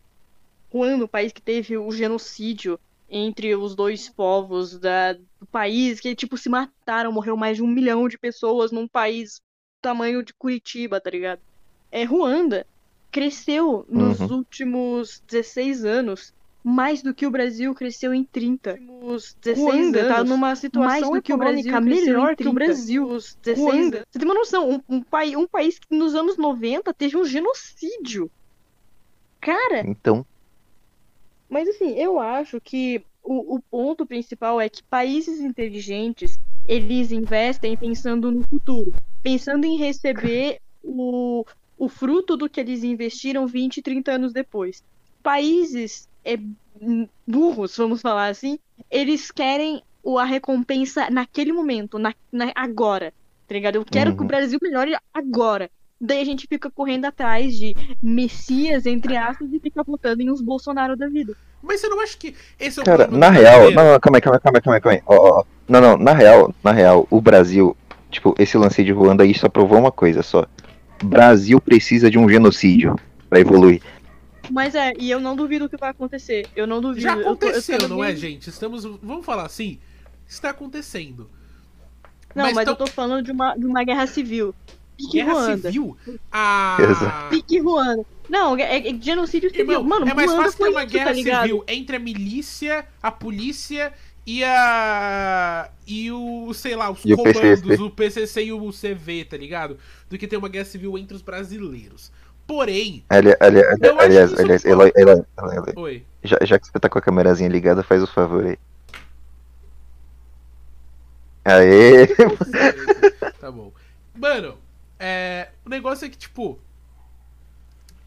[0.71, 2.79] Ruanda, o país que teve o genocídio
[3.09, 7.67] entre os dois povos da, do país, que tipo se mataram, morreu mais de um
[7.67, 9.41] milhão de pessoas num país
[9.81, 11.41] tamanho de Curitiba, tá ligado?
[11.91, 12.65] É Ruanda
[13.11, 14.37] cresceu nos Uhum.
[14.37, 16.33] últimos 16 anos
[16.63, 18.77] mais do que o Brasil cresceu em 30.
[18.77, 22.51] Nos 16 Ruanda anos, tá numa situação mais do que o Brasil melhor que o
[22.51, 22.53] 30.
[22.53, 23.07] Brasil.
[23.07, 23.97] Os 16 Ruanda.
[23.97, 24.07] anos.
[24.09, 27.25] Você tem uma noção, um, um, pai, um país que nos anos 90 teve um
[27.25, 28.31] genocídio.
[29.41, 30.25] Cara, Então,
[31.53, 37.77] mas assim, eu acho que o, o ponto principal é que países inteligentes, eles investem
[37.77, 38.91] pensando no futuro,
[39.21, 41.45] pensando em receber o,
[41.77, 44.83] o fruto do que eles investiram 20, 30 anos depois.
[45.21, 46.37] Países é,
[47.27, 48.57] burros, vamos falar assim,
[48.89, 53.13] eles querem o- a recompensa naquele momento, na, na- agora.
[53.47, 53.75] Tá ligado?
[53.75, 54.27] Eu quero que o Uhum.
[54.27, 55.69] Brasil melhore agora.
[55.99, 60.41] Daí a gente fica correndo atrás de messias, entre aspas, e fica votando em uns
[60.41, 61.33] Bolsonaro da vida.
[61.61, 63.71] Mas você não acha que esse é o cara, na real.
[63.71, 64.81] Não, não, calma aí, calma aí, calma aí, calma aí.
[64.81, 65.01] calma aí.
[65.05, 65.43] Ó, ó.
[65.67, 67.75] Não, não, na real, na real, o Brasil,
[68.09, 70.45] tipo, esse lance de Ruanda aí só provou uma coisa só.
[71.01, 72.95] Brasil precisa de um genocídio
[73.29, 73.81] pra evoluir.
[74.51, 76.47] Mas é, e eu não duvido que vai acontecer.
[76.55, 77.01] Eu não duvido.
[77.01, 78.49] Já Eu tô- eu aconteceu, tô não bem- é, gente?
[78.49, 78.83] Estamos.
[78.83, 79.79] Vamos falar assim.
[80.27, 81.29] Está acontecendo.
[82.35, 84.53] Não, mas, tão- eu tô falando de uma, de uma guerra civil.
[84.97, 85.71] Pique Guerra Ruanda.
[85.71, 85.97] civil?
[86.31, 86.77] Ah.
[86.79, 87.29] Exato.
[87.29, 88.05] Pique Ruanda.
[88.29, 89.71] Não, é, é genocídio civil.
[89.79, 92.85] Irmão, Mano, é mais Ruanda fácil ter uma isso, guerra tá civil entre a milícia,
[93.01, 93.93] a polícia
[94.25, 95.69] e a.
[95.87, 97.81] e o, sei lá, os E o comandos, PCC.
[97.83, 99.77] o PCC e o CV, tá ligado?
[100.09, 102.11] Do que ter uma guerra civil entre os brasileiros.
[102.45, 103.03] Porém.
[103.09, 106.05] Ali, ali, ali, aliás, aliás, Eloy, Eloy, Eloy, Oi.
[106.23, 108.57] já, já que você tá com a câmerazinha ligada, faz o favor aí.
[111.45, 112.07] Aê!
[113.39, 113.71] tá bom.
[114.15, 114.57] Mano,
[114.99, 116.59] é, o negócio é que, tipo.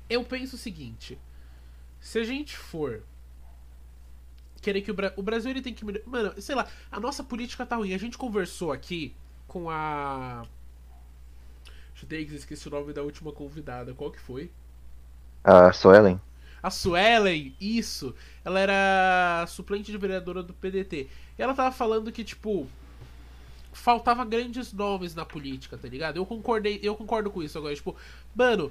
[0.09, 1.19] Eu penso o seguinte.
[2.01, 3.03] Se a gente for.
[4.63, 5.85] Querer que o, Bra- o Brasil ele tem que.
[6.07, 7.93] Mano, sei lá, a nossa política tá ruim.
[7.95, 9.15] A gente conversou aqui
[9.47, 10.45] com a.
[11.97, 13.95] Chutei que esqueci o nome da última convidada.
[13.95, 14.51] Qual que foi?
[15.43, 16.21] A Suelen?
[16.63, 18.15] A Suelen, isso.
[18.45, 21.09] Ela era suplente de vereadora do PDT.
[21.39, 22.69] E ela tava falando que, tipo,
[23.73, 26.19] faltava grandes nomes na política, tá ligado?
[26.19, 27.97] Eu concordei, eu concordo com isso agora, tipo,
[28.35, 28.71] mano,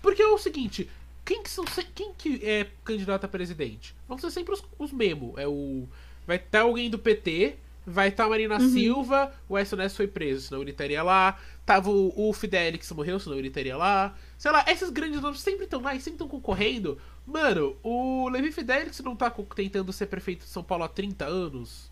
[0.00, 0.88] porque é o seguinte,
[1.24, 3.94] quem que são quem que é candidato a presidente?
[4.06, 5.36] Vão ser sempre os, os mesmos.
[5.36, 5.88] É o
[6.24, 7.56] vai estar alguém do PT,
[7.86, 11.38] vai estar a Marina Silva, o SNS foi preso, senão ele estaria lá.
[11.64, 14.14] Tava o, o Fidelix morreu, senão ele estaria lá.
[14.38, 16.98] Sei lá, esses grandes nomes sempre estão lá e sempre estão concorrendo.
[17.26, 21.90] Mano, o Levi Fidelix não tá tentando ser prefeito de São Paulo há 30 anos?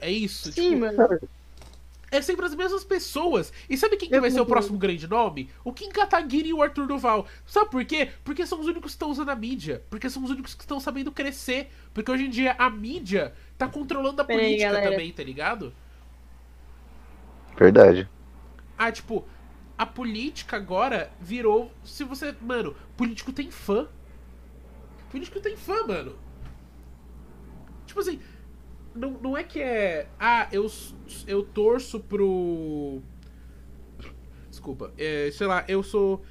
[0.00, 0.50] É isso?
[0.52, 1.20] Sim, tipo, mano.
[2.10, 3.52] é sempre as mesmas pessoas.
[3.70, 5.48] E sabe quem que vai ser o próximo grande nome?
[5.64, 7.26] O Kim Kataguiri e o Arthur Duval.
[7.46, 8.10] Sabe por quê?
[8.24, 9.82] Porque são os únicos que estão usando a mídia.
[9.88, 11.70] Porque são os únicos que estão sabendo crescer.
[11.94, 13.32] Porque hoje em dia a mídia
[13.66, 14.90] tá controlando a Pera aí, política galera.
[14.90, 15.72] também, tá ligado?
[17.56, 18.08] Verdade.
[18.76, 19.24] Ah, tipo,
[19.76, 21.70] a política agora virou.
[21.84, 22.34] Se você.
[22.40, 23.88] Mano, político tem fã.
[25.10, 26.16] Político tem fã, mano.
[27.86, 28.20] Tipo assim.
[28.94, 30.08] Não, não é que é.
[30.18, 30.70] Ah, eu,
[31.26, 33.00] eu torço pro.
[34.48, 34.92] Desculpa.
[34.98, 36.22] É, sei lá, eu sou.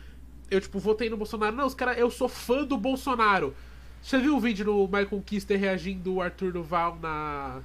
[0.50, 1.56] Eu, tipo, votei no Bolsonaro.
[1.56, 1.98] Não, os caras.
[1.98, 3.56] Eu sou fã do Bolsonaro.
[4.02, 7.62] Você viu o vídeo do Michael Kister reagindo o Arthur Duval na.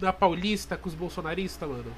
[0.00, 1.92] Na Paulista com os bolsonaristas, mano?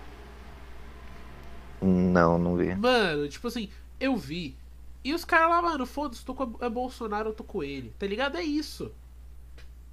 [1.83, 2.75] Não, não vi.
[2.75, 4.57] Mano, tipo assim, eu vi.
[5.05, 7.93] E os caras lá, mano, foda-se, tô com é Bolsonaro, eu tô com ele.
[7.99, 8.37] Tá ligado?
[8.37, 8.91] É isso.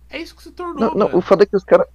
[0.10, 1.18] É isso que se tornou, Não, não, mano.
[1.18, 1.88] o foda é que os caras.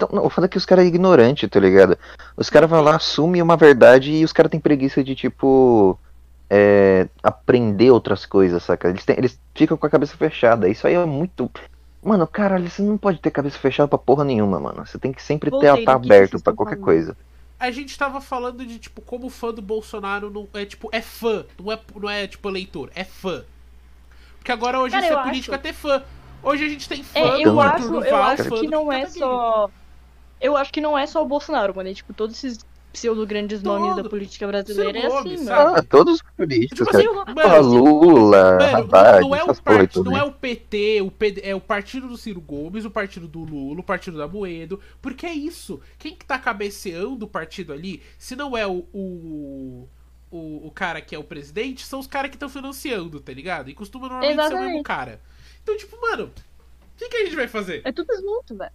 [0.00, 1.98] o foda é que os caras é ignorante, tá ligado?
[2.36, 5.98] Os caras vão lá, assumem uma verdade e os caras têm preguiça de, tipo.
[6.50, 8.88] É, aprender outras coisas, saca?
[8.88, 10.68] Eles, têm- eles ficam com a cabeça fechada.
[10.68, 11.50] Isso aí é muito.
[12.02, 14.84] Mano, caralho, você não pode ter cabeça fechada pra porra nenhuma, mano.
[14.86, 16.84] Você tem que sempre Voltei ter que aberto estão qualquer falando.
[16.84, 17.16] coisa.
[17.58, 20.48] A gente tava falando de, tipo, como fã do Bolsonaro não.
[20.54, 21.44] É tipo, é fã.
[21.62, 23.44] Não é, não é tipo eleitor, é fã.
[24.38, 26.02] Porque agora hoje Cara, ser eu político acho- é ter fã.
[26.42, 28.64] Hoje a gente tem fã É, do eu Arthur acho, Duval, eu acho fã que
[28.66, 29.70] do não é só.
[30.40, 31.90] Eu acho que não é só o Bolsonaro, mano.
[31.90, 34.10] É tipo, todos esses pseudo grandes nomes da Todo.
[34.10, 35.76] política brasileira é Seu assim, nome, mano.
[35.76, 37.04] Ah, todos os políticos, Tipo cara.
[37.04, 41.10] assim, Mano, Porra, Lula, Mano, Haddad, não, é o partido, não é o PT, o
[41.10, 44.80] PD, é o partido do Ciro Gomes, o partido do Lula, o partido da Moedo,
[45.00, 45.80] porque é isso.
[45.98, 49.88] Quem que tá cabeceando o partido ali, se não é o, o,
[50.30, 53.70] o, o cara que é o presidente, são os caras que estão financiando, tá ligado?
[53.70, 54.82] E costuma normalmente ser o mesmo Exatamente.
[54.82, 55.20] cara.
[55.62, 57.82] Então, tipo, mano, o que, que a gente vai fazer?
[57.84, 58.72] É tudo junto, velho.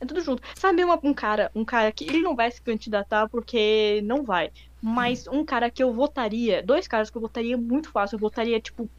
[0.00, 0.42] É tudo junto.
[0.56, 4.50] Sabe uma- um cara, um cara que ele não vai se candidatar porque não vai.
[4.80, 8.60] Mas um cara que eu votaria, dois caras que eu votaria muito fácil, eu votaria,
[8.60, 8.90] tipo,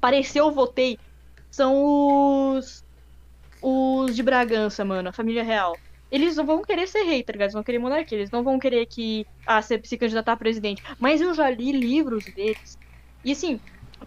[0.00, 1.00] pareceu eu votei,
[1.50, 2.84] são os
[3.60, 5.80] os de Bragança, mano, a família real.
[6.10, 7.46] Eles não vão querer ser rei, tá ligado?
[7.48, 10.82] Eles vão querer monarquia, eles não vão querer que ah, se, se candidatar a presidente.
[11.00, 12.78] Mas eu já li livros deles.
[13.24, 13.60] E assim,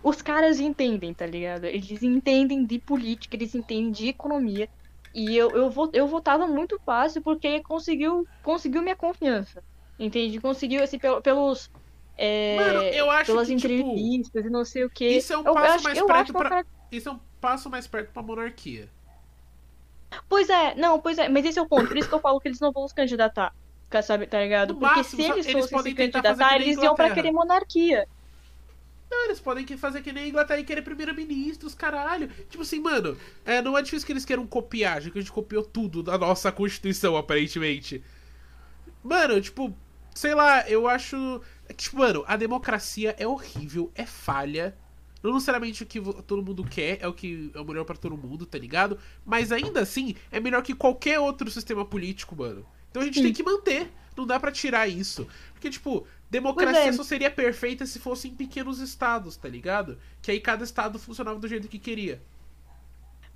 [0.03, 1.65] os caras entendem, tá ligado?
[1.65, 4.69] Eles entendem de política, eles entendem de economia.
[5.15, 9.63] E eu, eu, eu votava muito fácil porque conseguiu, conseguiu minha confiança.
[9.97, 10.41] Entende?
[10.41, 11.71] Conseguiu, assim, pel- pelos.
[12.17, 15.07] é, Mano, eu acho pelas que, tipo, entrevistas e não sei o que.
[15.07, 17.69] isso é um eu, passo acho, mais eu perto pra- cara- Isso é um passo
[17.69, 18.89] mais perto pra monarquia.
[20.27, 21.87] Pois é, não, pois é, mas esse é o ponto.
[21.87, 23.53] Por isso que eu falo que eles não vão se candidatar.
[23.85, 24.73] Fica, Sabe, tá ligado?
[24.73, 28.05] No Porque máximo, se eles eles fossem se candidatar, eles iam pra querer monarquia.
[29.09, 32.27] Não, eles podem fazer que nem a Inglaterra e querer primeiro-ministros, caralho.
[32.49, 35.31] Tipo assim, mano, é, não é difícil que eles queiram copiar, já que a gente
[35.31, 38.03] copiou tudo da nossa Constituição, aparentemente.
[39.03, 39.75] Mano, tipo,
[40.13, 41.41] sei lá, eu acho.
[41.69, 44.75] é Tipo, mano, a democracia é horrível, é falha.
[45.21, 48.15] Não necessariamente o que todo mundo quer é o que é o melhor pra todo
[48.15, 48.99] mundo, tá ligado?
[49.25, 52.65] Mas ainda assim, é melhor que qualquer outro sistema político, mano.
[52.91, 53.23] Então a gente Sim.
[53.23, 53.91] tem que manter.
[54.15, 55.27] Não dá pra tirar isso.
[55.53, 56.93] Porque, tipo, democracia é.
[56.93, 59.97] só seria perfeita se fosse em pequenos estados, tá ligado?
[60.21, 62.21] Que aí cada estado funcionava do jeito que queria.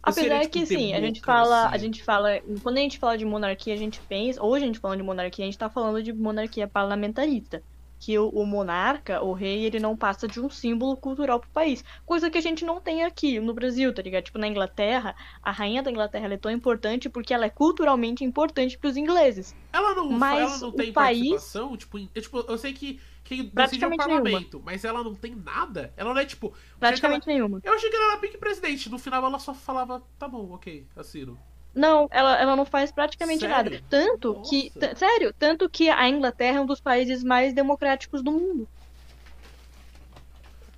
[0.05, 2.97] Não seria, Apesar tipo, que sim, a gente fala, a gente fala, quando a gente
[2.97, 5.69] fala de monarquia, a gente pensa, hoje a gente falando de monarquia, a gente tá
[5.69, 7.61] falando de monarquia parlamentarista,
[8.00, 11.84] que o, o monarca, o rei, ele não passa de um símbolo cultural pro país,
[12.06, 14.24] coisa que a gente não tem aqui no Brasil, tá ligado?
[14.24, 18.24] Tipo, na Inglaterra, a rainha da Inglaterra ela é tão importante porque ela é culturalmente
[18.24, 19.54] importante pros ingleses.
[19.74, 23.00] Ela não, Mas ela não o tem país- participação, tipo, é, tipo, eu sei que
[23.24, 25.93] quem decide é o parlamento, mas ela não tem nada.
[25.95, 26.54] Ela não é tipo.
[26.80, 27.60] Praticamente nenhuma.
[27.64, 28.89] Eu achei que ela era pique presidente.
[28.89, 31.38] No final ela só falava, tá bom, ok, assino.
[31.80, 33.55] Não, ela, ela não faz praticamente Sério?
[33.55, 33.82] nada.
[33.89, 34.71] Tanto que.
[34.75, 34.80] Nossa.
[34.89, 38.67] t- Sério, tanto que a Inglaterra é um dos países mais democráticos do mundo.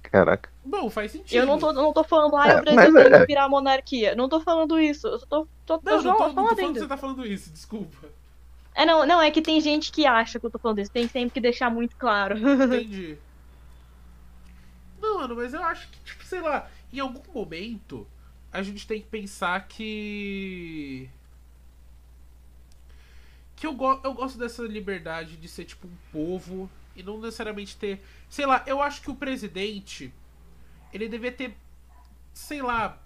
[0.03, 0.49] Caraca.
[0.63, 1.35] Bom, faz sentido.
[1.39, 3.49] Eu não tô, não tô falando, ah, É, o Brasil mas tem é- que virar
[3.49, 4.13] monarquia.
[4.13, 5.07] Não tô falando isso.
[5.07, 7.49] Eu tô, tô, tô, Não, não tô, não tô falando que você tá falando isso,
[7.51, 8.07] desculpa.
[8.75, 10.91] É, não, não, é que tem gente que acha que eu tô falando isso.
[10.91, 12.37] Tem sempre que deixar muito claro.
[12.37, 13.17] Entendi.
[15.01, 18.05] Não, mano, mas eu acho que, tipo, sei lá, em algum momento
[18.51, 21.09] a gente tem que pensar que.
[23.55, 27.77] Que eu, go eu gosto dessa liberdade de ser, tipo, um povo e não necessariamente
[27.77, 28.01] ter.
[28.29, 30.13] Sei lá, eu acho que o presidente.
[30.91, 31.55] Ele devia ter.
[32.33, 33.01] Sei lá.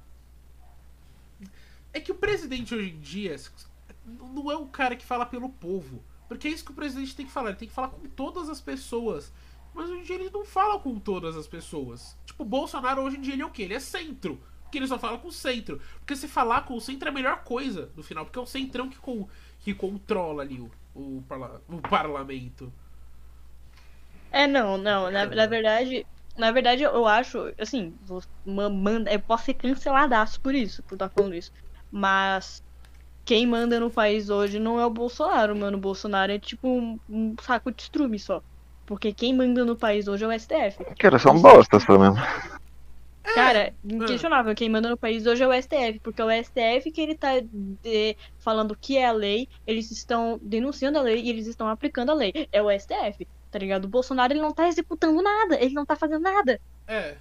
[1.93, 3.39] É que o presidente hoje em dia
[4.05, 6.03] não é um cara que fala pelo povo.
[6.27, 7.49] Porque é isso que o presidente tem que falar.
[7.49, 9.31] Ele tem que falar com todas as pessoas.
[9.73, 12.17] Mas hoje em dia ele não fala com todas as pessoas.
[12.25, 13.63] Tipo, o Bolsonaro hoje em dia ele é o quê?
[13.63, 14.41] Ele é centro.
[14.75, 15.79] Porque ele só fala com o centro.
[15.99, 18.25] Porque se falar com o centro é a melhor coisa no final.
[18.25, 19.27] Porque é o centrão que, com,
[19.59, 22.73] que controla ali o, o, parla- o parlamento.
[24.31, 25.09] É, não, não.
[25.11, 26.05] Na, na verdade,
[26.37, 31.09] na verdade, eu acho, assim, vou- manda, eu posso ser canceladaço por isso, por estar
[31.09, 31.51] falando isso.
[31.89, 32.61] Mas
[33.25, 35.77] quem manda no país hoje não é o Bolsonaro, mano.
[35.77, 38.43] O Bolsonaro é tipo um, um saco de estrume só.
[38.85, 40.83] Porque quem manda no país hoje é o STF.
[40.99, 42.19] Cara, são bostas, pelo menos.
[43.33, 47.01] Cara, inquestionável, quem manda no país hoje é o STF, porque é o STF que
[47.01, 51.29] ele tá de- falando o que é a lei, eles estão denunciando a lei e
[51.29, 52.47] eles estão aplicando a lei.
[52.51, 53.85] É o STF, tá ligado?
[53.85, 56.59] O Bolsonaro ele não tá executando nada, ele não tá fazendo nada.
[56.87, 57.15] É.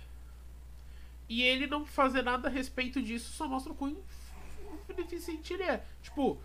[1.28, 3.96] E ele não fazer nada a respeito disso só mostra o quão
[4.86, 5.82] beneficente ele é.
[6.02, 6.38] Tipo,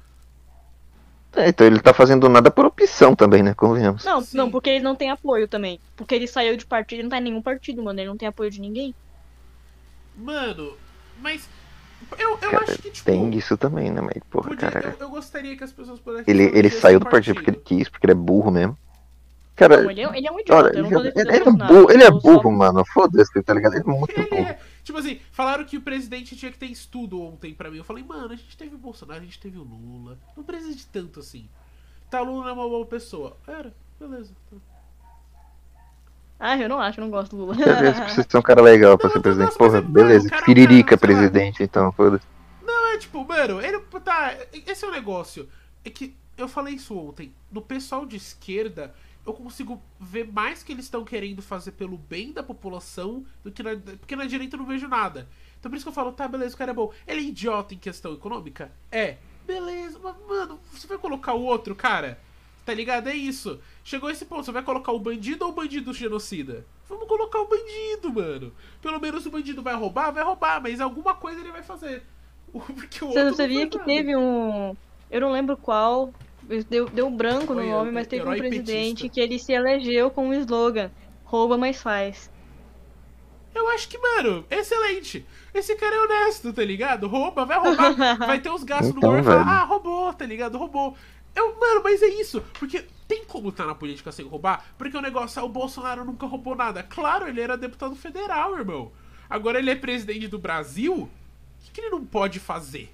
[1.35, 3.53] É, então ele tá fazendo nada por opção também, né?
[3.53, 4.03] Convenhamos.
[4.03, 4.37] Não, Sim.
[4.37, 5.79] não, porque ele não tem apoio também.
[5.95, 7.99] Porque ele saiu de partido, ele não tá em nenhum partido, mano.
[7.99, 8.95] Ele não tem apoio de ninguém.
[10.19, 10.77] Mano,
[11.21, 11.47] mas.
[12.17, 13.05] Eu, eu Cara, acho que, tipo.
[13.05, 14.01] Tem isso também, né?
[14.01, 14.95] Mas, porra, podia- cara.
[14.99, 16.25] eu, eu gostaria que as pessoas pudessem.
[16.33, 18.77] Ele, ele saiu do partido porque ele quis, porque ele é burro mesmo.
[19.55, 20.67] Cara, Não, ele é, ele é um idiota.
[20.69, 22.85] olha, eu não ele, vou defender ele é burro, ele é só- burro, mano.
[22.85, 23.73] Foda-se, tá ligado?
[23.73, 24.41] Ele é muito Ele burro.
[24.43, 24.59] é.
[24.85, 27.77] Tipo assim, falaram que o presidente tinha que ter estudo ontem pra mim.
[27.77, 30.17] Eu falei, mano, a gente teve o Bolsonaro, a gente teve o Lula.
[30.37, 31.47] Não precisa de tanto assim.
[32.09, 33.35] Tá, o Lula não é uma boa pessoa.
[33.45, 34.31] Era, beleza.
[34.49, 34.57] tá.
[36.39, 37.55] Ah, eu não acho, eu não gosto do Lula.
[37.55, 39.57] Beleza, precisa ser um cara legal pra Não, ser presidente.
[39.57, 40.29] Porra, beleza.
[40.29, 41.19] cara Tiririca cara, lá.
[41.19, 42.25] presidente, então, foda-se.
[42.65, 43.79] Não, é tipo, mano, ele.
[44.03, 44.33] Tá,
[44.65, 45.49] esse é o negócio.
[45.83, 47.33] É que eu falei isso ontem.
[47.51, 48.93] No pessoal de esquerda,
[49.25, 53.61] eu consigo ver mais que eles estão querendo fazer pelo bem da população do que
[53.61, 53.71] na.
[53.75, 55.27] Porque na direita eu não vejo nada.
[55.59, 56.91] Então por isso que eu falo, tá, beleza, o cara é bom.
[57.05, 58.71] Ele é idiota em questão econômica?
[58.89, 59.17] É.
[59.45, 62.17] Beleza, mas, mano, você vai colocar o outro, cara?
[62.69, 63.07] Tá ligado?
[63.09, 63.59] É isso.
[63.83, 66.67] Chegou esse ponto, você vai colocar o bandido ou o bandido genocida?
[66.87, 68.53] Vamos colocar o bandido, mano.
[68.79, 72.03] Pelo menos o bandido vai roubar, vai roubar, mas alguma coisa ele vai fazer.
[72.53, 73.89] Porque o Você outro não não sabia faz que nada.
[73.91, 74.77] teve um.
[75.09, 76.13] Eu não lembro qual.
[76.69, 79.09] Deu, deu um branco no Foi, nome, é, mas teve um presidente petista.
[79.09, 80.91] que ele se elegeu com o slogan:
[81.23, 82.31] rouba, mas faz.
[83.53, 85.25] Eu acho que, mano, excelente.
[85.53, 87.07] Esse cara é honesto, tá ligado?
[87.07, 87.97] Rouba, vai roubar.
[88.25, 90.57] vai ter os gastos Então, no governo e ah, roubou, tá ligado?
[90.57, 90.95] Roubou.
[91.35, 92.41] Eu, mano, mas é isso.
[92.59, 94.65] Porque tem como tá na política sem roubar?
[94.77, 96.83] Porque o negócio é o Bolsonaro nunca roubou nada.
[96.83, 98.91] Claro, ele era deputado federal, irmão.
[99.29, 100.93] Agora ele é presidente do Brasil.
[100.93, 101.09] O
[101.65, 102.91] que, que ele não pode fazer?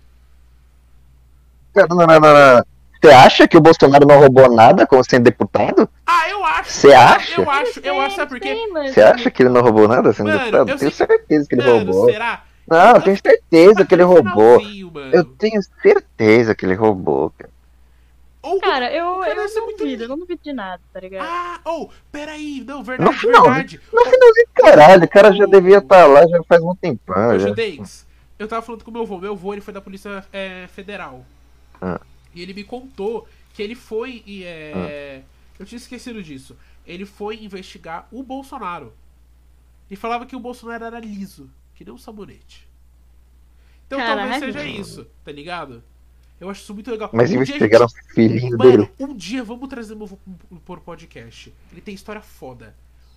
[1.76, 2.66] Não, não, não, não.
[3.02, 5.88] Você acha que o Bolsonaro não roubou nada como sendo deputado?
[6.08, 6.72] Ah, eu acho.
[6.72, 7.42] Você acha?
[7.42, 8.56] Eu acho, eu acho, sabe por quê?
[8.92, 10.70] Você acha que ele não roubou nada sendo Mano, deputado?
[10.70, 12.06] eu Tenho sei- certeza que ele Mano, roubou.
[12.10, 12.44] será?
[12.68, 14.62] Não, eu tenho certeza que ele roubou.
[14.92, 15.14] mano.
[15.14, 17.52] Eu tenho certeza que ele roubou, cara.
[18.46, 21.26] Ou- Cara, eu, Cara, eu não muito duvido, eu não duvido de nada, tá ligado?
[21.28, 23.82] Ah, ou, peraí, não, No verdade, final, verdade.
[23.92, 27.30] no finalzinho, caralho, o cara já devia estar lá já faz muito tempão.
[27.30, 27.48] Ô, Já.
[27.48, 28.06] Judex,
[28.38, 29.18] eu tava falando com o meu avô.
[29.18, 31.26] Meu avô, ele foi da Polícia é, Federal.
[31.82, 32.00] Ah.
[32.36, 35.24] E ele me contou que ele foi e é...
[35.58, 36.56] Eu tinha esquecido disso.
[36.86, 38.94] Ele foi investigar o Bolsonaro.
[39.90, 42.68] E falava que o Bolsonaro era liso, que nem um sabonete.
[43.88, 44.54] Então talvez Caralho.
[44.54, 45.82] seja isso, tá ligado?
[46.40, 47.10] Eu acho isso muito legal.
[47.14, 48.78] Mas Um investigaram gente- o filhinho dele.
[48.78, 50.18] Mano, um dia vamos trazer meu avô
[50.50, 51.54] pro- pro podcast.
[51.72, 52.76] Ele tem história foda.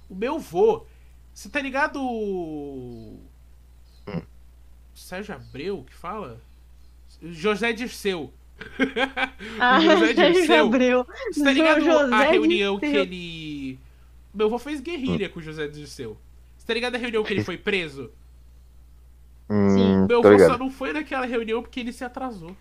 [0.09, 0.87] O meu vô,
[1.35, 2.01] você tá ligado?
[2.01, 3.19] o-
[4.95, 6.41] Sérgio Abreu que fala?
[7.23, 8.33] José Dirceu.
[9.61, 10.67] Ah, José Dirceu.
[10.67, 11.07] Abreu.
[11.33, 13.03] Você tá ligado José a reunião que Dirceu.
[13.03, 13.79] ele.
[14.35, 16.17] Meu avô fez guerrilha com o José Dirceu.
[16.57, 18.11] Você tá ligado a reunião que ele foi preso?
[19.49, 22.55] Hum, Meu tô avô só não foi naquela reunião porque ele se atrasou.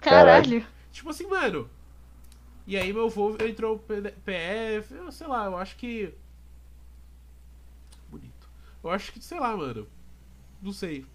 [0.00, 0.66] Caralho.
[0.92, 1.68] Tipo assim, mano.
[2.66, 6.14] E aí meu avô entrou PF, eu sei lá, eu acho que.
[8.08, 8.48] Bonito.
[8.82, 9.86] Eu acho que, sei lá, mano.
[10.62, 11.06] Não sei.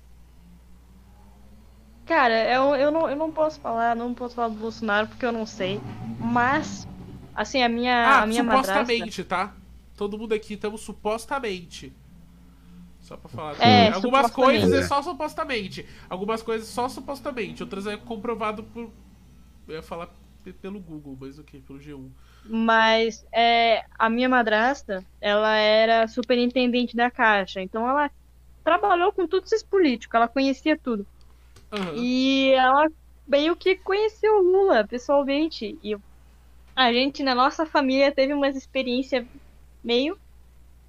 [2.06, 5.32] Cara, eu, eu, não, eu não posso falar, não posso falar do Bolsonaro porque eu
[5.32, 5.82] não sei.
[6.20, 6.88] Mas,
[7.34, 8.74] assim, a minha, Ah, a minha madrasta...
[8.74, 9.56] supostamente, tá?
[9.98, 11.92] Todo mundo aqui estamos supostamente.
[13.06, 13.56] Só pra falar.
[13.62, 15.86] É, Algumas coisas é só supostamente.
[16.10, 17.62] Algumas coisas só supostamente.
[17.64, 18.92] Outras é comprovado por.
[19.68, 20.08] Eu ia falar
[20.44, 21.60] pe- pelo Google, mas o que?
[21.60, 22.10] Pelo G1.
[22.44, 27.62] Mas é, a minha madrasta, ela era superintendente da Caixa.
[27.62, 28.12] Então ela
[28.64, 31.08] trabalhou com todos esses políticos, ela conhecia tudo.
[31.72, 31.96] Aham.
[31.96, 32.88] E ela
[33.28, 35.80] meio que conheceu o Lula pessoalmente.
[35.84, 35.96] E
[36.76, 39.28] a gente, na nossa família, teve umas experiências
[39.84, 40.20] meio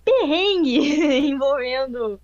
[0.07, 0.79] perrengue
[1.29, 2.21] envolvendo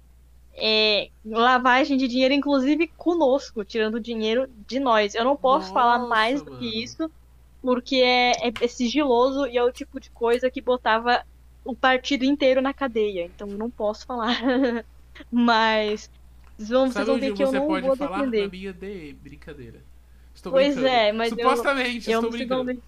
[0.55, 5.15] é, lavagem de dinheiro, inclusive conosco, tirando dinheiro de nós.
[5.15, 6.59] Eu não posso falar Nossa, mais do mano.
[6.59, 7.11] que isso,
[7.61, 11.25] porque é, é- é sigiloso e é o tipo de coisa que botava
[11.65, 13.27] o partido inteiro na cadeia.
[13.27, 14.37] Então eu não posso falar.
[15.31, 16.11] Mas
[16.57, 18.19] vocês vão, vocês Sabe vão ver que eu você não pode vou falar?
[18.19, 18.43] defender.
[18.45, 19.85] Na minha de brincadeira.
[20.35, 20.95] Estou Pois brincando.
[20.95, 22.83] é, mas eu- Supostamente, Eu estou de brincando.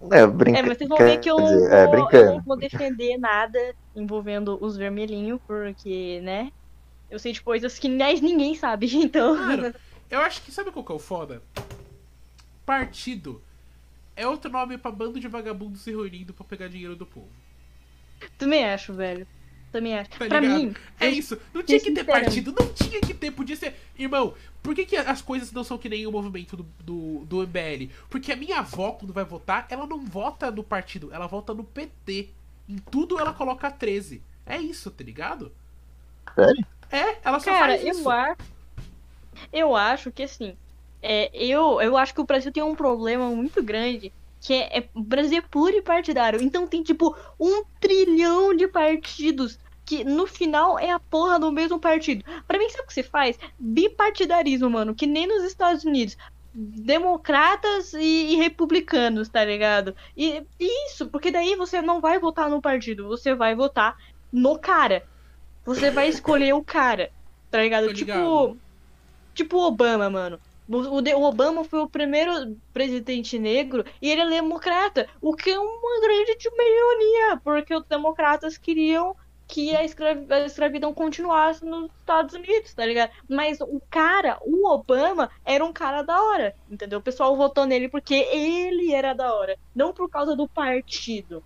[0.00, 0.58] Onde- É, brinca...
[0.58, 4.58] É, mas vocês vão ver que eu vou, é, eu não vou defender nada envolvendo
[4.62, 6.52] os vermelhinhos, porque, né?
[7.10, 9.36] Eu sei de coisas que mais ninguém sabe, então.
[9.36, 9.74] Mano,
[10.10, 11.42] eu acho que sabe qual que é o foda?
[12.64, 13.40] Partido
[14.16, 17.28] é outro nome pra bando de vagabundos se reunindo pra pegar dinheiro do povo.
[18.38, 19.26] Também acho, velho.
[19.76, 20.10] Também acho.
[20.10, 20.58] Tá pra ligado?
[20.58, 21.38] mim, É eu- isso.
[21.52, 23.30] Não tinha que ter partido, não tinha que ter.
[23.30, 23.74] Podia ser.
[23.98, 27.42] Irmão, por que, que as coisas não são que nem o movimento do, do, do
[27.42, 27.90] MBL?
[28.08, 31.62] Porque a minha avó, quando vai votar, ela não vota no partido, ela vota no
[31.64, 32.28] PT.
[32.68, 34.22] Em tudo ela coloca 13.
[34.44, 35.52] É isso, tá ligado?
[36.34, 36.66] Sério?
[36.90, 38.00] É, ela só Cara, faz isso.
[38.02, 38.36] eu acho.
[39.52, 40.56] Eu acho que assim.
[41.02, 44.12] É, eu, eu acho que o Brasil tem um problema muito grande.
[44.40, 46.40] Que é, é- o Brasil é pluripartidário.
[46.42, 49.58] Então tem, tipo, um trilhão de partidos.
[49.86, 52.24] Que no final é a porra do mesmo partido.
[52.46, 53.38] Pra mim, sabe o que você faz?
[53.58, 54.94] Bipartidarismo, mano.
[54.94, 56.16] Que nem nos Estados Unidos.
[56.52, 59.94] Democratas e, e republicanos, tá ligado?
[60.16, 63.96] E e isso, porque daí você não vai votar no partido, você vai votar
[64.32, 65.04] no cara.
[65.64, 67.10] Você vai escolher o cara,
[67.50, 67.92] tá ligado?
[67.92, 68.56] Tipo,
[69.34, 70.40] tipo o Obama, mano.
[70.68, 76.00] O, Obama foi o primeiro presidente negro e ele é democrata, o que é uma
[76.00, 79.14] grande ironia, porque os democratas queriam
[79.48, 83.12] que a, escravi- a escravidão continuasse nos Estados Unidos, tá ligado?
[83.28, 86.98] Mas o cara, o Obama, era um cara da hora, entendeu?
[86.98, 91.44] O pessoal votou nele porque ele era da hora, não por causa do partido.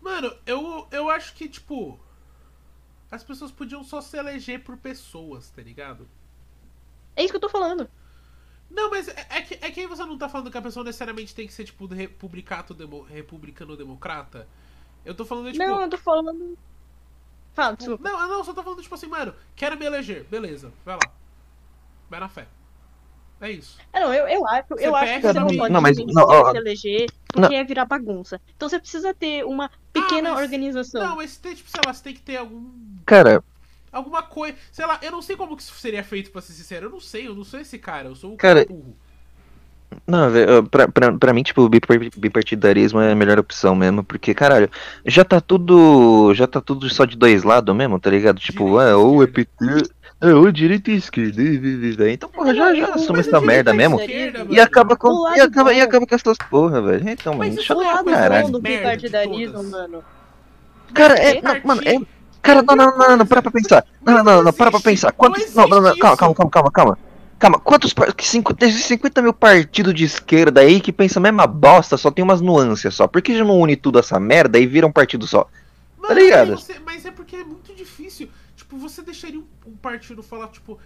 [0.00, 1.98] Mano, eu, eu acho que, tipo.
[3.10, 6.08] As pessoas podiam só se eleger por pessoas, tá ligado?
[7.16, 7.90] É isso que eu tô falando.
[8.70, 10.84] Não, mas é, é que, é que aí você não tá falando que a pessoa
[10.84, 14.46] necessariamente tem que ser, tipo, republicato demo, republicano democrata.
[15.08, 15.64] Eu tô falando, tipo.
[15.64, 16.58] não, eu tô falando.
[17.54, 18.08] Fala, desculpa.
[18.08, 20.24] não, não, só tô falando, tipo assim, mano, quero me eleger.
[20.24, 21.12] Beleza, vai lá.
[22.10, 22.46] Vai na fé.
[23.40, 23.78] É isso.
[23.92, 26.50] É, não, eu, eu acho, eu acho que você não pode Não, mas- não, ó,
[26.50, 28.40] se eleger porque é virar bagunça.
[28.56, 31.00] Então você precisa ter uma pequena Ah, mas- organização.
[31.06, 32.70] Não, mas tem, tipo, sei lá, você tem que ter algum.
[33.06, 33.42] Cara,
[33.90, 34.54] Alguma coisa.
[34.70, 36.86] Sei lá, eu não sei como que isso seria feito, pra ser sincero.
[36.86, 38.08] Eu não sei, eu não sou esse cara.
[38.08, 38.94] Eu sou o Cara, burro.
[40.06, 44.02] Não, velho, pra, pra, pra mim, tipo, o bipar- bipartidarismo é a melhor opção mesmo,
[44.04, 44.70] porque, caralho,
[45.04, 46.32] já tá tudo.
[46.34, 48.38] Já tá tudo só de dois lados mesmo, tá ligado?
[48.38, 49.56] Tipo, é, ou é esquerda.
[49.58, 54.00] PT, é, ou direita e esquerda, então, porra, já, já assume essa merda mesmo.
[54.00, 55.34] e E acaba com.
[55.34, 57.08] E acaba, e acaba com essas porra, velho.
[57.08, 58.48] Então, Mas mano, isso O chata a lado pra caralho.
[58.50, 60.02] do bipartidarismo, mano.
[60.92, 61.40] Cara, é.
[61.64, 61.98] mano, é.
[62.42, 63.84] Cara, não, não, não, não, para pra pensar.
[64.04, 65.12] Não, não, não, não, para pra pensar.
[65.12, 65.54] Quantos.
[65.54, 66.98] Não, não, não, calma, calma, calma, calma,
[67.38, 67.58] calma.
[67.58, 67.92] Quantos.
[67.92, 71.96] par- que cinco- Desses 50 mil partidos de esquerda aí que pensam a mesma bosta,
[71.96, 73.06] só tem umas nuances só.
[73.06, 75.48] Por que já não une tudo essa merda e vira um partido só?
[75.98, 76.50] Mano, ligado?
[76.52, 78.28] Mas, você- mas é porque é muito difícil.
[78.56, 80.78] Tipo, você deixaria um, um partido falar, tipo,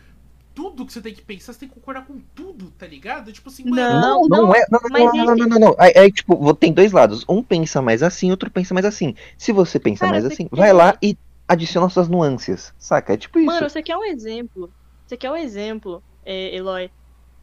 [0.54, 3.32] tudo que você tem que pensar, você tem que concordar com tudo, tá ligado?
[3.32, 3.64] Tipo assim.
[3.64, 4.64] Não, Não, não é.
[4.70, 5.76] Não, mas não, não, não, esse- não, não, não.
[5.78, 7.24] Aí, aí, tipo, vou- tem dois lados.
[7.28, 9.14] Um pensa mais assim, outro pensa mais assim.
[9.38, 11.16] Se você pensa Cara, mais assim, quer- vai lá e
[11.48, 12.72] adiciona suas nuances.
[12.78, 13.14] Saca?
[13.14, 13.46] É tipo isso.
[13.46, 14.70] Mano, você quer um exemplo?
[15.06, 16.90] Você quer um exemplo, é, Eloy?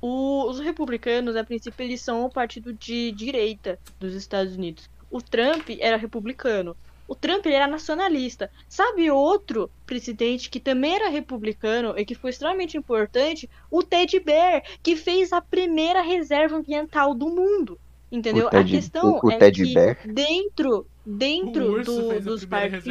[0.01, 4.89] O- os republicanos, a princípio, eles são o partido de direita dos Estados Unidos.
[5.11, 6.75] O Trump era republicano.
[7.07, 8.51] O Trump ele era nacionalista.
[8.69, 13.49] Sabe outro presidente que também era republicano e que foi extremamente importante?
[13.71, 17.79] O Ted Bear, que fez a primeira reserva ambiental do mundo.
[18.11, 18.45] Entendeu?
[18.47, 19.97] O Ted- a questão o- o é Ted que Bear?
[20.05, 22.83] dentro, o dentro urso do- fez a dos partidos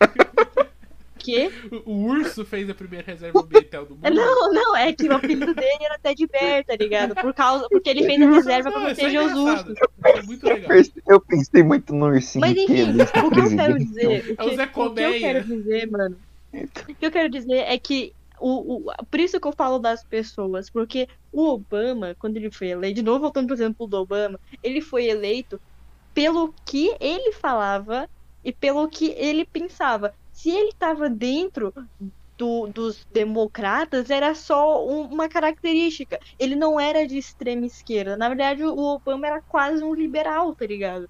[1.24, 1.50] que
[1.86, 4.06] O, o urso fez a primeira reserva ambiental do mundo.
[4.06, 7.14] É, Não, não, é que o apelido dele era Ted Bear, tá ligado?
[7.14, 9.68] Por causa, porque ele fez a reserva pra Não, isso é proteger os engraçado.
[9.70, 9.88] ursos.
[10.04, 10.68] É muito Eu legal.
[10.70, 12.82] pensei- Eu pensei muito no ursinho Mas enfim,
[13.26, 15.90] o que eu quero dizer, o É o que, Zé o que eu quero dizer,
[15.90, 16.20] mano,
[16.88, 20.04] o que eu quero dizer é que o, o, por isso que eu falo das
[20.04, 24.38] pessoas, porque o Obama, quando ele foi eleito, de novo voltando pro exemplo do Obama,
[24.62, 25.60] ele foi eleito
[26.12, 28.08] pelo que ele falava
[28.42, 30.12] e pelo que ele pensava.
[30.34, 31.74] Se ele estava dentro
[32.38, 36.18] do- dos democratas, era só um- uma característica.
[36.38, 38.16] Ele não era de extrema esquerda.
[38.16, 41.08] Na verdade, o Obama era quase um liberal, tá ligado?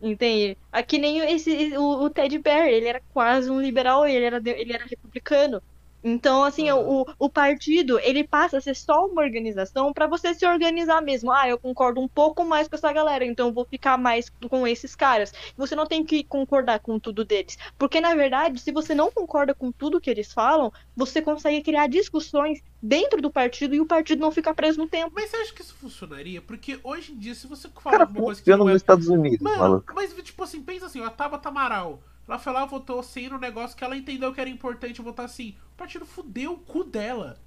[0.00, 0.58] Entende?
[0.72, 4.72] Aqui nem esse, o, o Ted Bear, ele era quase um liberal, ele era, ele
[4.72, 5.62] era republicano.
[6.02, 10.46] Então, assim, o, o partido, ele passa a ser só uma organização pra você se
[10.46, 11.32] organizar mesmo.
[11.32, 14.66] Ah, eu concordo um pouco mais com essa galera, então eu vou ficar mais com
[14.66, 15.32] esses caras.
[15.56, 17.58] Você não tem que concordar com tudo deles.
[17.76, 21.88] Porque, na verdade, se você não concorda com tudo que eles falam, você consegue criar
[21.88, 25.12] discussões dentro do partido e o partido não fica preso no tempo.
[25.14, 26.40] Mas você acha que isso funcionaria?
[26.40, 29.08] Porque hoje em dia, se você fala Cara, alguma coisa que não é nos Estados
[29.08, 29.92] Unidos, Mano, maluco.
[29.94, 32.00] mas tipo assim, pensa assim, ó, a Tabata Amaral.
[32.28, 35.56] Ela foi lá, votou sim no negócio que ela entendeu que era importante votar assim.
[35.72, 37.40] O partido fudeu o cu dela.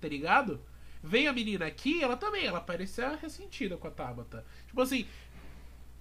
[0.00, 0.60] Tá ligado?
[1.02, 4.44] Veio a menina aqui, ela também, ela parecia ressentida com a Tabata.
[4.66, 5.06] Tipo assim,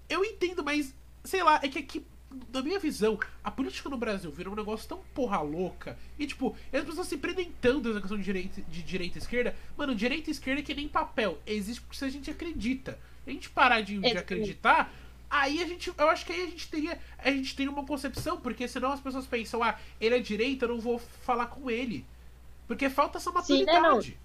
[0.08, 2.06] eu entendo, mas, sei lá, é que aqui,
[2.54, 5.98] na minha visão, a política no Brasil virou um negócio tão porra louca.
[6.18, 9.56] E, tipo, as pessoas se prendem tanto nessa questão de direita, de direita e esquerda.
[9.76, 11.40] Mano, direita e esquerda é que nem papel.
[11.46, 13.00] Existe porque a gente acredita.
[13.26, 14.94] A gente parar de, de É, acreditar,
[15.30, 15.92] aí a gente.
[15.98, 17.00] Eu acho que aí a gente teria.
[17.18, 20.70] A gente teria uma concepção, porque senão as pessoas pensam, ah, ele é direita, eu
[20.70, 22.06] não vou falar com ele.
[22.68, 23.82] Porque falta essa Sim, né, não.
[23.82, 24.18] maturidade.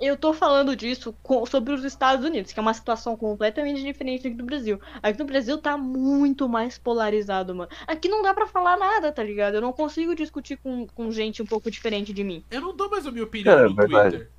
[0.00, 4.28] Eu tô falando disso co- sobre os Estados Unidos, que é uma situação completamente diferente
[4.28, 4.80] aqui do Brasil.
[5.02, 7.68] Aqui no Brasil tá muito mais polarizado, mano.
[7.84, 9.56] Aqui não dá pra falar nada, tá ligado?
[9.56, 12.44] Eu não consigo discutir com, com gente um pouco diferente de mim.
[12.48, 14.16] Eu não dou mais a minha opinião Cara, no verdade.
[14.18, 14.30] Twitter.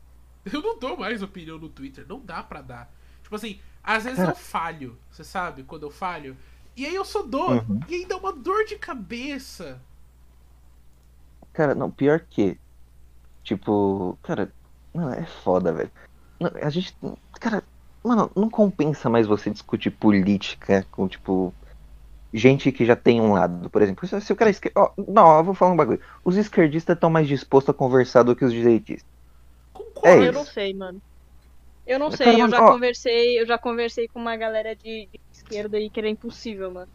[0.54, 2.06] Eu não dou mais opinião no Twitter.
[2.08, 2.90] Não dá pra dar.
[3.22, 4.32] Tipo assim, às vezes Cara.
[4.32, 4.98] eu falho.
[5.12, 5.64] Você sabe?
[5.64, 6.38] Quando eu falho.
[6.76, 7.52] E aí eu só dou.
[7.52, 7.80] Uhum.
[7.88, 9.82] E aí dá uma dor de cabeça.
[11.54, 12.58] Cara, não, pior que.
[13.44, 14.52] Tipo, cara,
[14.94, 15.92] não, é foda, velho.
[16.40, 16.96] Não, A gente.
[17.40, 17.64] Cara,
[18.04, 21.54] mano, não compensa mais você discutir política com, tipo.
[22.32, 24.08] Gente que já tem um lado, por exemplo.
[24.08, 24.72] Se, se o cara é esquer...
[24.76, 26.00] ó, não, eu vou falar um bagulho.
[26.24, 29.10] Os esquerdistas estão mais dispostos a conversar do que os direitistas.
[29.74, 30.08] Concordo.
[30.08, 30.34] É eu isso.
[30.34, 31.02] não sei, mano.
[31.90, 32.72] Eu não sei, eu mano, já ó.
[32.72, 36.88] conversei, eu já conversei com uma galera de, de esquerda aí que era impossível, mano.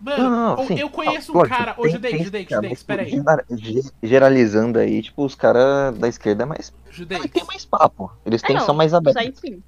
[0.00, 0.78] Mano, Não, não, não, sim.
[0.78, 1.74] eu conheço um lógico, cara.
[1.78, 2.30] Ô, Judex,
[2.62, 3.08] mas, peraí.
[3.10, 6.72] geral- ge- Generalizando aí, tipo, os caras da esquerda é mais.
[6.90, 8.12] Judex, tem mais papo.
[8.24, 9.20] Eles É, têm, não, são mais abertos.
[9.20, 9.62] aí sim.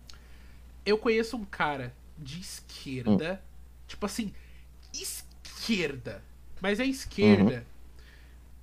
[0.87, 3.41] eu conheço um cara de esquerda.
[3.43, 3.47] Hum.
[3.89, 4.33] Tipo assim,
[4.93, 6.23] esquerda.
[6.61, 7.65] Mas é esquerda.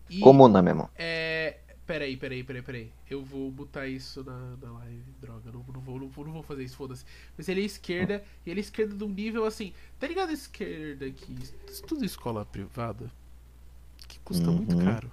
[0.10, 0.90] E Comuna mesmo.
[0.96, 1.58] É.
[1.86, 2.92] Peraí, peraí, peraí, peraí.
[3.10, 5.04] Eu vou botar isso na, na live.
[5.22, 7.06] Droga, não, não, vou, não, vou, não vou fazer isso, foda-se.
[7.38, 9.72] Mas ele é esquerda, e ele é esquerda de um nível assim.
[10.00, 11.36] Tá ligado a esquerda que
[11.68, 13.12] estuda escola privada?
[14.08, 14.84] Que custa muito Uhum.
[14.86, 15.12] caro.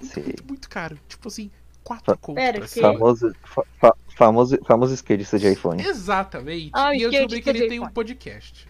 [0.00, 0.98] Muito, muito, muito caro.
[1.08, 1.50] Tipo assim,
[1.84, 2.80] quatro contos Pera, que-.
[2.80, 5.80] Famoso, fa- fa- famoso, famoso esquerdista de iPhone.
[5.82, 6.70] Exatamente.
[6.74, 7.92] Ah, e eu descobri que ele tem um iPhone.
[7.94, 8.67] podcast.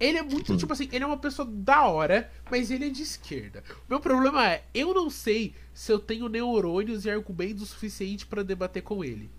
[0.00, 0.56] Ele é muito, Hum.
[0.56, 3.62] tipo assim, ele é uma pessoa da hora, mas ele é de esquerda.
[3.86, 8.26] O meu problema é, eu não sei se eu tenho neurônios e argumentos o suficiente
[8.26, 9.30] pra debater com ele.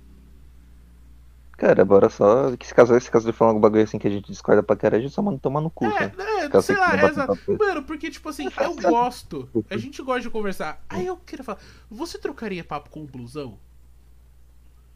[1.58, 2.56] Cara, bora só.
[2.56, 4.78] Que se caso, se caso de falar algum bagulho assim que a gente discorda pra
[4.78, 6.14] caralho, a gente só manda tomar no cu, É, cara.
[6.46, 7.38] é, Caso sei lá, é exato.
[7.60, 9.50] Mano, porque, tipo assim, eu gosto.
[9.70, 10.82] A gente gosta de conversar.
[10.88, 11.60] Aí eu queria falar,
[11.90, 13.60] você trocaria papo com o blusão?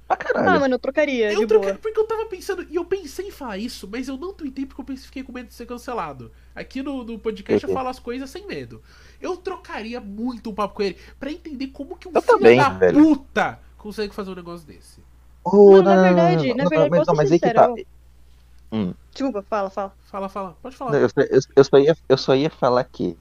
[0.07, 0.59] Pra Ah, caralho.
[0.61, 1.81] mano, eu trocaria, Eu trocaria, boa.
[1.81, 4.81] porque eu tava pensando, e eu pensei em falar isso, mas eu não tuitei porque
[4.81, 6.31] eu pensei, fiquei com medo de ser cancelado.
[6.53, 7.75] Aqui no, no podcast eu Uhum.
[7.75, 8.81] falo as coisas sem medo.
[9.21, 12.57] Eu trocaria muito um papo com ele pra entender como que um Eu filho também,
[12.57, 13.01] da velho.
[13.01, 15.01] puta consegue fazer um negócio desse.
[15.43, 17.67] Ô, Não, na verdade- na verdade, mas, posso não, mas ser aí que tá.
[17.67, 19.93] sincero, Desculpa, fala, fala.
[20.11, 20.91] Fala, fala, pode falar.
[20.91, 23.17] Não, Eu, só- eu- eu só ia, eu só ia falar que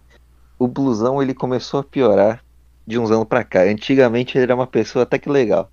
[0.59, 2.43] o blusão ele começou a piorar
[2.87, 3.63] de uns anos pra cá.
[3.63, 5.71] Antigamente ele era uma pessoa até que legal.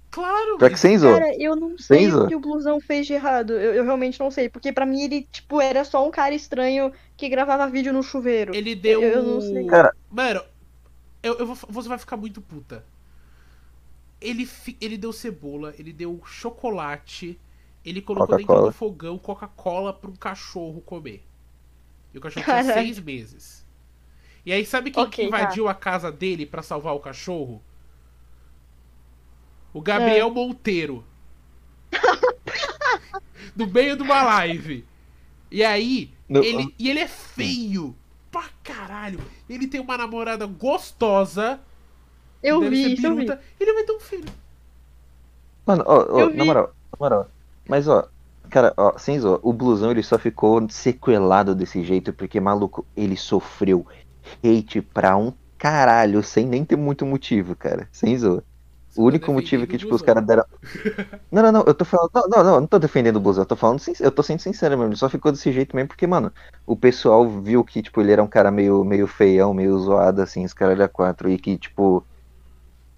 [0.60, 1.14] Pior que sem zoa.
[1.20, 3.54] Cara, eu não sei o que o Blusão fez de errado.
[3.54, 4.48] Eu, eu realmente não sei.
[4.50, 8.54] Porque pra mim ele, tipo, era só um cara estranho que gravava vídeo no chuveiro.
[8.56, 9.02] ele deu.
[9.02, 9.66] Eu- eu não sei.
[9.66, 10.42] Cara- Mano,
[11.24, 12.84] eu, eu vou, você vai ficar muito puta.
[14.22, 17.40] Ele, fi- ele deu cebola, ele deu chocolate,
[17.86, 21.24] ele colocou dentro do fogão Coca-Cola pra um cachorro comer.
[22.14, 23.66] E o cachorro tinha seis meses.
[24.46, 25.38] E aí, sabe quem Ok, que tá.
[25.40, 27.62] invadiu a casa dele pra salvar o cachorro?
[29.74, 30.32] O Gabriel É.
[30.32, 31.04] Monteiro.
[33.56, 34.86] no meio de uma live.
[35.52, 37.96] E aí, No- ele, e ele é feio
[38.32, 39.20] pra caralho.
[39.50, 41.60] Ele tem uma namorada gostosa.
[42.42, 43.28] Eu vi, isso eu vi.
[43.60, 44.30] Ele vai ter um filho.
[45.66, 46.38] Mano, ó, ó, vi.
[46.38, 47.32] na moral, na moral.
[47.68, 48.08] Mas ó,
[48.50, 53.18] cara, ó, sem zoa, o blusão ele só ficou sequelado desse jeito porque, maluco, ele
[53.18, 53.86] sofreu
[54.44, 57.88] hate pra um caralho, sem nem ter muito motivo, cara.
[57.92, 58.44] Sem zoa.
[58.90, 60.44] Você O único motivo é que, tipo, os caras deram.
[61.32, 62.10] Não, não, não, eu tô falando.
[62.14, 63.80] Não, não, não, eu não tô defendendo o Blusão, eu tô falando.
[63.80, 66.34] sin- Eu tô sendo sincero mesmo, ele só ficou desse jeito mesmo porque, mano,
[66.66, 70.44] o pessoal viu que, tipo, ele era um cara meio, meio feião, meio zoado, assim,
[70.44, 72.04] os caras da quatro, e que, tipo,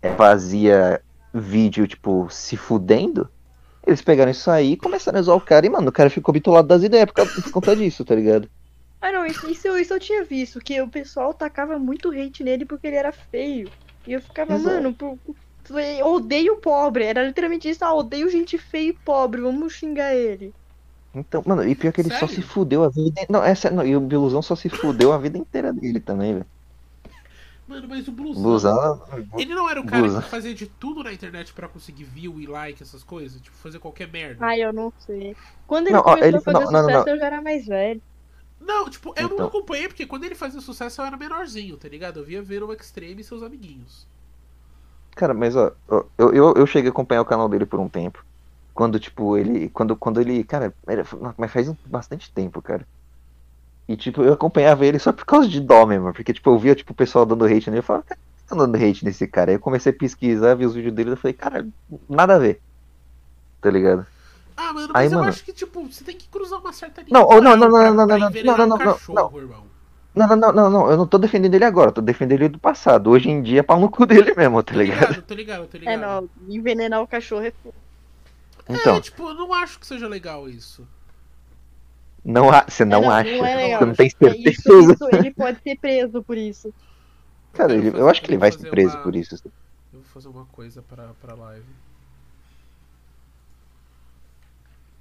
[0.01, 1.01] é, fazia
[1.33, 3.29] vídeo, tipo, se fudendo.
[3.85, 6.33] Eles pegaram isso aí e começaram a zoar o cara, e, mano, o cara ficou
[6.33, 8.47] bitolado das ideias por, causa- por conta disso, tá ligado?
[9.01, 10.59] Ah, não, isso, isso, eu- isso eu tinha visto.
[10.59, 13.69] Que o pessoal tacava muito hate nele porque ele era feio.
[14.07, 14.75] E eu ficava, Exato.
[14.75, 15.17] mano, por-
[16.03, 17.03] odeio pobre.
[17.05, 19.41] Era literalmente isso, ah, odeio gente feia e pobre.
[19.41, 20.53] Vamos xingar ele.
[21.13, 22.35] Então, mano, e pior que ele só Sério?
[22.35, 23.21] se fudeu a vida.
[23.29, 26.33] Não, é sério, não, e o Blusão só se fudeu a vida inteira dele também,
[26.35, 26.45] velho.
[27.67, 28.43] Mano, mas o blusão.
[28.43, 29.01] Blusão.
[29.37, 30.21] Ele não era o cara Blusão.
[30.21, 33.39] que fazia de tudo na internet pra conseguir view e like, essas coisas?
[33.39, 34.45] Tipo, fazer qualquer merda.
[34.45, 35.35] Ai, eu não sei.
[35.67, 37.13] Quando ele Não, começou ele- a fazer não, não, sucesso, não.
[37.13, 38.01] eu já era mais velho.
[38.59, 39.47] Não, tipo, eu não Então.
[39.47, 42.19] acompanhei porque quando ele fazia sucesso eu era menorzinho, tá ligado?
[42.19, 44.05] Eu via ver o Extreme e seus amiguinhos.
[45.15, 45.71] Cara, mas ó,
[46.17, 48.23] eu, eu, eu cheguei a acompanhar o canal dele por um tempo.
[48.73, 49.69] Quando, tipo, ele.
[49.69, 50.43] Quando, quando ele.
[50.43, 51.03] Cara, era,
[51.37, 52.87] mas faz bastante tempo, cara.
[53.87, 56.13] E, tipo, eu acompanhava ele só por causa de dó mesmo.
[56.13, 57.79] Porque, tipo, eu via, tipo, o pessoal dando hate nele.
[57.79, 59.51] Eu falava, cara, tá dando hate nesse cara?
[59.51, 61.11] Aí eu comecei a pesquisar, ver os vídeos dele.
[61.11, 61.67] Eu falei, cara,
[62.09, 62.61] nada a ver.
[63.61, 64.05] Tá ligado?
[64.55, 67.01] Ah, mano, Aí, mas eu mano- acho que, tipo, você tem que cruzar uma certa
[67.01, 67.13] linha.
[67.13, 68.79] Não, oh, não, moral não, não, pra- não, não, pra não, envenenar não, não, um
[68.79, 69.39] não, não, cachorro, irmão.
[69.39, 69.70] Não, não, não, não, não.
[70.13, 71.89] Eu não tô defendendo ele agora.
[71.89, 73.09] Eu tô defendendo ele do passado.
[73.09, 75.13] Hoje em dia é pau no cu dele mesmo, tá Tô ligado?
[75.13, 76.01] ligado, tô ligado, tô É, ligado.
[76.01, 77.75] não, envenenar o cachorro é foda.
[78.69, 80.87] Então, É, tipo, eu não acho que seja legal isso.
[82.23, 83.31] não, a- você não, É, acha.
[83.37, 83.79] Não é legal.
[83.79, 84.49] Você não tem É certeza.
[84.49, 86.73] isso, isso, ele pode ser preso por isso.
[87.53, 89.35] Cara, quero ele- fazer- eu acho que ele vai ser preso uma- por isso.
[89.93, 91.65] Eu vou fazer uma coisa pra, pra live.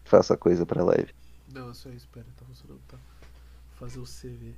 [0.05, 1.11] Faça coisa pra live.
[1.53, 2.97] Não, é só isso, pera, tá funcionando, tá?
[2.97, 4.55] Vou fazer o CV.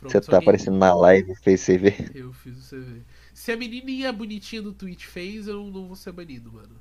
[0.00, 1.94] Pronto, Você se tá alguém- aparecendo na live, fez CV.
[2.14, 3.02] Eu fiz o CV.
[3.34, 6.74] Se a menininha bonitinha do Twitch fez, eu não vou ser banido, mano.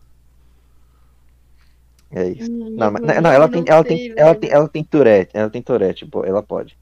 [2.11, 2.49] É isso.
[2.51, 4.39] Não, mas, eu não, ela tem, ela sei, tem, ela velho.
[4.39, 6.77] tem, ela tem Tourette, ela tem Tourette, pô, ela pode.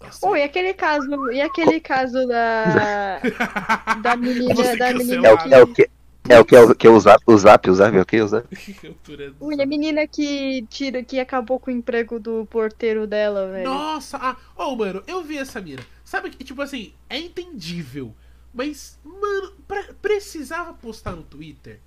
[0.00, 3.18] Nossa, Oh, e aquele caso, e aquele caso da,
[4.00, 5.90] da menina, da menina É o, é o que,
[6.28, 8.06] é o que, é o, que é o zap, o zap, o zap, é o
[8.06, 8.46] que, o zap?
[9.40, 9.62] Ui, só.
[9.62, 13.68] a menina que tira, que acabou com o emprego do porteiro dela, velho.
[13.68, 15.84] Nossa, ah, oh, mano, eu vi essa mira.
[16.04, 18.14] Sabe que, tipo assim, é entendível.
[18.52, 21.80] Mas, mano, pre- precisava postar no Twitter?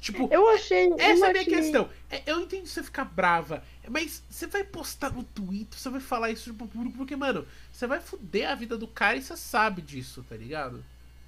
[0.00, 0.92] Tipo, Eu achei.
[0.98, 1.44] essa eu é a minha achei...
[1.54, 1.88] questão.
[2.08, 6.30] É, Eu entendo você ficar brava, mas você vai postar no Twitter, você vai falar
[6.30, 9.82] isso pro público, porque, mano, você vai foder a vida do cara e você sabe
[9.82, 10.84] disso, tá ligado?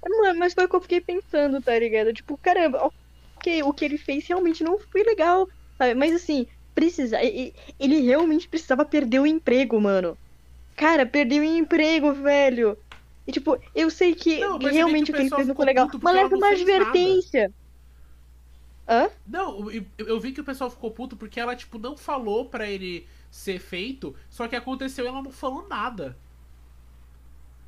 [0.09, 2.13] Mano, mas foi o que eu fiquei pensando, tá ligado?
[2.13, 2.91] Tipo, caramba,
[3.37, 5.47] ok, o que ele fez realmente não foi legal,
[5.77, 5.93] sabe?
[5.95, 7.17] Mas assim, precisa.
[7.79, 10.17] Ele realmente precisava perder o emprego, mano.
[10.75, 12.77] Cara, perdeu o emprego, velho.
[13.27, 15.65] E tipo, eu sei que Não, vê realmente que o que ele fez não foi
[15.65, 15.87] legal.
[16.01, 17.53] Mas ela leva uma advertência.
[18.87, 19.09] Hã?
[19.25, 22.67] Não, eu, eu vi que o pessoal ficou puto porque ela, tipo, não falou pra
[22.67, 26.17] ele ser feito, só que aconteceu e ela não falou nada.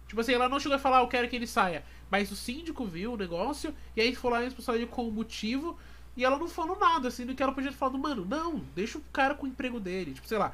[0.07, 1.83] Tipo assim, ela não chegou a falar, "Ah, eu quero que ele saia.
[2.13, 5.11] Mas o síndico viu o negócio, e aí foi lá e responsabilizou ele com o
[5.11, 5.75] motivo,
[6.15, 9.03] e ela não falou nada, sendo que ela podia ter falado, mano, não, deixa o
[9.11, 10.13] cara com o emprego dele.
[10.13, 10.53] Tipo, sei lá.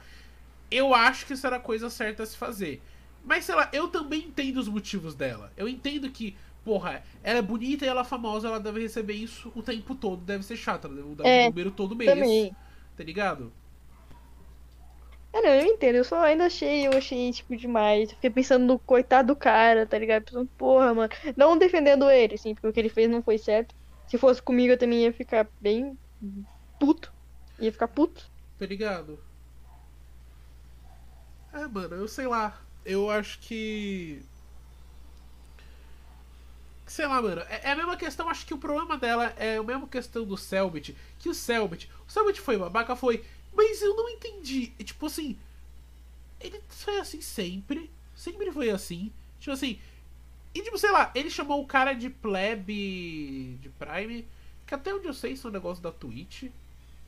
[0.72, 2.82] Eu acho que isso era a coisa certa a se fazer.
[3.26, 5.52] Mas, sei lá, eu também entendo os motivos dela.
[5.58, 6.34] Eu entendo que,
[6.64, 10.24] porra, ela é bonita e ela é famosa, ela deve receber isso o tempo todo,
[10.24, 12.10] deve ser chata, ela deve mudar É, de número todo mês.
[12.10, 12.56] Também.
[12.96, 13.52] Tá ligado?
[15.34, 18.10] É, não, eu entendo, eu só ainda achei, eu achei, tipo, demais.
[18.10, 20.24] Eu Fiquei pensando no coitado do cara, tá ligado?
[20.26, 21.10] Pensando, porra, mano.
[21.38, 23.76] Não defendendo ele, assim, porque o que ele fez não foi certo.
[24.08, 25.98] Se fosse comigo, eu também ia ficar bem
[26.80, 27.14] puto.
[27.60, 28.32] Ia ficar puto.
[28.58, 29.20] Tá ligado?
[31.54, 32.60] É, mano, eu sei lá.
[32.86, 34.28] Eu acho que.
[36.86, 37.42] Sei lá, mano.
[37.42, 40.36] É é a mesma questão, acho que o problema dela é a mesma questão do
[40.38, 40.98] Selbit.
[41.20, 41.90] Que o Selbit.
[42.08, 43.24] O Selbit foi babaca, foi.
[43.60, 44.68] Mas eu não entendi.
[44.68, 45.38] Tipo assim.
[46.40, 47.92] Ele foi assim sempre.
[48.16, 49.12] Sempre foi assim.
[49.38, 49.78] Tipo assim.
[50.56, 54.26] E tipo, sei lá, ele chamou o cara de plebe de Prime.
[54.66, 56.44] Que até onde eu sei isso é um negócio da Twitch.
[56.44, 56.52] Não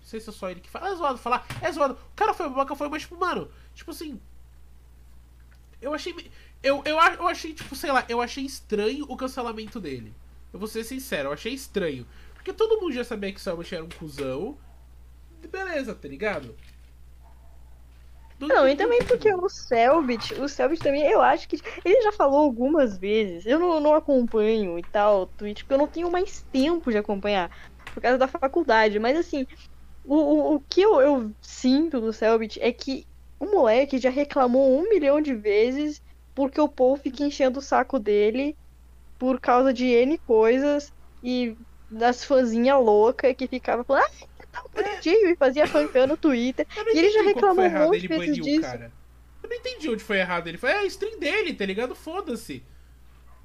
[0.04, 0.90] sei se é só ele que fala.
[0.90, 1.48] É zoado falar.
[1.62, 1.94] É zoado.
[1.94, 3.50] O cara foi babaca, foi, mas tipo, mano.
[3.74, 4.20] Tipo assim.
[5.82, 6.14] Eu achei.
[6.62, 10.14] Eu, eu, eu achei, tipo, sei lá, eu achei estranho o cancelamento dele.
[10.52, 12.06] Eu vou ser sincero, eu achei estranho.
[12.34, 14.58] Porque todo mundo já sabia que o Selbit era um cuzão.
[15.50, 16.60] Beleza, tá ligado?
[18.40, 21.58] Não, e também porque o Selbit, o Selbit também, eu acho que.
[21.86, 23.46] Ele já falou algumas vezes.
[23.46, 27.52] Eu não, não acompanho e tal, Twitch, porque eu não tenho mais tempo de acompanhar.
[27.94, 28.98] Por causa da faculdade.
[29.00, 29.46] Mas assim,
[30.04, 33.06] o, o, o que eu, eu sinto do Selbit é que
[33.40, 36.02] o moleque já reclamou um milhão de vezes
[36.36, 38.58] porque o povo fica enchendo o saco dele
[39.18, 40.92] por causa de N coisas
[41.24, 41.58] e
[41.90, 46.68] das fãzinhas loucas que ficava falando, ah, tá bonitinho, e fazia fancando no Twitter.
[46.94, 48.62] E ele já reclamou um errado, monte ele de vezes disso.
[48.62, 48.92] cara.
[49.44, 50.48] Eu não entendi onde foi errado.
[50.48, 51.96] Ele foi, é a stream dele, tá ligado?
[51.96, 52.64] Foda-se.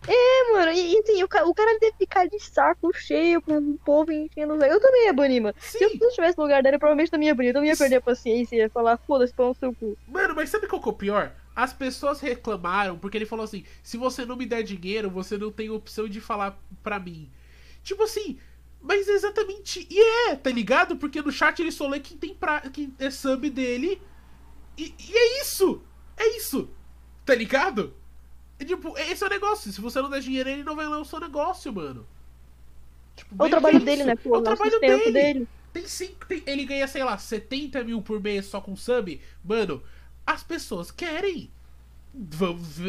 [0.08, 3.78] É, mano, e, e assim, o, o cara deve ficar de saco cheio com o
[3.78, 4.64] povo enchendo o.
[4.64, 5.54] Eu também ia banir, mano.
[5.58, 5.98] Se eu Sim.
[6.00, 7.50] não estivesse no lugar dele, eu provavelmente também ia banir.
[7.50, 9.96] Eu também ia perder a paciência e ia falar, foda-se, pão no seu cu.
[10.06, 11.32] Mano, mas sabe qual que é o pior?
[11.56, 15.50] As pessoas reclamaram porque ele falou assim: se você não me der dinheiro, você não
[15.50, 17.28] tem opção de falar pra mim.
[17.82, 18.38] Tipo assim,
[18.80, 19.86] mas é exatamente.
[19.90, 19.98] E
[20.30, 20.96] é, tá ligado?
[20.96, 24.00] Porque no chat ele só lê quem tem pra, quem é sub dele.
[24.78, 25.82] E, e é isso!
[26.16, 26.70] É isso!
[27.24, 27.94] Tá ligado?
[28.60, 29.72] E, tipo, esse é o negócio.
[29.72, 32.06] Se você não der dinheiro, ele não vai ler o seu negócio, mano.
[33.14, 34.14] Tipo, É o trabalho dele, né?
[34.30, 35.12] É Pô, o o trabalho sustento dele.
[35.12, 35.48] dele.
[35.72, 39.20] Tem cinco, tem- ele ganha, sei lá, 70 mil por mês só com sub.
[39.44, 39.82] Mano,
[40.26, 41.50] as pessoas querem.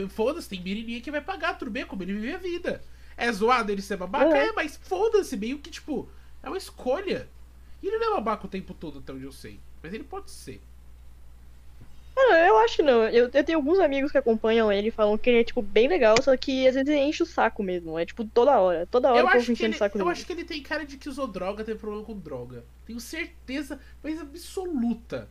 [0.10, 2.82] Foda-se, tem menininha que vai pagar, tudo bem, como ele vive a vida.
[3.18, 4.38] É zoado ele ser babaca?
[4.38, 4.48] É.
[4.48, 6.08] É, mas foda-se, meio que, tipo,
[6.44, 7.28] é uma escolha.
[7.82, 9.60] E ele não é babaca o tempo todo, até onde eu sei.
[9.82, 10.62] Mas ele pode ser.
[12.16, 13.04] Não, eu acho que não.
[13.04, 15.88] Eu, eu tenho alguns amigos que acompanham ele e falam que ele é, tipo, bem
[15.88, 17.98] legal, só que às vezes ele enche o saco mesmo.
[17.98, 18.88] É, tipo, toda hora.
[18.88, 20.12] Toda hora Eu acho, que ele, o saco eu dele.
[20.12, 22.66] acho que ele tem cara de que usou droga, teve problema com droga.
[22.88, 25.30] Tenho certeza, mas absoluta.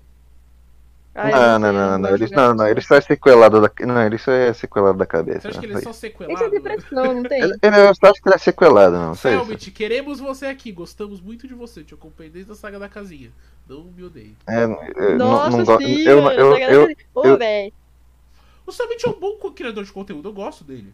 [1.18, 3.70] Ah, eu Não, não, não, não, ele, de não, não, ele só é sequelado da.
[3.86, 5.40] Não, ele só é sequelado da cabeça.
[5.40, 6.50] Você acha que ele é só Isso é sequelado?
[6.50, 7.40] depressão, não tem?
[7.40, 9.14] Ele, ele, eu só acho que ele é sequelado, não.
[9.14, 10.70] Selbit, queremos você aqui.
[10.72, 11.82] Gostamos muito de você.
[11.82, 13.30] Te acompanhei desde a saga da casinha.
[13.66, 14.36] Não me odeie.
[14.46, 17.72] É, eu não- Nossa, não sim, eu, eu, eu, eu- velho.
[18.66, 20.28] O Selbit é um bom criador de conteúdo.
[20.28, 20.92] Eu gosto dele.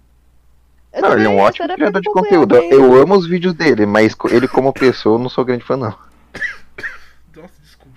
[0.94, 2.56] não, ele é um ótimo criador de conteúdo.
[2.56, 2.74] ele.
[2.74, 5.94] Eu amo os vídeos dele, mas ele como pessoa eu não sou grande fã, não.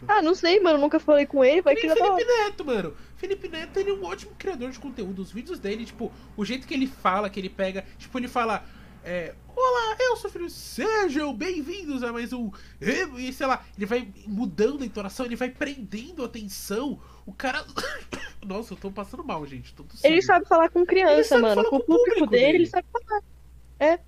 [0.08, 0.78] Ah, não sei, mano.
[0.78, 1.62] Nunca falei com ele.
[1.62, 1.90] Vai Que.
[1.90, 2.96] Felipe Neto, mano.
[3.16, 5.22] Felipe Neto, ele é um ótimo criador de conteúdo.
[5.22, 7.86] Os vídeos dele, tipo, o jeito que ele fala, que ele pega.
[7.98, 8.64] Tipo, ele fala.
[9.04, 10.52] É, Olá, eu sou o Felipe.
[10.52, 12.52] Sejam bem-vindos a mais um.
[13.18, 17.00] E sei lá, ele vai mudando a entonação, ele vai prendendo a atenção.
[17.26, 17.66] O cara.
[18.46, 19.74] Nossa, eu tô passando mal, gente.
[19.74, 19.86] Tô.
[20.04, 21.64] Ele sabe falar com criança, mano.
[21.64, 22.58] Com o com o público público dele, dele.
[22.58, 23.24] ele sabe falar.
[23.80, 24.00] É.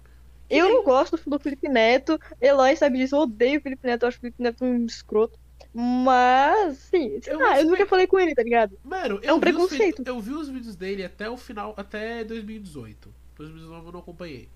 [0.50, 2.20] Eu não gosto do Felipe Neto.
[2.42, 3.16] Eloy sabe disso.
[3.16, 4.04] Eu odeio o Felipe Neto.
[4.04, 5.40] Eu acho o Felipe Neto um escroto.
[5.74, 7.20] Mas, sim.
[7.22, 8.78] sei Eu lá, eu nunca falei com ele, tá ligado?
[8.84, 10.04] Mano, É um eu vi os preconceito.
[10.06, 13.14] eu vi os vídeos dele até o final, até 2018.
[13.38, 14.50] 2019 eu não acompanhei.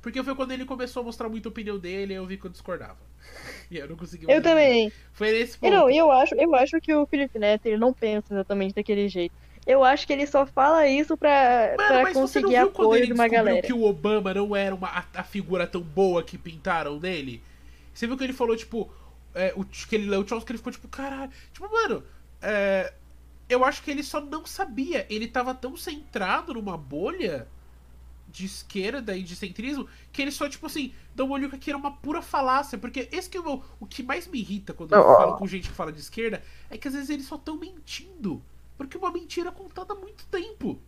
[0.00, 2.50] Porque foi quando ele começou a mostrar muita opinião dele e eu vi que eu
[2.50, 2.98] discordava.
[3.70, 4.90] E eu não consegui Eu também.
[5.12, 5.70] Foi nesse ponto.
[5.70, 9.34] não, eu acho, eu acho que o Felipe Neto, ele não pensa exatamente daquele jeito.
[9.66, 13.28] Eu acho que ele só fala isso pra, Mano, pra conseguir apoio ele de uma
[13.28, 13.60] galera.
[13.60, 17.42] que o Obama não era uma, a, a figura tão boa que pintaram dele?
[17.92, 18.90] Você viu que ele falou, tipo,
[19.38, 21.32] é, o, que ele leu o Charles, que ele ficou tipo, caralho.
[21.52, 22.04] Tipo, mano,
[22.42, 22.92] é,
[23.48, 25.06] eu acho que ele só não sabia.
[25.10, 27.48] Ele tava tão centrado numa bolha
[28.28, 31.78] de esquerda e de centrismo que ele só, tipo assim, dá um olho que aquilo
[31.78, 32.78] era uma pura falácia.
[32.78, 35.34] Porque esse que é o, meu- o que mais me irrita quando eu Não, falo
[35.34, 38.42] com gente que fala de esquerda é que às vezes eles só estão mentindo.
[38.76, 40.80] Porque uma mentira é contada há muito tempo.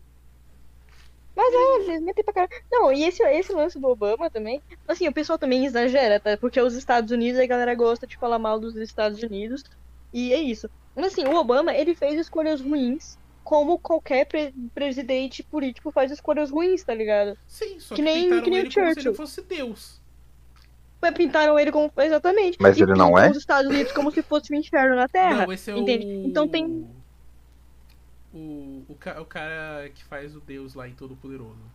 [1.37, 2.53] Mas é, eles metem pra caralho.
[2.71, 4.61] Não, e esse, esse lance do Obama também.
[4.87, 6.37] Assim, o pessoal também exagera, tá?
[6.37, 9.65] Porque os Estados Unidos, a galera gosta de falar mal dos Estados Unidos.
[10.13, 10.69] E é isso.
[10.95, 13.19] Mas assim, o Obama, ele fez escolhas ruins.
[13.45, 17.37] Como qualquer pre- presidente político faz escolhas ruins, tá ligado?
[17.47, 19.15] Sim, só Que que, nem- pintaram que nem o ele como se ele Churchill.
[19.15, 20.01] fosse Deus.
[21.01, 21.91] Mas pintaram ele como.
[21.97, 22.59] Exatamente.
[22.61, 23.31] Mas E ele não é?
[23.31, 25.47] os Estados Unidos como se fosse o inferno na Terra.
[25.47, 26.07] Não, esse é entende?
[26.07, 26.27] o.
[26.27, 26.87] Então tem.
[28.33, 31.71] O, o, ca- o cara que faz o Deus lá em Todo Poderoso.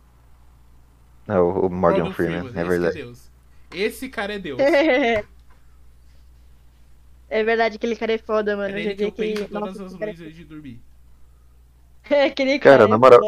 [1.26, 2.92] Não, o Morgan Freeman, é esse que verdade.
[2.92, 3.30] Deus.
[3.70, 4.58] Esse cara é Deus.
[7.28, 8.70] É verdade, aquele cara é foda, mano.
[8.70, 9.48] É Eu nele já que eu vi penso que.
[9.48, 10.80] todas Nossa, as esse cara noites antes de dormir.
[12.10, 13.20] é- aquele Cara, cara, na é moral-.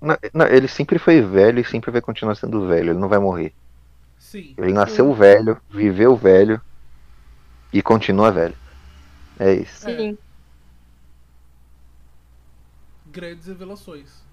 [0.00, 3.18] Não, não, ele sempre foi velho e sempre vai continuar sendo velho, ele não vai
[3.18, 3.52] morrer.
[4.18, 4.54] Sim.
[4.56, 6.60] Ele nasceu velho, viveu velho
[7.72, 8.54] e continua velho.
[9.38, 9.88] É isso.
[9.88, 10.16] É.
[13.10, 14.24] Grandes revelações.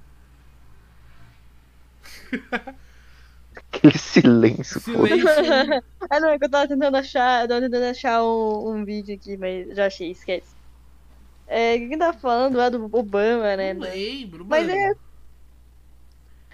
[3.56, 5.46] Aquele silêncio, Silêncio.
[6.10, 9.16] Ah, não, é que eu tava tentando achar, eu tava tentando achar um, um vídeo
[9.16, 10.56] aqui, mas já achei, esquece.
[11.48, 13.74] É, o que que tava falando lá do Obama, né?
[13.74, 14.70] Não lembro, Mas mano.
[14.70, 14.94] é-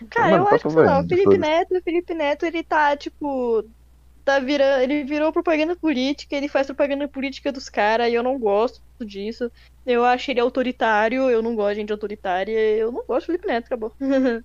[0.10, 1.38] Cara, Mano, eu tá acho que lá, o Felipe.
[1.38, 3.64] Neto, o Felipe Neto, ele tá, tipo,
[4.26, 8.38] tá virando, ele virou propaganda política, ele faz propaganda política dos caras e eu não
[8.40, 9.52] gosto disso.
[9.86, 13.48] Eu acho ele autoritário, eu não gosto de gente autoritária, eu não gosto do Felipe
[13.48, 13.94] Neto, acabou.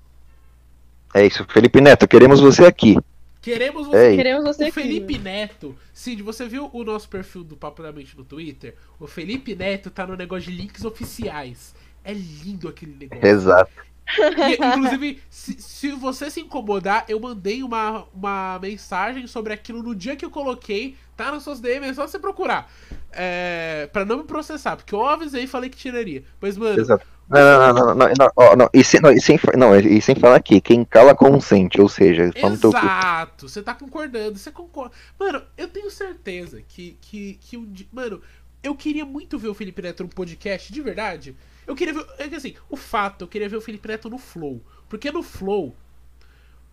[1.14, 2.96] É isso, Felipe Neto, queremos você aqui.
[3.40, 4.08] Queremos É você.
[4.08, 4.16] isso.
[4.16, 4.72] Queremos você O aqui.
[4.72, 8.74] Felipe Neto, Cid, você viu o nosso perfil do Papo da Mente no Twitter?
[9.00, 11.74] O Felipe Neto tá no negócio de links oficiais.
[12.04, 13.26] É lindo aquele negócio.
[13.26, 13.70] Exato.
[14.16, 19.94] E, inclusive, se, se você se incomodar, eu mandei uma, uma mensagem sobre aquilo no
[19.94, 20.96] dia que eu coloquei.
[21.16, 22.70] Tá nas suas DMs, é só você procurar.
[23.12, 26.22] É, pra não me processar, porque eu avisei e falei que tiraria.
[26.40, 27.04] Mas, mano, Exato.
[27.28, 30.14] Não, não, não, não, não, não, não, e sem, não, e sem, não, e sem
[30.14, 32.70] falar aqui, quem cala consente, ou seja, no teu.
[32.70, 34.94] Exato, você tá concordando, você concorda.
[35.20, 37.86] Mano, eu tenho certeza que, que, que um dia.
[37.92, 38.22] Mano,
[38.62, 41.36] eu queria muito ver o Felipe Neto no podcast, de verdade.
[41.66, 42.06] Eu queria ver.
[42.18, 44.60] É que assim, o fato, eu queria ver o Felipe Neto no Flow.
[44.88, 45.74] Porque no Flow.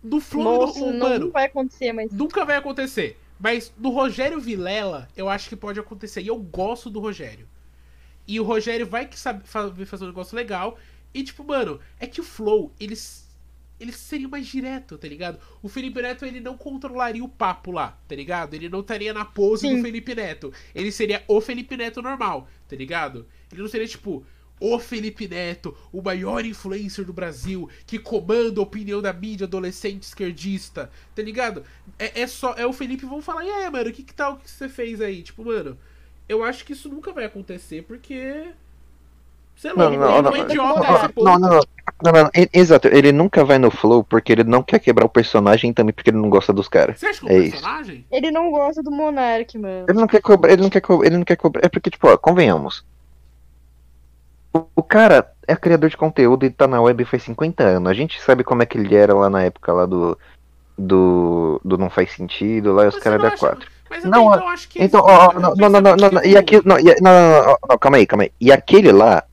[0.02, 3.18] No Flow, Nossa, o- não mano, vai acontecer, mas nunca vai acontecer.
[3.38, 6.22] Mas no Rogério Vilela, eu acho que pode acontecer.
[6.22, 7.46] E eu gosto do Rogério.
[8.26, 10.78] E o Rogério vai que sabe fa- fazer um negócio legal.
[11.12, 13.25] E tipo, mano, é que o Flow, eles.
[13.78, 15.38] Eles seriam mais direto, tá ligado?
[15.62, 18.54] O Felipe Neto, ele não controlaria o papo lá, tá ligado?
[18.54, 19.76] Ele não estaria na pose Sim.
[19.76, 20.52] do Felipe Neto.
[20.74, 23.26] Ele seria o Felipe Neto normal, tá ligado?
[23.52, 24.24] Ele não seria, tipo,
[24.58, 30.04] o Felipe Neto, o maior influencer do Brasil, que comanda a opinião da mídia adolescente
[30.04, 31.62] esquerdista, tá ligado?
[31.98, 32.54] É, é só.
[32.54, 35.00] É o Felipe vão falar, e aí, mano, o que, que tal que você fez
[35.00, 35.22] aí?
[35.22, 35.78] Tipo, mano,
[36.28, 38.48] eu acho que isso nunca vai acontecer, porque.
[39.56, 40.80] Sei lá, Não, não, não, não, é não, idiota
[41.16, 41.60] não, não, não, não,
[42.12, 45.72] não, não, exato, ele nunca vai no flow porque ele não quer quebrar o personagem
[45.72, 46.98] também porque ele não gosta dos caras.
[47.00, 47.50] Você acha que é É um isso.
[47.52, 48.06] personagem?
[48.12, 49.86] Ele não gosta do Monark, mano.
[49.88, 51.64] Ele não quer cobrar, ele não quer cobrar, ele não quer cobrar.
[51.64, 52.84] É porque, tipo, ó, convenhamos.
[54.52, 57.90] O, o cara é criador de conteúdo e tá na web faz 50 anos.
[57.90, 60.18] A gente sabe como é que ele era lá na época lá do.
[60.78, 63.70] Do, do Não Faz Sentido, lá e os Mas caras eu não da acho- 4.
[63.88, 64.82] Mas eu Não, também não acho que.
[64.82, 68.06] Então, ó, ó, não, não, não, não, e o- não, não, não, não, calma aí,
[68.06, 68.32] calma aí.
[68.38, 69.24] E aquele lá,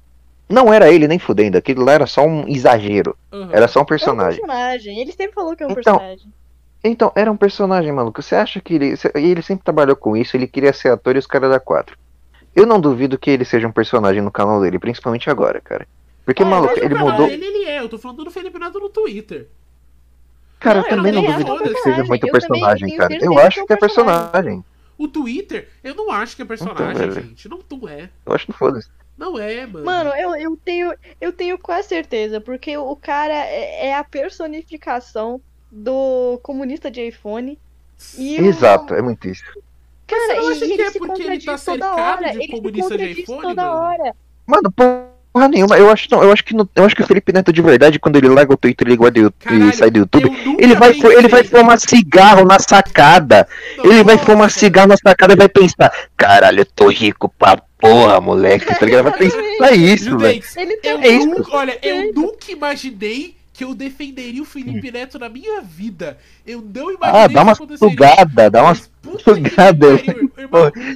[0.50, 3.50] não era ele nem fudendo, aquele lá era só um exagero, Aham.
[3.52, 4.40] era só um É um personagem.
[4.42, 5.00] personagem.
[5.00, 6.34] Ele sempre falou que é um Então, personagem.
[6.84, 8.22] Então, era um personagem, maluco.
[8.22, 8.94] Você acha que ele.
[9.16, 11.98] E ele sempre trabalhou com isso, ele queria ser ator e os caras da 4.
[12.56, 15.88] Eu não duvido que ele seja um personagem no canal dele, principalmente agora, cara.
[16.26, 17.28] Porque, Ah, maluco, ele mudou.
[17.28, 19.48] Ele, ele é, eu tô falando do Felipe Neto no Twitter.
[20.60, 22.90] Cara, Não, eu eu também não duvido que ele é seja muito personagem.
[22.90, 23.18] Eu personagem, cara.
[23.26, 24.32] Eu acho é que é personagem.
[24.32, 24.66] personagem.
[24.98, 27.50] O Twitter, eu não acho que é personagem, Então, gente.
[27.50, 28.10] Não, não é.
[28.26, 28.88] Eu acho que foda-se.
[29.24, 29.86] Não é, mano.
[29.86, 35.40] Mano, eu, eu tenho eu tenho quase certeza, porque o cara é, é a personificação
[35.72, 37.58] do comunista de iPhone.
[38.18, 39.44] E o- Exato, é muito isso.
[40.06, 42.32] Cara, Você não acha e que é porque ele tá cercado hora.
[42.38, 43.78] de comunista de iPhone, toda mano?
[43.78, 44.16] hora.
[44.46, 44.70] Mano,
[45.34, 45.76] porra nenhuma.
[45.78, 48.00] Eu acho, não, eu acho que no- eu acho que o Felipe Neto de verdade,
[48.00, 51.18] quando ele larga o Twitter ele guarda Caralho, e sai do YouTube, ele vai, pensei-
[51.18, 53.48] ele vai fumar cigarro na sacada.
[53.84, 58.22] Ele vai fumar cigarro na sacada e vai pensar: caralho, eu tô rico pra porra,
[58.22, 58.66] moleque.
[58.68, 59.04] Tá ligado?
[59.04, 60.44] Vai pensar isso, velho.
[60.84, 61.48] É isso.
[61.52, 66.18] olha, eu nunca imaginei que eu defenderia o Felipe Neto na minha vida.
[66.46, 69.88] Eu não imaginei Ah, dá uma sugada, dá uma sugada.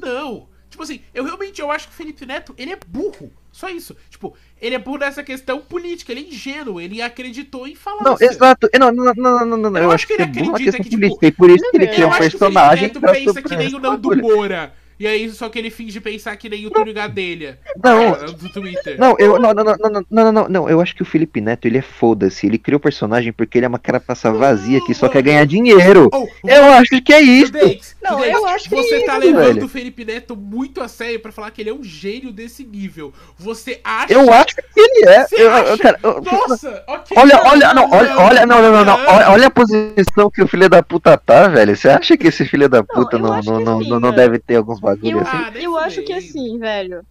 [0.02, 0.48] Não.
[0.70, 3.32] Tipo assim, eu realmente eu acho que o Felipe Neto, ele é burro.
[3.58, 3.98] Só isso.
[4.08, 8.04] Tipo, ele é burro nessa questão política, ele é ingênuo, ele acreditou em falar.
[8.04, 8.70] Não, exato.
[8.80, 9.78] Não, não, não, não, não.
[9.80, 11.26] Eu Eu, acho que que ele é acredita que, tipo, política.
[11.26, 13.26] E por isso que ele eu cria um acho que o personagem Felipe pra Neto
[13.26, 14.22] pensa que nem o Nando bagulho.
[14.22, 14.74] Moura.
[15.00, 17.60] E é aí, só que ele finge pensar que nem o Túlio Gadelha.
[17.84, 18.02] Não.
[18.02, 18.98] É, é do Twitter.
[18.98, 21.66] Não, eu, não, não, não, não, não, não, não, Eu acho que o Felipe Neto,
[21.68, 22.48] ele é foda-se.
[22.48, 26.10] Ele criou o personagem porque ele é uma carapaça vazia que só quer ganhar dinheiro.
[26.12, 27.52] Oh, oh eu oh, acho que é isso.
[27.52, 29.66] Dex, não, Dex, eu acho que Você é tá isso, levando velho.
[29.66, 33.14] o Felipe Neto muito a sério pra falar que ele é um gênio desse nível.
[33.38, 34.12] Você acha.
[34.12, 35.28] Eu acho que ele é.
[35.32, 37.18] Eu, cara, eu, Nossa, ok.
[37.18, 39.06] Olha, olha, não, olha, olha, não, não, não, não.
[39.06, 41.76] Olha, olha a posição que o filho da puta tá, velho.
[41.76, 44.80] Você acha que esse filho da puta não, não, não, não, não deve ter alguns
[44.92, 45.46] bagulho Eu, assim?
[45.46, 47.06] Ah, eu acho que assim, velho.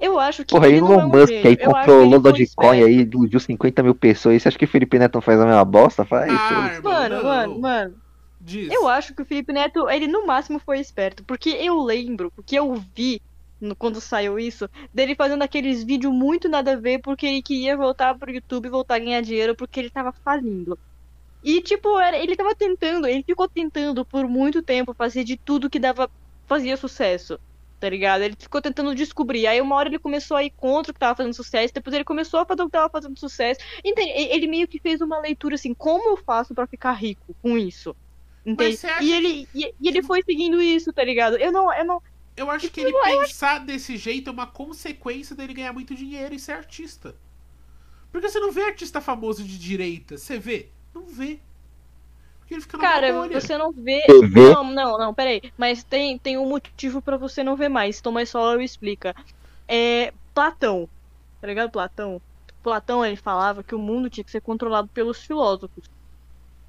[0.00, 2.20] Eu acho que Porra, ele não é Elon um Musk aí comprou que o ele
[2.24, 4.42] foi Dogecoin aí, iludiu 50 mil pessoas.
[4.42, 6.04] Você acha que o Felipe Neto faz a mesma bosta?
[6.04, 6.42] Faz.
[6.46, 7.22] Ah, irmão, Mano, não.
[7.22, 8.02] mano, mano.
[8.40, 8.74] Diz.
[8.74, 11.24] Eu acho que o Felipe Neto, ele no máximo foi esperto.
[11.26, 13.20] Porque eu lembro, porque eu vi
[13.60, 17.76] no- quando saiu isso, dele fazendo aqueles vídeos muito nada a ver porque ele queria
[17.76, 20.78] voltar pro YouTube e voltar a ganhar dinheiro porque ele tava falindo.
[21.42, 25.70] E, tipo, era, ele tava tentando, ele ficou tentando por muito tempo fazer de tudo
[25.70, 26.10] que dava,
[26.52, 27.38] fazia sucesso.
[27.80, 28.22] Tá ligado?
[28.22, 29.46] Ele ficou tentando descobrir.
[29.46, 32.04] Aí uma hora ele começou a ir contra o que tava fazendo sucesso, depois ele
[32.04, 33.60] começou a fazer o que tava fazendo sucesso.
[33.84, 34.10] Entende?
[34.10, 37.96] Ele meio que fez uma leitura assim, como eu faço pra ficar rico com isso?
[38.46, 38.78] Entende?
[39.00, 41.36] E ele, e, e ele foi seguindo isso, tá ligado?
[41.36, 42.02] Eu não, eu não.
[42.36, 46.38] Eu acho que ele pensar desse jeito é uma consequência dele ganhar muito dinheiro e
[46.38, 47.16] ser artista.
[48.12, 50.16] Porque você não vê artista famoso de direita.
[50.16, 50.68] Você vê?
[50.94, 51.40] Não vê.
[52.52, 53.40] Porque ele fica numa Cara, bolha.
[53.40, 54.04] você não vê.
[54.52, 55.42] Não, não, não, peraí.
[55.56, 58.00] Mas tem, tem um motivo pra você não ver mais.
[58.00, 59.14] Thomas Sowell explica.
[59.66, 60.12] É.
[60.34, 60.88] Platão.
[61.40, 61.70] Tá ligado?
[61.70, 62.20] Platão.
[62.62, 65.90] Platão ele falava que o mundo tinha que ser controlado pelos filósofos.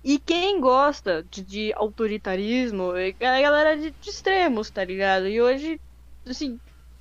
[0.03, 5.27] E quem gosta de, de autoritarismo é a galera de, de extremos, tá ligado?
[5.27, 5.79] E hoje,
[6.27, 6.59] assim,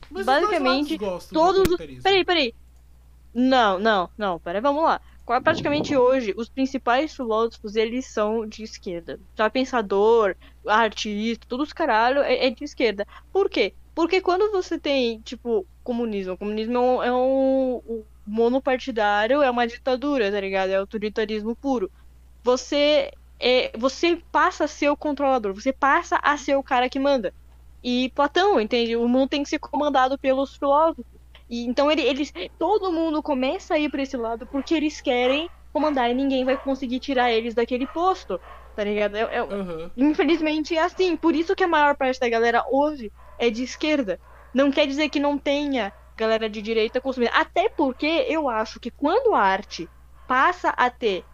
[0.09, 0.99] Mas basicamente,
[1.33, 1.77] todos.
[2.03, 2.55] Peraí, peraí.
[3.35, 5.01] Não, não, não, peraí, vamos lá.
[5.25, 9.21] Praticamente hoje, os principais filósofos, eles são de esquerda.
[9.37, 10.37] Já pensador,
[10.67, 13.07] artista, todos os caralho é, é de esquerda.
[13.33, 13.75] Por quê?
[13.95, 19.67] Porque quando você tem, tipo, comunismo, comunismo é um, é um- um monopartidário, é uma
[19.67, 20.71] ditadura, tá ligado?
[20.71, 21.91] É autoritarismo puro.
[22.45, 26.99] Você, é, você passa a ser o controlador, você passa a ser o cara que
[26.99, 27.35] manda.
[27.83, 28.97] E Platão, entende?
[28.97, 31.05] O mundo tem que ser comandado pelos filósofos.
[31.53, 35.51] E então ele, eles, todo mundo começa a ir pra esse lado porque eles querem
[35.73, 38.41] comandar e ninguém vai conseguir tirar eles daquele posto,
[38.75, 39.17] tá ligado?
[39.17, 39.93] É- é- Aham.
[39.97, 44.21] infelizmente é assim, por isso que a maior parte da galera hoje é de esquerda.
[44.55, 47.33] Não quer dizer que não tenha galera de direita consumindo.
[47.35, 49.91] Até porque eu acho que quando a arte
[50.27, 51.27] passa a ter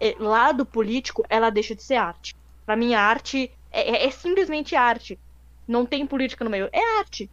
[0.00, 2.34] eh, lado político, ela deixa de ser arte.
[2.64, 5.20] Pra mim, a arte é, é- é simplesmente arte.
[5.66, 6.68] Não tem política no meio.
[6.72, 7.30] É arte.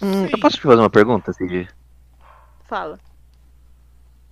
[0.00, 1.68] Hum, eu posso te fazer uma pergunta, Cid?
[2.64, 3.00] Fala.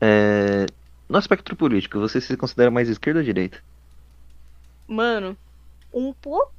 [0.03, 0.66] É,
[1.09, 3.62] No aspecto político, você se considera mais esquerda ou direita?
[4.89, 5.36] Mano,
[5.93, 6.55] um pouquinho,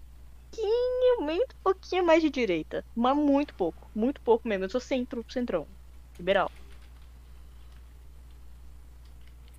[1.22, 2.86] muito pouquinho mais de direita.
[2.95, 3.90] Mas muito pouco.
[3.95, 4.65] Muito pouco mesmo.
[4.65, 5.68] Eu sou centro, centrão.
[6.19, 6.52] Liberal.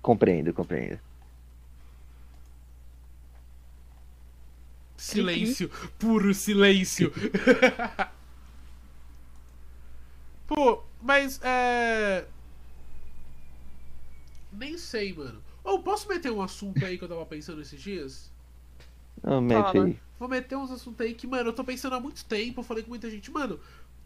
[0.01, 0.99] Compreendo, compreendo.
[4.97, 7.11] Silêncio, puro silêncio.
[10.47, 12.25] Pô, mas é.
[14.51, 15.41] Nem sei, mano.
[15.63, 18.31] Ou posso meter um assunto aí que eu tava pensando esses dias?
[19.23, 19.85] Ah, mete Fala.
[19.85, 19.99] aí.
[20.17, 22.61] Vou meter uns assuntos aí que, mano, eu tô pensando há muito tempo.
[22.61, 23.59] Eu falei com muita gente, mano.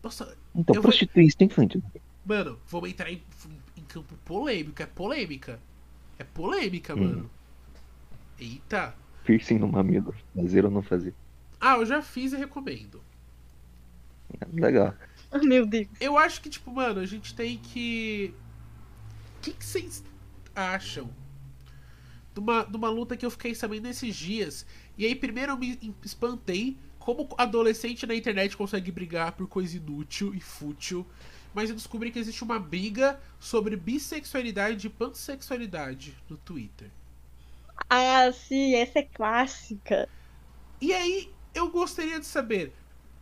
[0.04, 1.82] Nossa, Então, Eu vou- prostituição infantil.
[2.26, 3.22] mano, vamos entrar em,
[3.78, 4.82] em campo polêmico.
[4.82, 5.60] É polêmica.
[6.18, 7.04] É polêmica, Hum.
[7.04, 7.30] mano.
[8.40, 8.96] Eita.
[9.24, 10.14] Piercing no mamilo.
[10.36, 11.14] Fazer ou não fazer.
[11.60, 13.02] Ah, eu já fiz e recomendo.
[14.52, 14.96] Legal.
[15.44, 15.88] Meu Deus.
[16.00, 18.34] Eu acho que, tipo, mano, a gente tem que.
[19.38, 20.04] O que que vocês
[20.56, 21.10] acham
[22.34, 24.66] de uma, de uma luta que eu fiquei sabendo esses dias?
[24.98, 30.36] E aí, primeiro eu me espantei como adolescente na internet consegue brigar por coisa inútil
[30.36, 31.06] e fútil.
[31.54, 36.90] Mas eu descobri que existe uma briga sobre bissexualidade e pansexualidade no Twitter.
[37.90, 40.08] Ah, sim, essa é clássica.
[40.80, 42.74] E aí, eu gostaria de saber.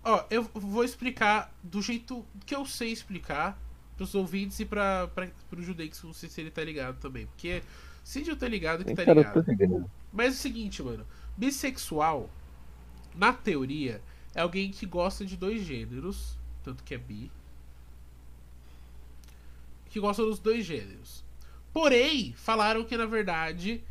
[0.10, 3.60] Ó, eu vou explicar do jeito que eu sei explicar
[3.96, 7.28] pros ouvintes e pra, pra, pro Judex, não sei se ele tá ligado também.
[7.28, 7.62] Porque
[8.04, 9.92] Cid eu tô ligado que tá ligado.
[10.12, 11.06] Mas é o seguinte, mano.
[11.38, 12.28] Bissexual,
[13.16, 14.02] na teoria,
[14.34, 17.32] é alguém que gosta de dois gêneros, tanto que é bi.
[19.92, 21.24] Que gosta dos dois gêneros.
[21.72, 23.84] Porém, falaram que na verdade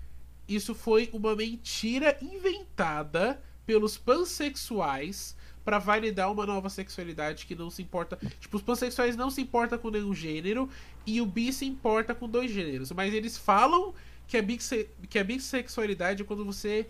[0.48, 5.36] isso foi uma mentira inventada pelos pansexuais
[5.68, 8.18] pra validar uma nova sexualidade que não se importa.
[8.40, 10.66] Tipo, os pansexuais não se importam com nenhum gênero
[11.06, 12.90] e o bi se importa com dois gêneros.
[12.92, 13.92] Mas eles falam
[14.26, 16.86] que a, bixe- que a bissexualidade é quando você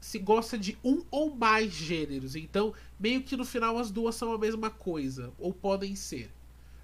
[0.00, 2.34] se gosta de um ou mais gêneros.
[2.34, 5.32] Então, meio que no final as duas são a mesma coisa.
[5.38, 6.28] Ou podem ser.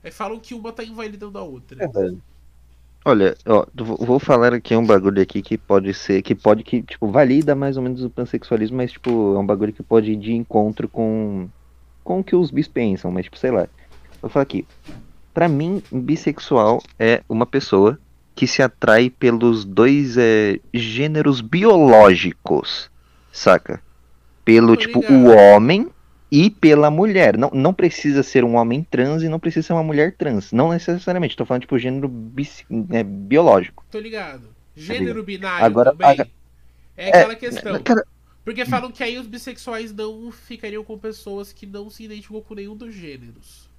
[0.04, 1.84] Aí falam que uma tá invalidando a outra.
[3.04, 7.08] Olha, ó, vou falar aqui um bagulho aqui que pode ser, que pode que, tipo,
[7.08, 10.32] valida mais ou menos o pansexualismo, mas, tipo, é um bagulho que pode ir de
[10.32, 11.48] encontro com,
[12.04, 13.66] com o que os bis pensam, mas, tipo, sei lá.
[14.20, 14.64] Vou falar aqui.
[15.34, 17.98] Pra mim, bissexual é uma pessoa
[18.36, 22.88] que se atrai pelos dois é, gêneros biológicos,
[23.32, 23.82] saca?
[24.44, 25.88] Pelo, tipo, o homem
[26.34, 27.36] e pela mulher.
[27.36, 30.50] Não, não precisa ser um homem trans e não precisa ser uma mulher trans.
[30.50, 31.36] Não necessariamente.
[31.36, 33.84] Tô falando, tipo, gênero bis- é, biológico.
[33.90, 34.48] Tô ligado.
[34.74, 36.08] Gênero binário Agora- também.
[36.08, 36.28] aga-
[36.96, 37.82] É aquela questão.
[37.82, 38.02] Cara,
[38.44, 42.54] Porque falam que aí os bissexuais não ficariam com pessoas que não se identificam com
[42.54, 43.70] nenhum dos gêneros.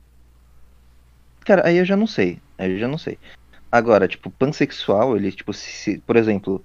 [1.45, 2.39] cara, aí eu já não sei.
[2.57, 3.17] Aí eu já não sei.
[3.71, 6.63] Agora, tipo, pansexual, ele, tipo, se- por exemplo.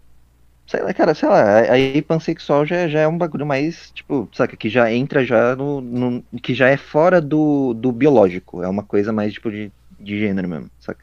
[0.68, 4.54] Sei lá, cara, sei lá, aí pansexual já, já é um bagulho mais, tipo, saca,
[4.56, 8.62] que já entra já no, no- que já é fora do, do biológico.
[8.62, 11.02] É uma coisa mais, tipo, de, de gênero mesmo, saca?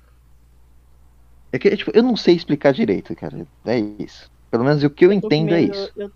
[1.52, 3.48] É que, tipo, eu não sei explicar direito, cara.
[3.66, 4.30] É isso.
[4.52, 5.92] Pelo menos o que eu Eu entendo é medo, isso.
[5.96, 6.10] Eu,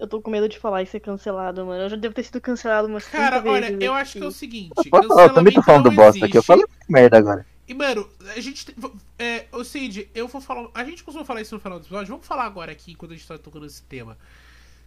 [0.00, 1.84] eu tô com medo de falar e ser cancelado, mano.
[1.84, 3.94] Eu já devo ter sido cancelado umas 30 Cara, olha, eu aqui.
[3.94, 4.90] acho que é o seguinte.
[4.90, 5.24] Posso falar?
[5.24, 6.38] Eu também tô falando bosta aqui.
[6.38, 6.44] Eu existe.
[6.44, 7.46] falo merda agora.
[7.66, 8.66] E, mano, a gente.
[8.66, 8.74] tem-
[9.18, 10.68] É, ô Cid, eu vou falar.
[10.74, 12.08] A gente costuma falar isso no final do episódio.
[12.08, 14.18] Vamos falar agora aqui, enquanto a gente tá tocando esse tema.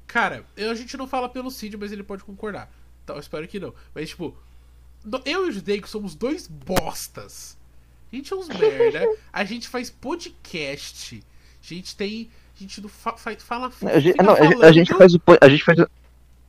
[0.06, 2.72] Cara, eu, a gente não fala pelo Cid, mas ele pode concordar.
[3.04, 3.74] Então, eu espero que não.
[3.96, 4.38] Mas, tipo,
[5.26, 7.58] eu e o Judeico somos dois bostas.
[8.12, 9.06] A gente é uns merda.
[9.34, 11.24] A gente faz podcast.
[11.62, 12.30] A gente tem.
[12.56, 13.72] A gente não fa, fa- fala.
[13.86, 14.74] A gente, fica não, a gente- a falando.
[14.74, 15.22] gente faz o.
[15.42, 15.80] A gente faz.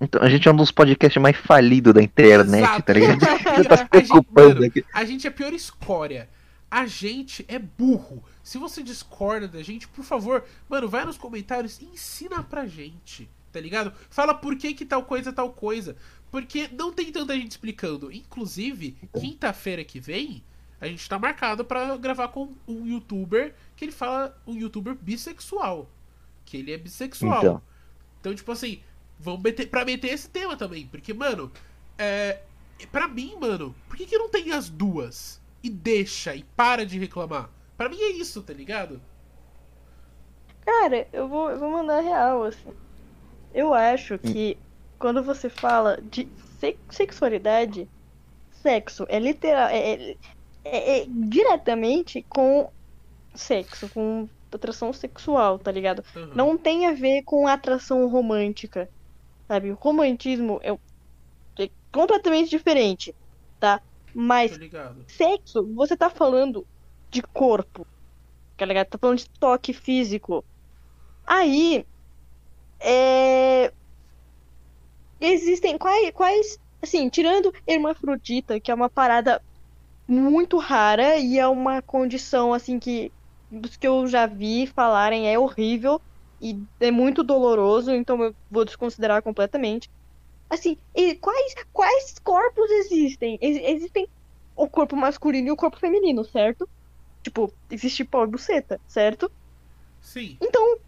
[0.00, 2.82] Então, a gente é um dos podcasts mais falidos da internet, Exato.
[2.82, 3.22] tá ligado?
[3.24, 4.84] A gente- Você tá se a gente- preocupando mano, aqui.
[4.94, 6.28] A gente é a pior escória.
[6.70, 8.22] A gente é burro.
[8.42, 13.28] Se você discorda da gente, por favor, mano, vai nos comentários e ensina pra gente.
[13.50, 13.92] Tá ligado?
[14.10, 15.96] Fala por que, que tal coisa é tal coisa.
[16.30, 18.12] Porque não tem tanta gente explicando.
[18.12, 20.44] Inclusive, quinta-feira que vem,
[20.80, 25.90] a gente tá marcado pra gravar com um youtuber que ele fala um youtuber bissexual.
[26.44, 27.38] Que ele é bissexual.
[27.40, 27.62] Então.
[28.20, 28.80] Então, tipo assim,
[29.18, 30.86] vamos meter, pra meter esse tema também.
[30.86, 31.52] Porque, mano,
[31.98, 32.40] é.
[32.92, 35.40] Pra mim, mano, por que, que não tem as duas?
[35.62, 37.50] E deixa e para de reclamar?
[37.76, 39.00] Pra mim é isso, tá ligado?
[40.64, 42.72] Cara, eu vou, eu vou mandar real, assim.
[43.52, 44.58] Eu acho que
[44.98, 46.28] quando você fala de
[46.60, 47.88] se- sexualidade,
[48.62, 49.68] sexo é literal.
[49.68, 50.16] É, é-
[50.64, 52.70] é- é diretamente com
[53.34, 56.04] sexo, com atração sexual, tá ligado?
[56.16, 56.32] Aham.
[56.34, 58.88] Não tem a ver com atração romântica,
[59.48, 59.72] sabe?
[59.72, 60.70] O romantismo é,
[61.58, 63.14] é completamente diferente,
[63.58, 63.80] tá?
[64.14, 64.58] Mas
[65.06, 66.66] sexo, você tá falando
[67.10, 67.86] de corpo.
[68.56, 68.88] Tá ligado?
[68.88, 70.44] Tá falando de toque físico.
[71.26, 71.86] Aí.
[72.80, 73.72] É.
[75.20, 76.58] Existem quais, quais.
[76.80, 79.42] Assim, tirando hermafrodita, que é uma parada
[80.06, 83.10] muito rara e é uma condição, assim, que.
[83.50, 86.02] Dos que eu já vi falarem é horrível
[86.40, 89.90] e é muito doloroso, então eu vou desconsiderar completamente.
[90.50, 93.38] Assim, e quais, quais corpos existem?
[93.42, 94.08] Ex- existem
[94.56, 96.68] o corpo masculino e o corpo feminino, certo?
[97.24, 99.32] Tipo, existe pau e buceta, certo?
[100.00, 100.38] Sim.
[100.40, 100.78] Então,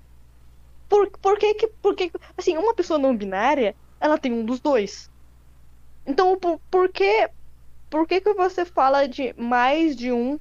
[0.88, 4.44] por, por que que, por que, que- assim, uma pessoa não binária, ela tem um
[4.44, 5.10] dos dois.
[6.06, 7.30] Então, por, por que,
[7.90, 10.38] por que que você fala de mais de um,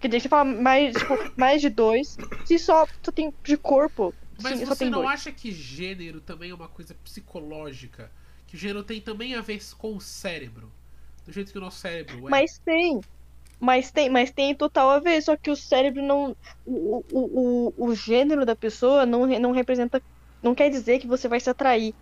[0.00, 4.14] quer dizer, você fala mais, tipo, mais de dois, se só, só tem de corpo,
[4.38, 5.08] Mas sim, você não dois.
[5.08, 8.10] acha que gênero também é uma coisa psicológica?
[8.46, 10.72] Que o gênero tem também a ver com o cérebro?
[11.26, 12.30] Do jeito que o nosso cérebro é.
[12.30, 13.00] Mas tem.
[13.60, 16.36] Mas tem, mas tem total a ver, só que o cérebro não.
[16.64, 20.02] O, o, o, o gênero da pessoa não, não representa.
[20.42, 21.94] Não quer dizer que você vai se atrair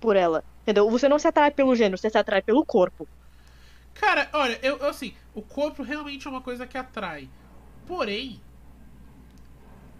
[0.00, 0.44] por ela.
[0.62, 0.90] Entendeu?
[0.90, 3.08] Você não se atrai pelo gênero, você se atrai pelo corpo.
[3.94, 7.30] Cara, olha, eu, eu, assim, o corpo realmente é uma coisa que atrai.
[7.94, 8.40] Porém,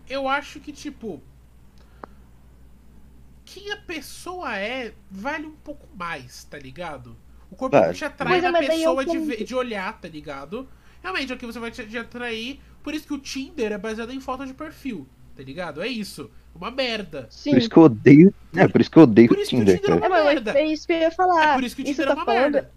[0.08, 1.20] eu acho que, tipo.
[3.44, 7.14] Quem a pessoa é vale um pouco mais, tá ligado?
[7.50, 7.92] O corpo Vale.
[7.92, 10.66] te atrai é, na mas daí é pessoa de, ver- de olhar, tá ligado?
[11.02, 12.60] Realmente, é o que você vai te, te atrair.
[12.82, 15.06] Por isso que o Tinder é baseado em foto de perfil,
[15.36, 15.82] tá ligado?
[15.82, 16.30] É isso.
[16.54, 17.26] Uma merda.
[17.30, 17.50] Sim.
[17.50, 18.34] Por isso que eu odeio.
[18.56, 20.06] É, por isso que eu odeio Por o isso que o Tinder, Tinder é uma
[20.06, 20.58] É, mas merda.
[20.58, 21.48] é isso que eu ia falar.
[21.50, 22.72] É por isso que o Isso Tinder tá é uma falando- merda.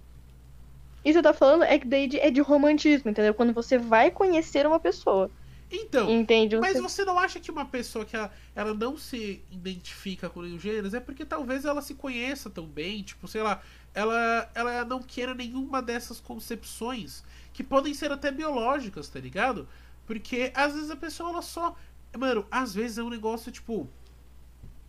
[1.06, 3.34] Isso tá falando é que daí é de romantismo, entendeu?
[3.34, 5.30] Quando você vai conhecer uma pessoa.
[5.72, 6.58] Então, Entende?
[6.60, 10.42] Mas Você- você não acha que uma pessoa que ela, ela não se identifica com
[10.42, 13.62] nenhum gênero é porque talvez ela se conheça tão bem, tipo, sei lá,
[13.94, 19.68] ela, ela não queira nenhuma dessas concepções que podem ser até biológicas, tá ligado?
[20.06, 21.76] Porque às vezes a pessoa ela só.
[22.18, 23.90] Mano, às vezes é um negócio tipo.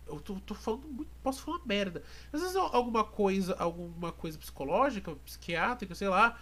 [0.07, 1.09] Eu tô, tô falando muito.
[1.21, 2.03] Posso falar merda.
[2.31, 6.37] Às vezes alguma coisa, alguma coisa psicológica, psiquiátrica, sei lá.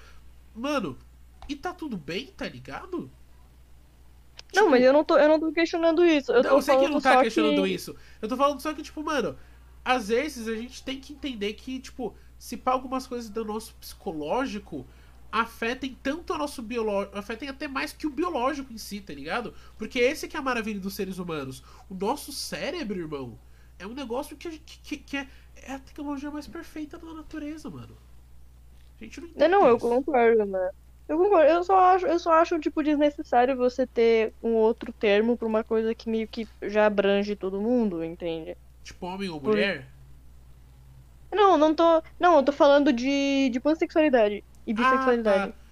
[0.54, 0.98] Mano,
[1.50, 3.10] e tá tudo bem, tá ligado?
[4.54, 6.32] Não, Tipo, mas eu não tô, eu não tô questionando isso.
[6.32, 7.74] Eu, não, eu sei que não tá questionando que...
[7.74, 7.96] isso.
[8.22, 9.38] Eu tô falando só que, tipo, mano,
[9.84, 13.76] às vezes a gente tem que entender que, tipo, se pá algumas coisas do nosso
[13.76, 14.86] psicológico
[15.32, 19.54] afetem tanto o nosso biológico, afetem até mais que o biológico em si, tá ligado?
[19.78, 21.62] Porque esse que é a maravilha dos seres humanos.
[21.90, 23.38] O nosso cérebro, irmão,
[23.80, 27.14] é um negócio que, a gente- que, que é, é a tecnologia mais perfeita da
[27.14, 27.98] natureza, mano.
[29.00, 30.70] A gente não entende Não, não, eu concordo, né?
[31.08, 31.50] Eu concordo.
[31.50, 35.64] Eu só acho, eu só acho tipo desnecessário você ter um outro termo pra uma
[35.64, 38.56] coisa que meio que já abrange todo mundo, entende?
[38.84, 39.86] Tipo, homem ou mulher?
[41.32, 45.48] Não, não tô, não, eu tô falando de de pansexualidade e bissexualidade.
[45.48, 45.65] Ah, tá.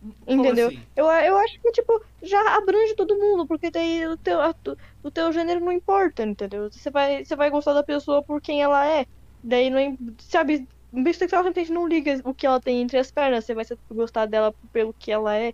[0.00, 0.68] Como Entendeu?
[0.68, 0.82] assim?
[0.94, 4.54] Eu, eu acho que, tipo, já abrange todo mundo, porque daí o teu, a
[5.02, 6.70] o teu gênero não importa, entendeu?
[6.70, 9.06] Você vai, você vai gostar da pessoa por quem ela é.
[9.42, 9.96] Daí não.
[10.20, 13.64] Sabe, um bissexual simplesmente não liga o que ela tem entre as pernas, você vai
[13.90, 15.52] gostar dela pelo que ela é.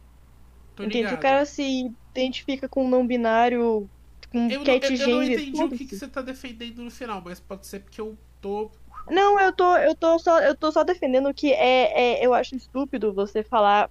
[0.74, 0.98] Tô Entende?
[0.98, 1.19] Ligado.
[1.19, 3.89] o cara se identifica com um não binário,
[4.31, 6.90] com Eu, não, cat eu, eu não entendi o que, que você tá defendendo no
[6.90, 8.70] final, mas pode ser porque eu tô.
[9.10, 12.55] Não, eu tô, eu tô só, eu tô só defendendo que é, é, eu acho
[12.55, 13.90] estúpido você falar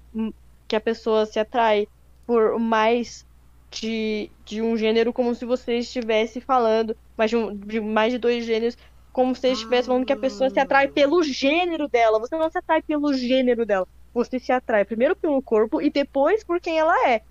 [0.72, 1.86] que a pessoa se atrai
[2.26, 3.26] por mais
[3.70, 8.18] de, de um gênero como se você estivesse falando mais de, um- de mais de
[8.18, 8.78] dois gêneros,
[9.12, 12.20] como se você estivesse falando que a pessoa se atrai pelo gênero dela.
[12.20, 13.86] Você não se atrai pelo gênero dela.
[14.14, 17.22] Você se atrai primeiro pelo corpo e depois por quem ela é.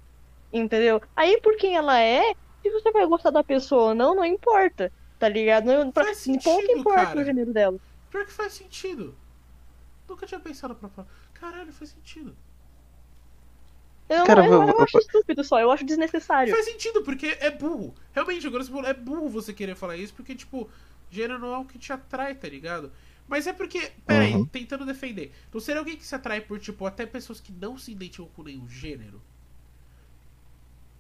[0.53, 1.01] Entendeu?
[1.17, 4.93] Aí por quem ela é, se você vai gostar da pessoa ou não, não importa.
[5.19, 5.65] Tá ligado?
[5.65, 7.21] Não, pra, Faz pouco sentido, importa cara.
[7.21, 7.79] o gênero dela.
[8.11, 9.15] Pior que faz sentido.
[10.07, 11.09] Nunca tinha pensado pra falar.
[11.33, 12.37] Caralho, faz sentido.
[14.11, 16.59] Eu, Cara, não, eu, eu- eu eu- acho estúpido só, eu acho desnecessário.
[16.59, 17.95] Faz sentido, porque é burro.
[18.13, 20.71] Realmente, agora você falou, é burro você querer falar isso, porque, tipo,
[21.11, 22.93] gênero não é o que te atrai, tá ligado?
[23.27, 24.51] Mas é porque, peraí, Uhum.
[24.51, 25.33] tentando defender.
[25.53, 28.43] Não seria alguém que se atrai por, tipo, até pessoas que não se identificam com
[28.43, 29.23] nenhum gênero?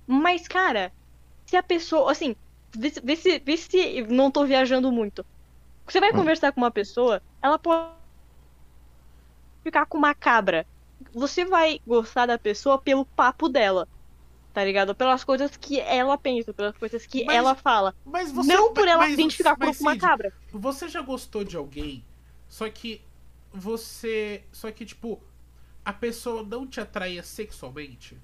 [0.06, 0.92] Mas, cara,
[1.48, 2.36] se a pessoa, assim,
[2.76, 5.26] vê, se- vê se, vê se não tô viajando muito.
[5.88, 6.14] Você vai Hum.
[6.14, 7.94] conversar com uma pessoa, ela pode
[9.62, 10.66] ficar com uma cabra.
[11.12, 13.88] Você vai gostar da pessoa pelo papo dela.
[14.52, 14.94] Tá ligado?
[14.94, 17.94] Pelas coisas que ela pensa, pelas coisas que Mas ela fala.
[18.04, 18.52] Mas você.
[18.52, 20.32] não por ela mas, identificar com mas, uma Cid, cabra.
[20.52, 22.04] Você já gostou de alguém,
[22.48, 23.00] só que
[23.52, 24.42] você.
[24.50, 25.22] Só que, tipo,
[25.84, 28.18] a pessoa não te atraía sexualmente?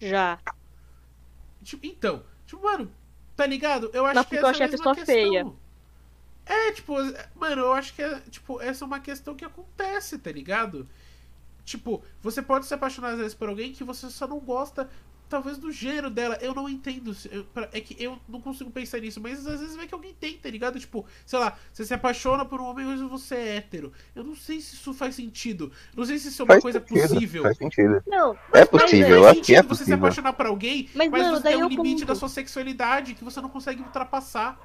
[0.00, 0.40] Já.
[1.62, 2.90] Tipo, então, tipo, mano,
[3.36, 3.90] tá ligado?
[3.92, 5.04] Eu acho Mas que porque essa eu achei a pessoa questão.
[5.04, 5.46] feia.
[6.52, 6.94] É, tipo,
[7.36, 10.88] mano, eu acho que é, tipo, essa é uma questão que acontece, tá ligado?
[11.64, 14.90] Tipo, você pode se apaixonar às vezes por alguém que você só não gosta,
[15.28, 16.36] talvez, do gênero dela.
[16.40, 17.14] Eu não entendo.
[17.14, 19.94] se- eu- pra- é que eu não consigo pensar nisso, mas às vezes vai que
[19.94, 20.80] alguém tem, tá ligado?
[20.80, 23.92] Tipo, sei lá, você se apaixona por um homem, mas você é hétero.
[24.16, 25.70] Eu não sei se isso faz sentido.
[25.94, 27.42] Não sei se isso é uma Faz coisa sentido, possível.
[27.44, 28.02] Faz sentido.
[28.08, 29.98] Não, É possível, faz eu acho que é sentido você se possível.
[29.98, 32.06] apaixonar por alguém, mas, Mas, mano, você tem um limite ponto.
[32.08, 34.58] da sua sexualidade que você não consegue ultrapassar.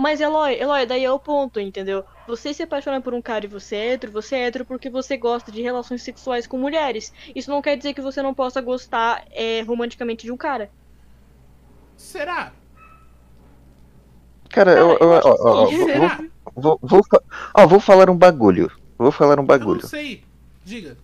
[0.00, 2.02] Mas Eloy, Eloy, daí é o ponto, entendeu?
[2.26, 5.14] Você se apaixona por um cara e você é hétero, você é hétero porque você
[5.18, 7.12] gosta de relações sexuais com mulheres.
[7.36, 10.70] Isso não quer dizer que você não possa gostar é, romanticamente de um cara.
[11.98, 12.50] Será?
[14.48, 16.24] Cara, eu, eu, eu ó, vou, Será?
[16.56, 17.22] vou, vou, fa-
[17.54, 18.72] ó, vou falar um bagulho.
[18.96, 19.82] Vou falar um Eu bagulho.
[19.82, 20.24] não sei.
[20.64, 20.96] Diga.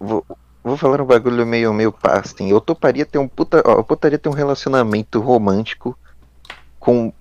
[0.00, 0.26] Vou,
[0.64, 2.50] vou falar um bagulho meio, meio pá, assim.
[2.50, 3.62] Eu toparia ter um puta.
[3.64, 5.96] Ó, eu toparia ter um relacionamento romântico
[6.80, 7.12] com.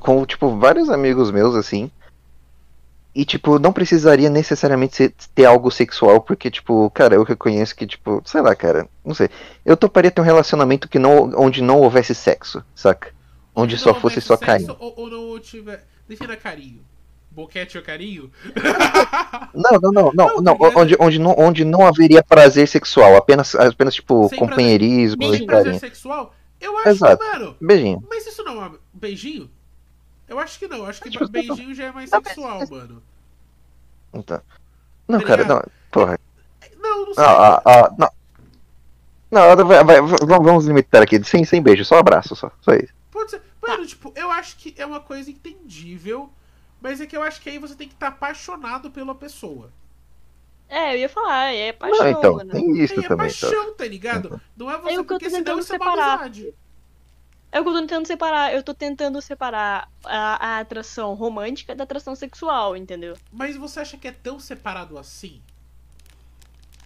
[0.00, 1.90] Com, tipo, vários amigos meus, assim.
[3.12, 7.84] E, tipo, não precisaria necessariamente ser- ter algo sexual, porque, tipo, cara, eu reconheço que,
[7.86, 9.28] tipo, sei lá, cara, não sei.
[9.64, 13.12] Eu toparia ter um relacionamento que não, onde não houvesse sexo, saca?
[13.52, 14.76] Onde não só fosse só carinho.
[14.78, 15.84] Ou, ou não tiver.
[16.08, 16.82] Defina carinho.
[17.32, 18.30] Boquete ou carinho?
[19.54, 23.16] Não, não, não, não, Não, não, tá onde, onde, não, onde não haveria prazer sexual,
[23.16, 25.40] apenas, apenas tipo, Sem companheirismo prazer.
[25.42, 25.80] e prazer carinho.
[25.80, 26.34] sexual?
[26.60, 27.18] Eu acho Exato.
[27.24, 27.56] que, mano.
[27.60, 28.04] Beijinho.
[28.08, 29.50] Mas isso não é um beijinho?
[30.30, 30.86] Eu acho que não.
[30.86, 33.02] Acho que Tipo, beijinho já é mais não, mas- sexual, mano.
[34.14, 34.40] Então.
[35.08, 36.18] Não, Tá cara, não, porra.
[36.78, 37.24] Não, não sei.
[37.24, 38.10] Ah, ah, ah, não.
[39.56, 42.92] Não, vai, vai, vamos limitar aqui, sem, sem beijo, só abraço, só, só isso.
[43.10, 43.42] Pode ser.
[43.60, 46.30] Mano, tipo, eu acho que é uma coisa entendível.
[46.80, 49.70] Mas é que eu acho que aí você tem que estar apaixonado pela pessoa.
[50.68, 52.50] É, eu ia falar, é paixão, Não, então, mano.
[52.52, 53.16] tem isso Aí é também, tá?
[53.16, 54.40] paixão, tá ligado?
[54.56, 56.14] Não é você É porque senão isso é separar.
[56.20, 56.54] amizade.
[57.52, 58.52] É o que eu tô tentando separar.
[58.54, 63.18] Eu tô tentando separar a, a atração romântica da atração sexual, entendeu?
[63.30, 65.44] Mas você acha que é tão separado assim?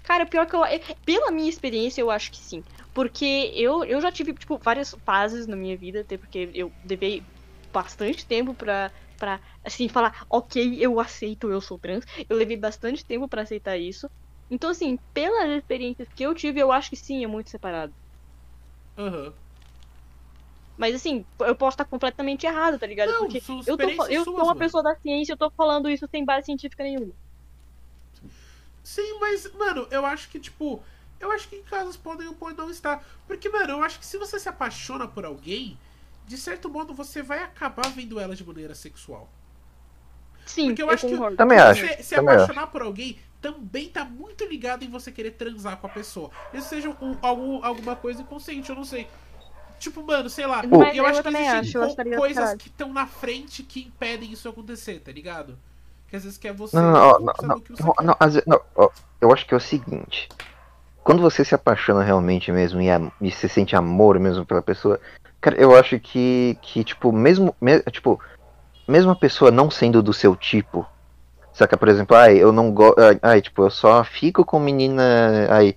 [0.02, 0.64] Cara, pior que eu.
[0.64, 2.62] é- Pela minha experiência, eu acho que sim.
[2.92, 3.24] Porque
[3.54, 7.26] eu, eu já tive, tipo, várias fases na minha vida, até porque eu levei
[7.72, 12.04] bastante tempo pra, pra, assim, falar, ok, eu aceito, eu sou trans.
[12.28, 14.08] Eu levei bastante tempo pra aceitar isso.
[14.50, 17.94] Então, assim, pelas experiências que eu tive, eu acho que sim, é muito separado.
[18.96, 19.34] Aham.
[20.76, 23.10] Mas, assim, eu posso estar completamente errado, tá ligado?
[23.12, 24.58] Não, porque eu, tô, eu suas, sou uma mano.
[24.58, 27.12] pessoa da ciência, eu tô falando isso sem base científica nenhuma.
[28.82, 30.82] Sim, mas, mano, eu acho que, tipo.
[31.20, 33.02] Eu acho que em casos podem ou podem não estar.
[33.26, 35.78] Porque, mano, eu acho que se você se apaixona por alguém,
[36.26, 39.30] de certo modo você vai acabar vendo ela de maneira sexual.
[40.44, 41.36] Sim, Porque eu eu, acho que- concordo.
[41.36, 41.86] Também acho.
[41.86, 45.86] Você se também apaixonar por alguém também tá muito ligado em você querer transar com
[45.86, 46.30] a pessoa.
[46.52, 49.06] Isso seja um- algum, alguma coisa inconsciente, eu não sei.
[49.84, 50.62] Tipo, mano, sei lá.
[50.62, 54.32] Mas eu eu acho que existem acho, co- coisas que estão na frente que impedem
[54.32, 55.58] isso acontecer, tá ligado?
[56.08, 56.74] Que às vezes quer você.
[56.76, 58.16] Não, não, não, não, o que você não, não,
[58.46, 58.88] não, ó,
[59.20, 60.28] eu acho que é o seguinte.
[61.02, 62.86] Quando você se apaixona realmente mesmo e,
[63.20, 64.98] e você sente amor mesmo pela pessoa,
[65.38, 68.18] cara, eu acho que, que tipo, mesmo, me- tipo,
[68.88, 70.86] mesmo a pessoa não sendo do seu tipo,
[71.52, 75.02] saca, por exemplo, ai, eu não gosto, ai, tipo, eu só fico com menina,
[75.50, 75.76] ai,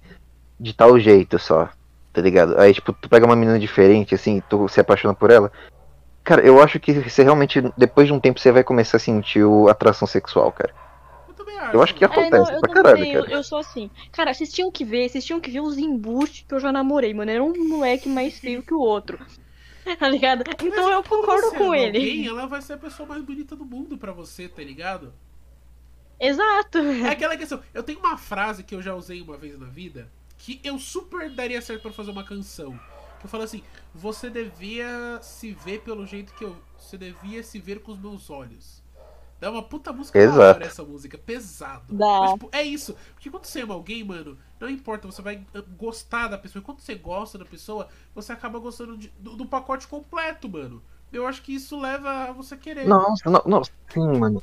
[0.58, 1.70] de tal jeito só,
[2.18, 2.60] tá ligado?
[2.60, 5.52] Aí, tipo, tu pega uma menina diferente, assim, tu se apaixona por ela,
[6.24, 9.44] cara, eu acho que você realmente, depois de um tempo, você vai começar a sentir
[9.44, 10.74] o atração sexual, cara.
[11.28, 11.76] Eu também acho.
[11.76, 12.20] Eu acho que mano.
[12.20, 13.36] É, acontece não, eu pra também, caralho, eu, cara.
[13.36, 13.92] eu sou assim.
[14.12, 17.14] Cara, vocês tinham que ver, vocês tinham que ver os embustes que eu já namorei,
[17.14, 17.30] mano.
[17.30, 19.20] Era um moleque mais feio que o outro.
[19.98, 20.44] Tá ligado?
[20.62, 21.98] Então Mas eu concordo você com ele.
[21.98, 25.14] Alguém, ela vai ser a pessoa mais bonita do mundo pra você, tá ligado?
[26.20, 26.80] Exato.
[26.80, 27.62] É aquela questão.
[27.74, 31.30] Eu tenho uma frase que eu já usei uma vez na vida que eu super
[31.30, 32.78] daria certo pra fazer uma canção.
[33.20, 36.56] Que eu falo assim: você devia se ver pelo jeito que eu.
[36.78, 38.82] Você devia se ver com os meus olhos.
[39.40, 40.40] Dá uma puta música Exato.
[40.58, 41.94] hora essa música, pesado.
[41.94, 42.96] Mas, tipo, é isso.
[43.14, 46.60] Porque quando você ama alguém, mano, não importa, você vai eh, gostar da pessoa.
[46.60, 50.82] E quando você gosta da pessoa, você acaba gostando de- do, do pacote completo, mano.
[51.14, 52.88] Eu acho que isso leva a você querer.
[52.88, 54.42] Nossa, não, não, sim, mano.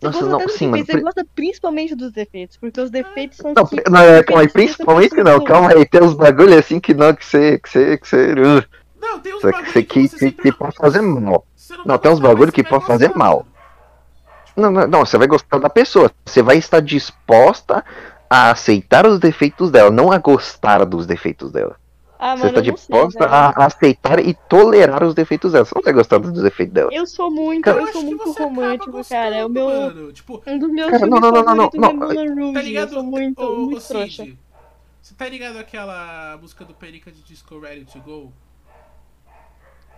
[0.00, 0.86] Você Nossa, gosta não, sim, mano.
[0.86, 3.52] Você gosta principalmente dos defeitos, porque os defeitos são.
[3.52, 7.12] Não, não, é, calma aí, principalmente não, calma aí, tem uns bagulho assim que não,
[7.12, 8.64] que você, que você, que você, uh,
[9.00, 11.44] Não, tem uns que, bagulho que, que, que, sempre que não- pode fazer mal.
[11.84, 13.44] Não, vai tem uns bagulho que pode fazer mal.
[14.56, 17.84] Não, não, não, você vai gostar da pessoa, você vai estar disposta
[18.30, 21.76] a aceitar os defeitos dela, não a gostar dos defeitos dela.
[22.18, 25.82] Ah, Você mano, está eu disposta a aceitar e tolerar os defeitos dela, você não
[25.82, 26.90] vai gostar dos defeitos dela.
[26.90, 29.46] Eu sou muito, Cara, eu, sou muito romântico, gostando, cara.
[29.46, 30.12] O meu, mano.
[30.12, 31.70] Tipo, um dos meus Cara, não, não, não, não, não,
[32.12, 32.52] é não.
[32.52, 32.90] Tá Eu ligado?
[32.90, 34.24] sou muito, ô, muito ô, trouxa.
[34.24, 34.38] Cid,
[35.02, 37.10] Você tá ligado aquela música do Panic!
[37.10, 38.32] de Disco Ready to Go?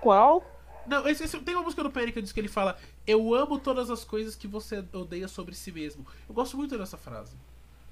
[0.00, 0.42] Qual?
[0.86, 1.90] Não, esse, esse- tem uma música do!
[2.22, 2.76] Diz que ele fala
[3.06, 6.06] Eu amo todas as coisas que você odeia sobre si mesmo.
[6.28, 7.36] Eu gosto muito dessa frase.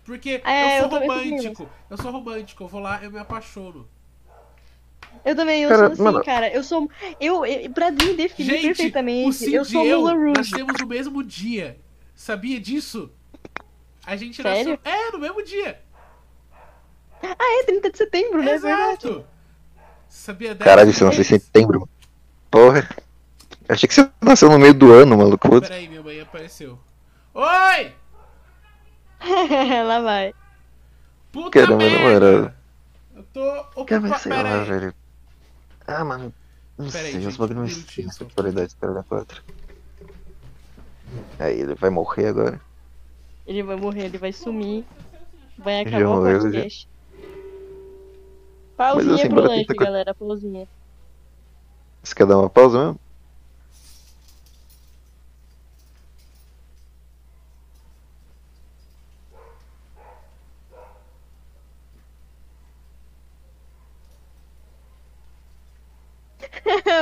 [0.05, 1.69] Porque É, eu eu sou fiquei romântico.
[1.91, 3.89] Eu sou romântico, eu vou lá, eu me apaixono.
[5.25, 6.49] Eu também, eu Cara, sou assim, mano- cara.
[6.53, 6.91] Eu sou.
[7.21, 9.35] Eu, eu, pra mim, definir Gente, o perfeitamente.
[9.37, 10.33] Cid Eu sou eu Lula Rouge.
[10.53, 11.79] nascemos no mesmo dia.
[12.15, 13.11] Sabia disso?
[14.07, 14.79] A gente Sério?
[14.85, 14.93] nasceu.
[15.09, 15.81] É, no mesmo dia.
[17.23, 18.53] Ah, é 30 de setembro, né?
[18.59, 19.07] Verdade.
[19.09, 19.25] Exato.
[20.09, 20.65] Sabia dessa?
[20.71, 21.89] Caralho, você nasceu em setembro.
[22.51, 22.89] Porra.
[23.69, 25.61] Eu achei que você nasceu no meio do ano, maluco.
[25.61, 26.79] Peraí, minha mãe apareceu.
[27.35, 27.93] Oi!
[29.87, 30.33] Lá vai.
[31.33, 32.55] Puta Caramba, merda!
[33.15, 33.43] Eu tô
[33.75, 34.19] ocupado.
[34.19, 34.65] sei lá, Peraí.
[34.65, 34.95] velho.
[35.89, 36.33] Ah, mano.
[36.77, 38.25] Não Pera aí, sei, gente, os bagulhos um minutinho ensinam só.
[38.25, 39.43] sexualidade cara 4.
[41.39, 42.61] Aí ele vai morrer agora.
[43.47, 44.85] Ele vai morrer, ele vai sumir.
[45.57, 46.43] Vai Já acabar o morreu, já.
[46.43, 46.89] podcast.
[48.77, 50.15] Pausinha assim, pro lanche, tentar galera.
[50.15, 50.69] Pausinha.
[52.03, 53.01] Você quer dar uma pausa mesmo?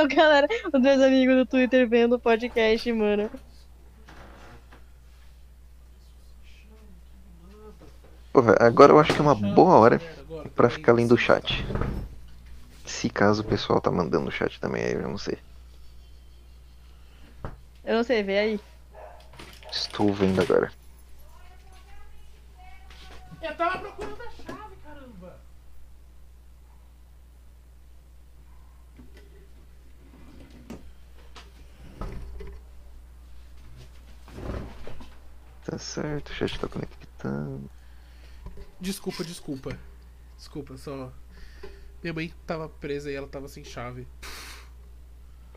[0.07, 3.31] galera, os meus amigos do Twitter vendo o podcast, mano.
[8.31, 9.99] Porra, agora eu acho que é uma boa hora
[10.55, 10.71] peraí.
[10.71, 11.65] ficar lendo o chat.
[12.85, 15.39] Se caso o pessoal tá mandando no chat também, aí eu não sei.
[17.83, 18.59] Eu não sei, vê aí.
[19.71, 20.71] Estou vendo agora.
[23.41, 24.36] Eu tava procurando a
[35.69, 37.69] Tá certo, o chat tá conectando.
[38.79, 39.77] Desculpa, desculpa.
[40.37, 41.11] Desculpa, só.
[42.01, 44.07] Minha mãe tava presa e ela tava sem chave.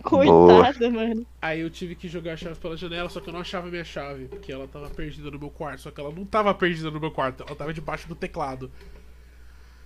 [0.02, 1.24] Coitada, mano.
[1.40, 3.84] Aí eu tive que jogar a chave pela janela, só que eu não achava minha
[3.84, 5.82] chave, porque ela tava perdida no meu quarto.
[5.82, 8.68] Só que ela não tava perdida no meu quarto, ela tava debaixo do teclado.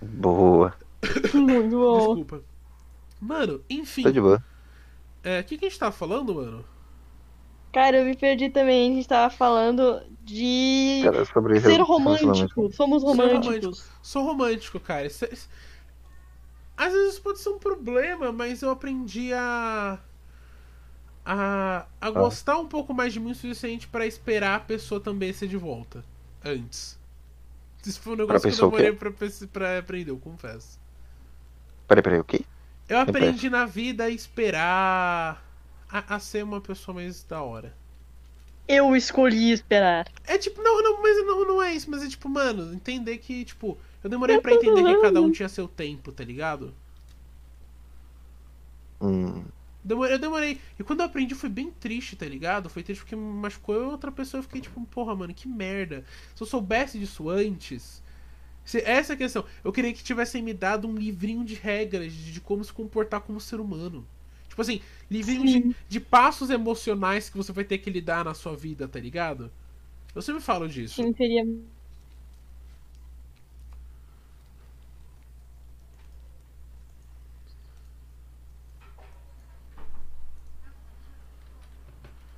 [0.01, 0.73] Boa.
[1.35, 2.15] Muito bom.
[2.15, 2.43] Desculpa.
[3.21, 4.01] Mano, enfim.
[4.01, 4.43] Tá de boa.
[5.23, 6.65] É, o que, que a gente tava falando, mano?
[7.75, 8.89] Cara, eu me perdi também.
[8.89, 12.71] A gente tava falando de Cara, sobre ser romântico.
[12.71, 13.47] Somos românticos.
[13.47, 13.73] romântico.
[14.01, 15.07] Sou romântico, cara.
[16.77, 19.99] Às vezes pode ser um problema, mas eu aprendi a.
[21.25, 25.33] a, a gostar um pouco mais de mim o suficiente pra esperar a pessoa também
[25.33, 26.01] ser de volta.
[26.45, 26.97] Antes.
[27.85, 30.79] Isso foi um negócio que eu demorei pra, pra, pra aprender, eu confesso.
[31.89, 32.45] Peraí, peraí, o quê?
[32.87, 35.44] Eu aprendi na vida a esperar
[35.89, 37.75] a, a ser uma pessoa mais da hora.
[38.67, 40.07] Eu escolhi esperar.
[40.23, 43.43] É tipo, não, não, mas não, não é isso, mas é tipo, mano, entender que,
[43.45, 46.73] tipo, eu demorei pra entender que cada um tinha seu tempo, tá ligado?
[48.99, 49.45] Hum,
[49.83, 50.59] Demorei, eu demorei.
[50.79, 52.69] E quando eu aprendi foi bem triste, tá ligado?
[52.69, 54.39] Foi triste porque me machucou eu e outra pessoa.
[54.39, 56.03] Eu fiquei tipo, porra, mano, que merda.
[56.35, 58.01] Se eu soubesse disso antes.
[58.65, 59.45] se- essa é a questão.
[59.63, 63.21] Eu queria que tivessem me dado um livrinho de regras de, de como se comportar
[63.21, 64.07] como ser humano.
[64.55, 64.79] Tipo assim,
[65.11, 68.97] livrinho de, de passos emocionais que você vai ter que lidar na sua vida, tá
[68.97, 69.51] ligado?
[70.15, 70.95] Eu sempre falo disso.
[70.95, 71.45] Sim, seria.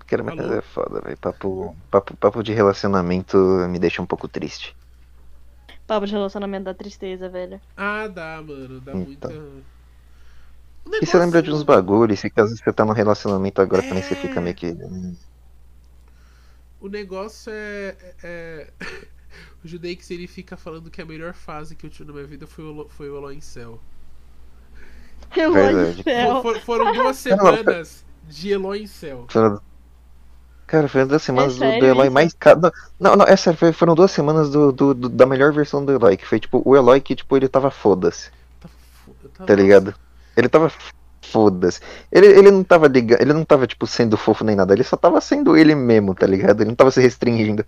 [0.08, 1.18] cara, mas é foda, velho.
[1.18, 3.38] Papo, papo, papo de relacionamento
[3.70, 4.76] me deixa um pouco triste.
[5.86, 7.62] Papo de relacionamento da tristeza, velho.
[7.76, 8.82] Ah, dá, mano.
[8.82, 9.28] Dá muita.
[9.28, 9.44] Então.
[9.44, 9.77] O
[10.88, 14.02] E você negócio- lembra de uns bagulhos, se caso você tá num relacionamento agora também
[14.04, 14.18] você É.
[14.18, 14.68] fica meio que.
[14.68, 15.16] hum,
[16.80, 17.96] O negócio é.
[18.24, 18.68] é...
[19.64, 22.46] o Judeix ele fica falando que a melhor fase que eu tive na minha vida
[22.48, 23.80] foi o, Elo- foi o Eloy em Céu.
[25.34, 26.04] Verdade.
[26.04, 26.42] do.
[26.42, 29.26] For- foram duas semanas de Eloy em Céu.
[29.30, 29.62] foram-
[30.68, 32.60] Cara, foi uma das semanas do, sério do Eloy mais caro.
[33.00, 36.18] Não, não, é sério, foram duas semanas do, do- do- da melhor versão do Eloy,
[36.18, 38.30] que foi tipo o Eloy que tipo, ele tava foda-se,
[39.38, 39.96] Tá, tá ligado?
[40.38, 40.72] Ele tava
[41.24, 41.82] foda-se.
[42.12, 44.98] Ele, ele não tava ligando, ele não tava tipo sendo fofo nem nada, ele só
[44.98, 46.62] tava sendo ele mesmo, tá ligado?
[46.62, 47.66] Ele não tava se restringindo.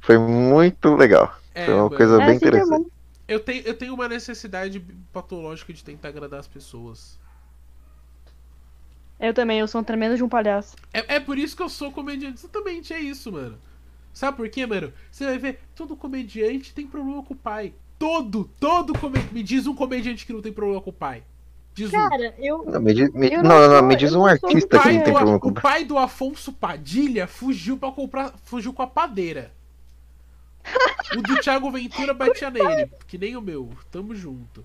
[0.00, 1.34] Foi muito legal.
[1.54, 2.86] É, Foi uma mano, coisa É bem interessante.
[3.28, 4.80] eu, tenho, eu tenho uma necessidade
[5.12, 7.20] patológica de tentar agradar as pessoas.
[9.18, 10.76] Eu também, eu sou um tremendo de um palhaço.
[10.92, 12.38] É, é por isso que eu sou comediante.
[12.40, 13.58] Exatamente, é isso, mano.
[14.12, 14.92] Sabe por quê, mano?
[15.10, 17.74] Você vai ver, todo comediante tem problema com o pai.
[17.98, 19.34] Todo, todo comediante.
[19.34, 21.24] Me diz um comediante que não tem problema com o pai.
[21.74, 22.08] Diz um.
[22.08, 22.64] Cara, eu.
[22.64, 25.40] Não, me diz, me- Eu não, não não, me diz um artista que tem problema
[25.40, 28.32] com o pai do Afonso Padilha fugiu para comprar.
[28.44, 29.50] Fugiu com a padeira.
[31.16, 32.90] O do Thiago Ventura batia nele.
[33.06, 33.70] Que nem o meu.
[33.90, 34.64] Tamo junto.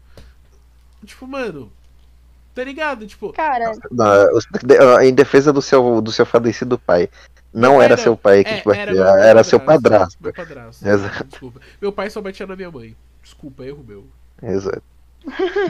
[1.03, 1.72] Tipo, mano.
[2.56, 3.06] Tá ligado?
[3.07, 4.06] Tipo, Cara, Não,
[4.95, 7.10] ó, em defesa do seu, do seu falecido pai.
[7.53, 10.18] Não era Era- seu pai que É, te batia, meu era, seu padrasto.
[10.22, 10.88] Meu padrasto.
[10.88, 11.23] Exato.
[11.26, 11.60] Desculpa.
[11.81, 12.95] Meu pai só batia na minha mãe.
[13.23, 14.06] Desculpa, erro meu.
[14.41, 14.84] Exato.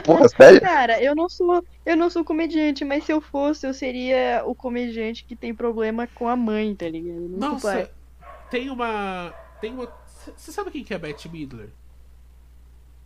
[0.04, 0.60] Porra, sério?
[0.60, 4.54] Cara, eu não sou, eu não sou comediante, mas se eu fosse, eu seria o
[4.54, 7.28] comediante que tem problema com a mãe, tá ligado?
[7.28, 7.52] Não.
[7.52, 7.90] Nossa,
[8.50, 9.34] tem uma.
[9.60, 9.92] Tem uma.
[10.36, 11.70] Você sabe quem que é a Beth Midler?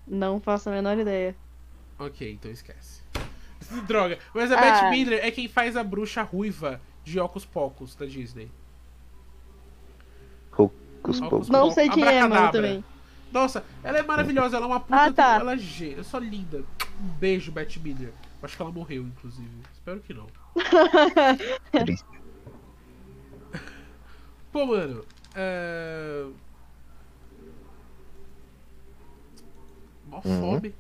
[0.07, 1.35] Não faço a menor ideia.
[1.99, 3.03] Ok, então esquece.
[3.87, 4.19] Droga.
[4.35, 4.61] Mas a Ah.
[4.61, 8.51] Beth Midler é quem faz a bruxa ruiva de Ocus Pocus da Disney.
[10.57, 11.49] Hocus Não, Pocus.
[11.49, 12.85] Não sei quem é, mano, também.
[13.35, 14.97] Nossa, ela é maravilhosa, ela é uma puta.
[14.97, 15.35] Ah, do- tá.
[15.41, 16.63] Ela é é só linda.
[17.03, 18.13] Um beijo, Beth Midler.
[18.41, 19.51] Acho que ela morreu, inclusive.
[19.73, 20.27] Espero que não.
[24.53, 25.05] Pô, mano.
[25.35, 26.27] É.
[30.09, 30.41] Mó Uhum.
[30.41, 30.75] fome.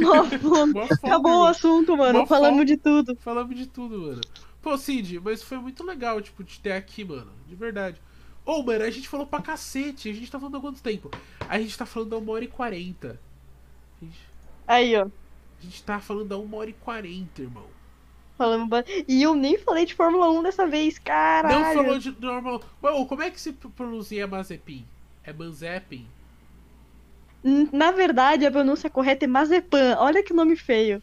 [0.00, 0.10] Mano.
[0.42, 0.48] Mó
[0.86, 1.44] fome, Acabou o mano.
[1.50, 2.20] assunto, mano.
[2.20, 2.64] Mó Falamos fome.
[2.64, 3.16] de tudo.
[3.16, 4.20] Falamos de tudo, mano.
[4.62, 7.30] Pô, Cid, mas foi muito legal, tipo, te ter aqui, mano.
[7.46, 8.00] De verdade.
[8.50, 10.08] Ô, mano, a gente falou pra cacete.
[10.10, 11.08] A gente tá falando há quanto tempo?
[11.48, 13.20] A gente tá falando há uma hora e quarenta.
[14.00, 14.18] A gente,
[14.66, 15.04] Aí, ó.
[15.04, 17.66] a gente tá falando há uma hora e quarenta, irmão.
[18.36, 21.60] Falamos ba- E eu nem falei de Fórmula 1 dessa vez, caralho.
[21.60, 22.60] Não falou de normal.
[22.82, 24.84] Ô, como é que se pronuncia Mazepin?
[25.22, 26.06] É Manzepin?
[27.72, 29.96] Na verdade, a pronúncia correta é Mazepan.
[29.98, 31.00] Olha que nome feio.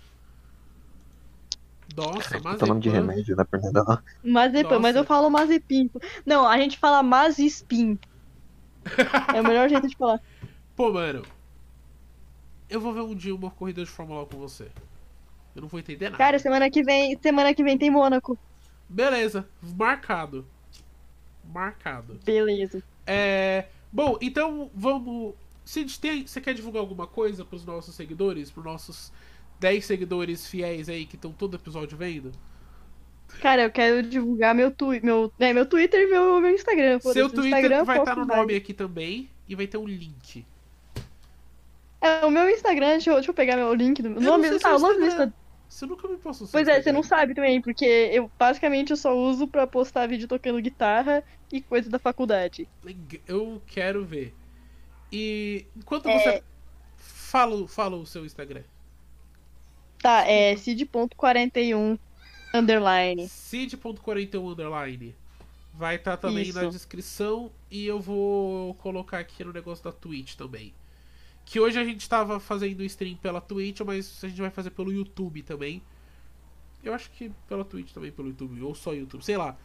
[1.96, 3.08] Nossa, Puta nome de Mazepin.
[3.08, 3.44] remédio, né?
[3.44, 4.00] Perdão.
[4.24, 5.90] Mazepan, mas eu falo Mazepin.
[6.26, 7.98] Não, a gente fala Mazespin.
[9.36, 10.22] É o melhor jeito de falar.
[10.76, 11.24] Pô, mano.
[12.70, 14.70] Eu vou ver um dia uma corrida de Fórmula 1 com você.
[15.56, 16.18] Eu não vou entender nada.
[16.18, 18.38] Cara, semana que vem, semana que vem tem Mônaco.
[18.88, 20.46] Beleza, marcado.
[21.44, 22.20] Marcado.
[22.24, 22.84] Beleza.
[23.06, 23.66] É.
[23.92, 25.34] Bom, então vamos.
[25.66, 26.28] Cid, tem...
[26.28, 28.52] você quer divulgar alguma coisa pros nossos seguidores?
[28.52, 29.12] Pros nossos
[29.60, 32.32] 10 seguidores fiéis aí que estão todo episódio vendo?
[33.42, 37.00] Cara, eu quero divulgar meu, twi meu, é, meu Twitter e meu, meu Instagram.
[37.00, 38.40] Seu Twitter Instagram, vai estar posto no mais.
[38.42, 40.46] nome aqui também e vai ter um link.
[42.00, 44.48] É, o meu Instagram, deixa eu, deixa eu pegar meu link do Eu meu nome.
[44.48, 45.08] Ah, seu o nome do Instagram.
[45.08, 45.34] Instagram.
[45.68, 48.98] Você nunca me passou seu Pois é, você não sabe também, porque eu basicamente eu
[48.98, 51.22] só uso pra postar vídeo tocando guitarra
[51.52, 52.68] e coisa da faculdade.
[53.28, 54.34] Eu quero ver.
[55.12, 56.20] E enquanto É.
[56.20, 56.44] você.
[56.96, 58.64] Fala, fala o seu Instagram.
[60.02, 61.98] Tá, é cid.41
[62.54, 63.28] underline.
[63.28, 65.16] Cid.41 underline.
[65.74, 66.72] Vai estar também na Isso.
[66.72, 70.74] descrição e eu vou colocar aqui no negócio da Twitch também.
[71.46, 74.92] Que hoje a gente tava fazendo stream pela Twitch, mas a gente vai fazer pelo
[74.92, 75.82] YouTube também.
[76.84, 79.56] Eu acho que pela Twitch também, pelo YouTube, ou só YouTube, sei lá.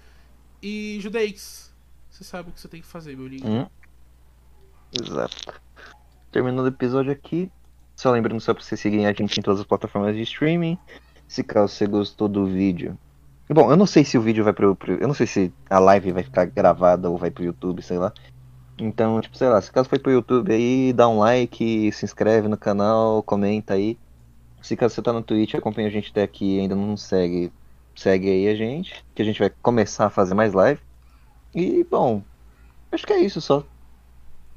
[0.63, 1.73] E Judeix,
[2.11, 3.49] você sabe o que você tem que fazer, meu lindo.
[3.49, 3.67] Hum.
[4.93, 5.61] Exato.
[6.31, 7.51] Terminando o episódio aqui.
[8.03, 10.77] Só lembrando só pra você seguir a gente em todas as plataformas de streaming.
[11.29, 12.99] Se caso você gostou do vídeo.
[13.49, 15.79] Bom, eu não sei se o vídeo vai pro, pro- Eu não sei se a
[15.79, 18.13] live vai ficar gravada ou vai pro YouTube, sei lá.
[18.77, 22.49] Então, tipo, sei lá, se caso foi pro YouTube aí, dá um like, se inscreve
[22.49, 23.97] no canal, comenta aí.
[24.61, 27.53] Se caso você tá no Twitch acompanha a gente até aqui e ainda não segue,
[27.95, 29.05] segue aí a gente.
[29.15, 30.81] Que a gente vai começar a fazer mais live.
[31.55, 32.21] E, bom,
[32.91, 33.63] acho que é isso só.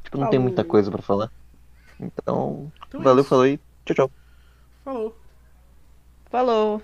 [0.04, 0.46] Tipo, não tem Falou.
[0.48, 1.30] muita coisa pra falar.
[2.00, 3.26] Então, Então é valeu, isso.
[3.26, 3.58] falou aí.
[3.86, 4.14] Tchau, tchau.
[4.84, 5.16] Falou.
[6.30, 6.82] Falou.